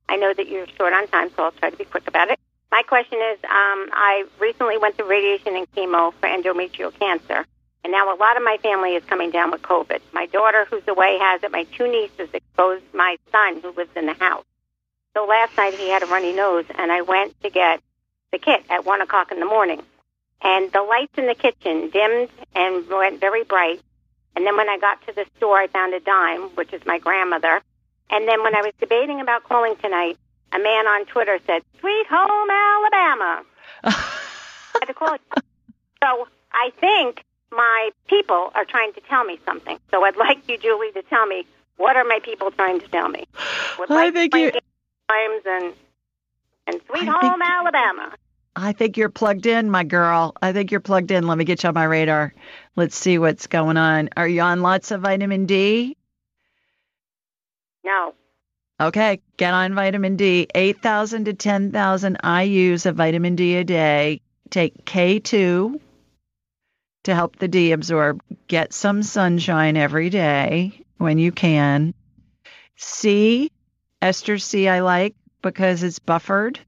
I 0.07 0.15
know 0.15 0.33
that 0.33 0.47
you're 0.47 0.67
short 0.77 0.93
on 0.93 1.07
time, 1.07 1.29
so 1.35 1.43
I'll 1.43 1.51
try 1.51 1.69
to 1.69 1.77
be 1.77 1.85
quick 1.85 2.07
about 2.07 2.29
it. 2.29 2.39
My 2.71 2.83
question 2.83 3.19
is, 3.31 3.37
um, 3.43 3.89
I 3.93 4.25
recently 4.39 4.77
went 4.77 4.95
through 4.95 5.09
radiation 5.09 5.55
and 5.55 5.69
chemo 5.71 6.13
for 6.19 6.27
endometrial 6.27 6.97
cancer, 6.97 7.45
and 7.83 7.91
now 7.91 8.13
a 8.13 8.17
lot 8.17 8.37
of 8.37 8.43
my 8.43 8.57
family 8.61 8.91
is 8.91 9.03
coming 9.05 9.31
down 9.31 9.51
with 9.51 9.61
COVID. 9.61 10.01
My 10.13 10.27
daughter, 10.27 10.65
who's 10.69 10.87
away, 10.87 11.17
has 11.19 11.43
it. 11.43 11.51
My 11.51 11.63
two 11.63 11.87
nieces 11.87 12.29
exposed 12.33 12.83
my 12.93 13.17
son, 13.31 13.61
who 13.61 13.71
lives 13.71 13.91
in 13.95 14.05
the 14.05 14.13
house. 14.13 14.45
So 15.15 15.25
last 15.25 15.57
night 15.57 15.73
he 15.73 15.89
had 15.89 16.03
a 16.03 16.05
runny 16.05 16.33
nose, 16.33 16.65
and 16.77 16.91
I 16.91 17.01
went 17.01 17.39
to 17.41 17.49
get 17.49 17.81
the 18.31 18.37
kit 18.37 18.63
at 18.69 18.85
one 18.85 19.01
o'clock 19.01 19.31
in 19.31 19.39
the 19.39 19.45
morning, 19.45 19.81
and 20.41 20.71
the 20.71 20.83
lights 20.83 21.13
in 21.17 21.25
the 21.25 21.35
kitchen 21.35 21.89
dimmed 21.89 22.29
and 22.55 22.87
went 22.87 23.19
very 23.19 23.43
bright. 23.43 23.81
And 24.35 24.45
then 24.45 24.55
when 24.57 24.69
I 24.69 24.77
got 24.77 25.05
to 25.07 25.13
the 25.13 25.25
store, 25.37 25.57
I 25.57 25.67
found 25.67 25.93
a 25.93 25.99
dime, 25.99 26.43
which 26.55 26.71
is 26.73 26.81
my 26.85 26.97
grandmother. 26.99 27.61
And 28.09 28.27
then 28.27 28.41
when 28.43 28.55
I 28.55 28.61
was 28.61 28.73
debating 28.79 29.19
about 29.21 29.43
calling 29.43 29.75
tonight, 29.77 30.17
a 30.51 30.59
man 30.59 30.87
on 30.87 31.05
Twitter 31.05 31.39
said, 31.45 31.61
"Sweet 31.79 32.05
Home 32.09 32.49
Alabama." 32.49 33.43
I 33.83 33.91
had 34.79 34.85
to 34.85 34.93
call 34.93 35.13
it. 35.15 35.21
So 36.01 36.29
I 36.53 36.71
think 36.79 37.25
my 37.51 37.89
people 38.07 38.51
are 38.55 38.63
trying 38.63 38.93
to 38.93 39.01
tell 39.01 39.25
me 39.25 39.37
something. 39.45 39.77
So 39.91 40.05
I'd 40.05 40.15
like 40.15 40.47
you, 40.47 40.57
Julie, 40.57 40.93
to 40.93 41.01
tell 41.03 41.25
me 41.25 41.45
what 41.75 41.97
are 41.97 42.05
my 42.05 42.19
people 42.23 42.51
trying 42.51 42.79
to 42.79 42.87
tell 42.87 43.09
me. 43.09 43.25
Would 43.77 43.91
I 43.91 44.05
like 44.05 44.13
think 44.13 44.33
you- 44.33 44.51
times 45.09 45.41
and 45.45 45.73
and 46.67 46.81
Sweet 46.87 47.09
I 47.09 47.11
Home 47.19 47.41
Alabama. 47.41 48.13
I 48.61 48.73
think 48.73 48.97
you're 48.97 49.09
plugged 49.09 49.45
in, 49.45 49.69
my 49.69 49.85
girl. 49.85 50.35
I 50.41 50.51
think 50.51 50.71
you're 50.71 50.81
plugged 50.81 51.11
in. 51.11 51.25
Let 51.25 51.37
me 51.37 51.45
get 51.45 51.63
you 51.63 51.69
on 51.69 51.75
my 51.75 51.85
radar. 51.85 52.33
Let's 52.75 52.97
see 52.97 53.17
what's 53.17 53.47
going 53.47 53.77
on. 53.77 54.09
Are 54.17 54.27
you 54.27 54.41
on 54.41 54.61
lots 54.61 54.91
of 54.91 55.01
vitamin 55.01 55.45
D? 55.45 55.95
No. 57.85 58.13
Okay, 58.81 59.21
get 59.37 59.53
on 59.53 59.75
vitamin 59.75 60.17
D. 60.17 60.47
8,000 60.53 61.25
to 61.25 61.33
10,000 61.33 62.17
IUs 62.21 62.85
of 62.85 62.95
vitamin 62.95 63.35
D 63.35 63.55
a 63.55 63.63
day. 63.63 64.21
Take 64.49 64.83
K2 64.83 65.79
to 67.03 67.15
help 67.15 67.37
the 67.37 67.47
D 67.47 67.71
absorb. 67.71 68.21
Get 68.47 68.73
some 68.73 69.03
sunshine 69.03 69.77
every 69.77 70.09
day 70.09 70.83
when 70.97 71.17
you 71.17 71.31
can. 71.31 71.93
C, 72.75 73.51
ester 74.01 74.37
C, 74.37 74.67
I 74.67 74.81
like 74.81 75.15
because 75.41 75.81
it's 75.83 75.99
buffered 75.99 76.59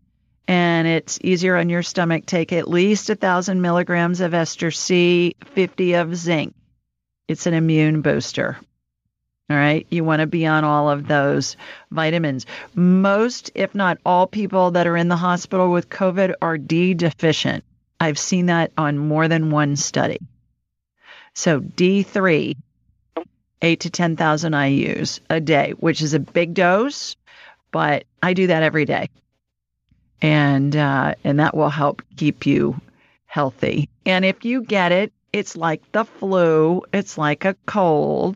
and 0.52 0.86
it's 0.86 1.18
easier 1.24 1.56
on 1.56 1.70
your 1.70 1.82
stomach. 1.82 2.26
Take 2.26 2.52
at 2.52 2.68
least 2.68 3.10
a 3.10 3.16
thousand 3.16 3.62
milligrams 3.62 4.20
of 4.20 4.34
ester 4.34 4.70
C, 4.70 5.34
50 5.46 5.94
of 5.94 6.14
zinc. 6.14 6.54
It's 7.30 7.46
an 7.46 7.54
immune 7.54 8.02
booster. 8.02 8.60
All 9.50 9.56
right. 9.56 9.88
You 9.90 10.04
want 10.04 10.20
to 10.20 10.28
be 10.28 10.46
on 10.46 10.66
all 10.66 10.90
of 10.90 11.08
those 11.08 11.56
vitamins. 11.90 12.46
Most, 12.76 13.50
if 13.56 13.74
not 13.74 14.00
all, 14.06 14.28
people 14.28 14.72
that 14.72 14.88
are 14.88 14.98
in 14.98 15.08
the 15.08 15.16
hospital 15.16 15.72
with 15.72 15.88
COVID 15.88 16.34
are 16.42 16.58
D 16.58 16.96
deficient. 16.96 17.64
I've 18.02 18.20
seen 18.20 18.48
that 18.48 18.74
on 18.78 18.98
more 18.98 19.30
than 19.30 19.52
one 19.52 19.78
study. 19.78 20.20
So 21.34 21.62
D3, 21.62 22.58
eight 23.62 23.80
to 23.80 23.90
10,000 23.90 24.52
IUs 24.52 25.22
a 25.30 25.40
day, 25.40 25.76
which 25.80 26.02
is 26.02 26.14
a 26.14 26.20
big 26.20 26.54
dose, 26.56 27.16
but 27.72 28.04
I 28.22 28.34
do 28.34 28.48
that 28.48 28.64
every 28.64 28.84
day. 28.84 29.08
And, 30.22 30.76
uh, 30.76 31.16
and 31.24 31.40
that 31.40 31.56
will 31.56 31.70
help 31.70 32.02
keep 32.16 32.46
you 32.46 32.80
healthy. 33.26 33.90
And 34.06 34.26
if 34.26 34.46
you 34.46 34.62
get 34.62 34.92
it, 34.92 35.14
it's 35.34 35.56
like 35.56 35.90
the 35.92 36.06
flu, 36.06 36.84
it's 36.94 37.18
like 37.18 37.46
a 37.46 37.56
cold 37.66 38.36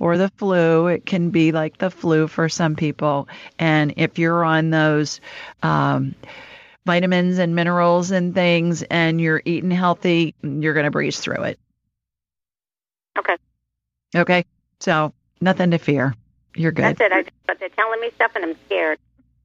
or 0.00 0.18
the 0.18 0.28
flu. 0.30 0.88
It 0.88 1.06
can 1.06 1.30
be 1.30 1.52
like 1.52 1.78
the 1.78 1.90
flu 1.90 2.26
for 2.26 2.48
some 2.48 2.74
people. 2.74 3.28
And 3.58 3.94
if 3.96 4.18
you're 4.18 4.44
on 4.44 4.70
those 4.70 5.20
um, 5.62 6.14
vitamins 6.84 7.38
and 7.38 7.54
minerals 7.54 8.10
and 8.10 8.34
things 8.34 8.82
and 8.82 9.20
you're 9.20 9.42
eating 9.44 9.70
healthy, 9.70 10.34
you're 10.42 10.74
going 10.74 10.84
to 10.84 10.90
breeze 10.90 11.20
through 11.20 11.44
it. 11.44 11.58
Okay. 13.18 13.36
Okay. 14.16 14.44
So 14.80 15.12
nothing 15.40 15.70
to 15.70 15.78
fear. 15.78 16.14
You're 16.56 16.72
good. 16.72 16.96
That's 16.96 17.00
it. 17.00 17.12
I, 17.12 17.24
but 17.46 17.60
they're 17.60 17.68
telling 17.68 18.00
me 18.00 18.10
stuff 18.16 18.32
and 18.34 18.44
I'm 18.44 18.56
scared. 18.66 18.98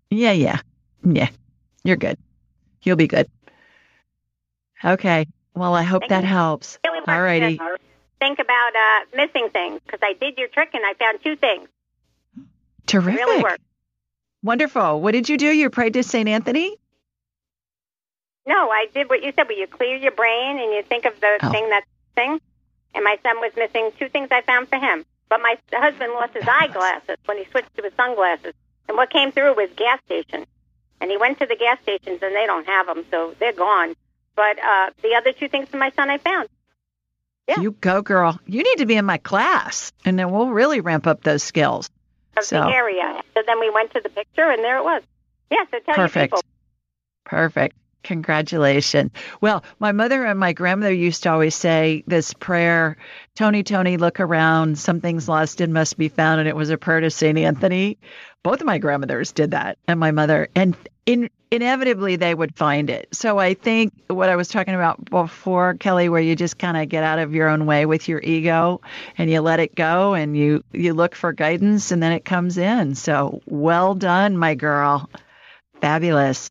Yeah, 0.10 0.32
yeah. 0.32 0.60
Yeah. 1.04 1.30
You're 1.84 1.95
good. 1.98 2.18
You'll 2.84 2.95
be 2.98 3.08
good. 3.08 3.30
Okay. 4.84 5.26
Well, 5.56 5.74
I 5.74 5.84
hope 5.84 6.04
that 6.10 6.24
helps. 6.24 6.78
Really 6.86 6.99
All 7.08 7.22
righty. 7.22 7.60
Think 8.20 8.40
about 8.40 8.72
uh, 8.76 9.06
missing 9.16 9.49
things 9.52 9.80
because 9.86 9.99
I 10.04 10.14
did 10.14 10.38
your 10.38 10.48
trick 10.48 10.70
and 10.74 10.84
I 10.86 10.94
found 10.95 11.20
two 11.24 11.36
things. 11.36 11.68
Terrific. 12.86 13.14
It 13.20 13.26
really 13.26 13.44
worked. 13.44 13.62
Wonderful. 14.44 15.02
What 15.02 15.12
did 15.12 15.30
you 15.30 15.38
do? 15.38 15.48
You 15.48 15.70
prayed 15.70 15.94
to 15.94 16.04
St. 16.04 16.28
Anthony? 16.28 16.78
No, 18.45 18.70
I 18.70 18.88
did 18.94 19.10
what 19.10 19.24
you 19.24 19.34
said, 19.36 19.48
where 19.48 19.58
you 19.58 19.68
clear 19.68 19.98
your 19.98 20.12
brain 20.14 20.60
and 20.60 20.72
you 20.74 20.84
think 20.84 21.06
of 21.06 21.20
the 21.20 21.38
Oh. 21.44 21.52
thing 21.52 21.70
that's 21.70 21.86
thing. 22.16 22.40
And 22.95 23.04
my 23.04 23.18
son 23.22 23.40
was 23.40 23.52
missing 23.58 23.91
two 23.99 24.10
things 24.10 24.30
I 24.32 24.41
found 24.41 24.70
for 24.70 24.78
him. 24.80 25.06
But 25.30 25.41
my 25.41 25.58
husband 25.74 26.14
lost 26.14 26.34
his 26.34 26.48
eyeglasses 26.48 27.18
when 27.26 27.38
he 27.38 27.45
switched 27.52 27.76
to 27.76 27.84
his 27.84 27.94
sunglasses. 27.95 28.54
And 28.88 28.95
what 28.95 29.10
came 29.10 29.32
through 29.32 29.56
was 29.56 29.70
gas 29.76 29.99
station. 30.06 30.45
And 30.99 31.11
he 31.11 31.18
went 31.18 31.40
to 31.40 31.45
the 31.45 31.56
gas 31.56 31.80
stations 31.84 32.19
and 32.22 32.36
they 32.36 32.45
don't 32.45 32.65
have 32.65 32.88
them, 32.88 33.06
so 33.11 33.36
they're 33.40 33.53
gone. 33.53 33.95
But 34.36 34.57
uh, 34.60 34.90
the 35.03 35.15
other 35.15 35.32
two 35.32 35.48
things 35.48 35.69
for 35.69 35.78
my 35.78 35.91
son 35.91 36.10
I 36.10 36.18
found. 36.18 36.49
You 37.60 37.72
go, 37.72 38.02
girl. 38.02 38.40
You 38.45 38.61
need 38.61 38.80
to 38.80 38.86
be 38.86 38.95
in 38.95 39.06
my 39.06 39.18
class, 39.18 39.94
and 40.03 40.19
then 40.19 40.32
we'll 40.32 40.49
really 40.49 40.82
ramp 40.82 41.07
up 41.07 41.24
those 41.24 41.44
skills. 41.44 41.90
of 42.36 42.44
So- 42.44 42.61
the 42.61 42.68
area. 42.68 43.24
So 43.34 43.41
then 43.48 43.60
we 43.60 43.69
went 43.69 43.94
to 43.94 44.02
the 44.02 44.10
picture, 44.10 44.49
and 44.49 44.64
there 44.64 44.78
it 44.78 44.84
was. 44.84 45.02
Yeah, 45.49 45.64
so 45.72 45.80
tell 45.80 45.95
Perfect. 45.95 46.34
your 46.34 46.41
people. 46.41 46.41
Perfect. 47.26 47.76
Congratulations. 48.08 49.12
Well, 49.42 49.66
my 49.80 49.92
mother 49.92 50.24
and 50.24 50.40
my 50.40 50.54
grandmother 50.54 50.94
used 50.94 51.24
to 51.24 51.30
always 51.30 51.56
say 51.56 52.06
this 52.08 52.34
prayer 52.34 52.96
Tony, 53.36 53.64
Tony, 53.64 53.98
look 53.98 54.22
around. 54.22 54.80
Something's 54.80 55.28
lost 55.28 55.60
and 55.60 55.74
must 55.74 55.98
be 55.98 56.08
found. 56.08 56.40
And 56.40 56.48
it 56.48 56.56
was 56.56 56.70
a 56.70 56.78
prayer 56.78 57.02
to 57.02 57.12
St. 57.12 57.38
Anthony. 57.38 57.98
Both 58.44 58.62
of 58.62 58.66
my 58.66 58.78
grandmothers 58.78 59.34
did 59.34 59.52
that, 59.52 59.78
and 59.90 60.00
my 60.00 60.12
mother. 60.12 60.48
And 60.56 60.78
in, 61.06 61.30
inevitably, 61.52 62.16
they 62.16 62.34
would 62.34 62.56
find 62.56 62.90
it. 62.90 63.10
So 63.12 63.40
I 63.40 63.56
think 63.56 63.92
what 64.08 64.30
I 64.30 64.38
was 64.38 64.48
talking 64.48 64.74
about 64.74 65.04
before, 65.10 65.74
Kelly, 65.74 66.08
where 66.08 66.22
you 66.22 66.38
just 66.38 66.58
kind 66.58 66.78
of 66.78 66.88
get 66.88 67.04
out 67.04 67.20
of 67.20 67.36
your 67.36 67.50
own 67.50 67.66
way 67.66 67.86
with 67.86 68.08
your 68.08 68.22
ego 68.22 68.80
and 69.18 69.30
you 69.30 69.42
let 69.42 69.60
it 69.60 69.76
go 69.76 70.14
and 70.14 70.38
you, 70.38 70.64
you 70.72 70.94
look 70.94 71.14
for 71.14 71.34
guidance 71.34 71.92
and 71.92 72.02
then 72.02 72.14
it 72.14 72.24
comes 72.24 72.58
in. 72.58 72.96
So 72.96 73.42
well 73.48 73.96
done, 73.96 74.38
my 74.38 74.56
girl. 74.56 75.10
Fabulous. 75.82 76.50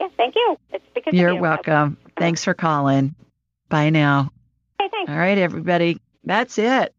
Yeah, 0.00 0.08
thank 0.16 0.34
you. 0.34 0.56
It's 0.72 0.84
because 0.94 1.14
You're 1.14 1.34
you. 1.34 1.40
welcome. 1.40 1.98
Thanks 2.16 2.42
for 2.42 2.54
calling. 2.54 3.14
Bye 3.68 3.90
now. 3.90 4.32
Okay, 4.80 4.88
thanks. 4.90 5.10
All 5.10 5.18
right, 5.18 5.38
everybody. 5.38 6.00
That's 6.24 6.58
it 6.58 6.94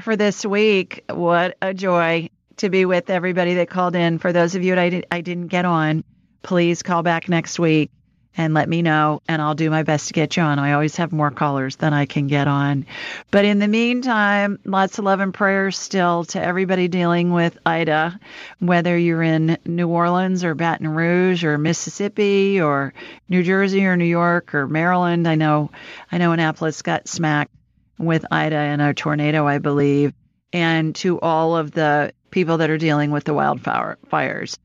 for 0.00 0.16
this 0.16 0.44
week. 0.44 1.04
What 1.10 1.56
a 1.60 1.74
joy 1.74 2.30
to 2.56 2.70
be 2.70 2.86
with 2.86 3.10
everybody 3.10 3.54
that 3.54 3.68
called 3.68 3.94
in. 3.94 4.18
For 4.18 4.32
those 4.32 4.54
of 4.54 4.64
you 4.64 4.74
that 4.74 4.80
I, 4.80 4.88
did, 4.88 5.06
I 5.10 5.20
didn't 5.20 5.48
get 5.48 5.64
on, 5.64 6.02
please 6.42 6.82
call 6.82 7.02
back 7.02 7.28
next 7.28 7.58
week 7.58 7.90
and 8.36 8.52
let 8.52 8.68
me 8.68 8.82
know, 8.82 9.22
and 9.26 9.40
I'll 9.40 9.54
do 9.54 9.70
my 9.70 9.82
best 9.82 10.08
to 10.08 10.12
get 10.12 10.36
you 10.36 10.42
on. 10.42 10.58
I 10.58 10.72
always 10.72 10.96
have 10.96 11.12
more 11.12 11.30
callers 11.30 11.76
than 11.76 11.94
I 11.94 12.04
can 12.04 12.26
get 12.26 12.48
on. 12.48 12.84
But 13.30 13.44
in 13.46 13.58
the 13.58 13.68
meantime, 13.68 14.58
lots 14.64 14.98
of 14.98 15.04
love 15.04 15.20
and 15.20 15.32
prayers 15.32 15.78
still 15.78 16.24
to 16.26 16.42
everybody 16.42 16.88
dealing 16.88 17.32
with 17.32 17.56
Ida, 17.64 18.20
whether 18.58 18.96
you're 18.96 19.22
in 19.22 19.56
New 19.64 19.88
Orleans 19.88 20.44
or 20.44 20.54
Baton 20.54 20.88
Rouge 20.88 21.44
or 21.44 21.56
Mississippi 21.56 22.60
or 22.60 22.92
New 23.28 23.42
Jersey 23.42 23.86
or 23.86 23.96
New 23.96 24.04
York 24.04 24.54
or 24.54 24.66
Maryland. 24.66 25.26
I 25.26 25.36
know, 25.36 25.70
I 26.12 26.18
know 26.18 26.32
Annapolis 26.32 26.82
got 26.82 27.08
smacked 27.08 27.52
with 27.98 28.26
Ida 28.30 28.56
in 28.56 28.80
a 28.80 28.92
tornado, 28.92 29.46
I 29.46 29.58
believe, 29.58 30.12
and 30.52 30.94
to 30.96 31.18
all 31.20 31.56
of 31.56 31.70
the 31.70 32.12
people 32.30 32.58
that 32.58 32.68
are 32.68 32.76
dealing 32.76 33.10
with 33.10 33.24
the 33.24 33.32
wildfires 33.32 34.58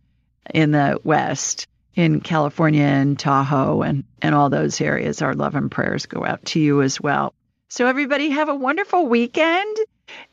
in 0.53 0.71
the 0.71 0.99
West 1.05 1.67
in 1.95 2.21
California 2.21 2.83
and 2.83 3.17
Tahoe 3.17 3.81
and, 3.81 4.03
and 4.21 4.33
all 4.33 4.49
those 4.49 4.79
areas. 4.81 5.21
Our 5.21 5.33
love 5.33 5.55
and 5.55 5.69
prayers 5.69 6.05
go 6.05 6.25
out 6.25 6.45
to 6.45 6.59
you 6.59 6.81
as 6.81 7.01
well. 7.01 7.33
So, 7.69 7.87
everybody, 7.87 8.29
have 8.29 8.49
a 8.49 8.55
wonderful 8.55 9.07
weekend 9.07 9.77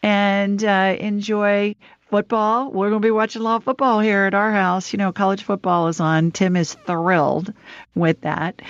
and 0.03 0.63
uh, 0.63 0.97
enjoy 0.99 1.77
football. 2.11 2.71
We're 2.71 2.91
going 2.91 3.03
to 3.03 3.07
be 3.07 3.13
watching 3.13 3.43
a 3.43 3.45
lot 3.45 3.57
of 3.57 3.65
football 3.65 4.01
here 4.01 4.25
at 4.25 4.35
our 4.35 4.53
house. 4.53 4.93
You 4.93 4.99
know, 4.99 5.13
college 5.13 5.43
football 5.43 5.89
is 5.89 6.01
on. 6.01 6.33
Tim 6.33 6.57
is 6.57 6.75
thrilled 6.75 7.53
with 7.95 8.23
that. 8.23 8.61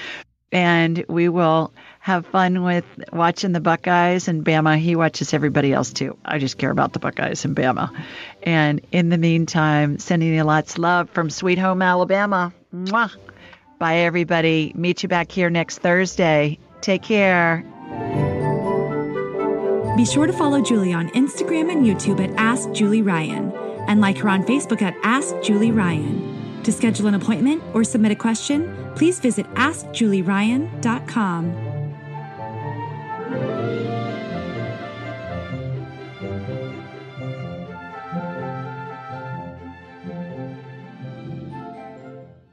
And 0.50 1.04
we 1.08 1.28
will 1.28 1.72
have 2.00 2.26
fun 2.26 2.62
with 2.62 2.84
watching 3.12 3.52
the 3.52 3.60
Buckeyes 3.60 4.28
and 4.28 4.44
Bama. 4.44 4.78
He 4.78 4.96
watches 4.96 5.34
everybody 5.34 5.72
else 5.72 5.92
too. 5.92 6.16
I 6.24 6.38
just 6.38 6.56
care 6.56 6.70
about 6.70 6.94
the 6.94 6.98
Buckeyes 6.98 7.44
and 7.44 7.54
Bama. 7.54 7.94
And 8.42 8.80
in 8.90 9.10
the 9.10 9.18
meantime, 9.18 9.98
sending 9.98 10.34
you 10.34 10.42
lots 10.44 10.74
of 10.74 10.78
love 10.78 11.10
from 11.10 11.28
Sweet 11.28 11.58
Home 11.58 11.82
Alabama. 11.82 12.52
Mwah. 12.74 13.14
Bye, 13.78 13.98
everybody. 13.98 14.72
Meet 14.74 15.02
you 15.02 15.08
back 15.08 15.30
here 15.30 15.50
next 15.50 15.78
Thursday. 15.78 16.58
Take 16.80 17.02
care. 17.02 17.64
Be 19.96 20.04
sure 20.04 20.26
to 20.26 20.32
follow 20.32 20.62
Julie 20.62 20.92
on 20.92 21.08
Instagram 21.10 21.72
and 21.72 21.84
YouTube 21.84 22.20
at 22.20 22.30
Ask 22.38 22.70
Julie 22.72 23.02
Ryan 23.02 23.52
and 23.88 24.00
like 24.00 24.18
her 24.18 24.28
on 24.28 24.44
Facebook 24.44 24.82
at 24.82 24.94
Ask 25.02 25.34
Julie 25.42 25.72
Ryan. 25.72 26.62
To 26.62 26.72
schedule 26.72 27.06
an 27.06 27.14
appointment 27.14 27.62
or 27.72 27.82
submit 27.82 28.12
a 28.12 28.16
question, 28.16 28.92
please 28.94 29.18
visit 29.20 29.46
AskJulieRyan.com. 29.54 31.68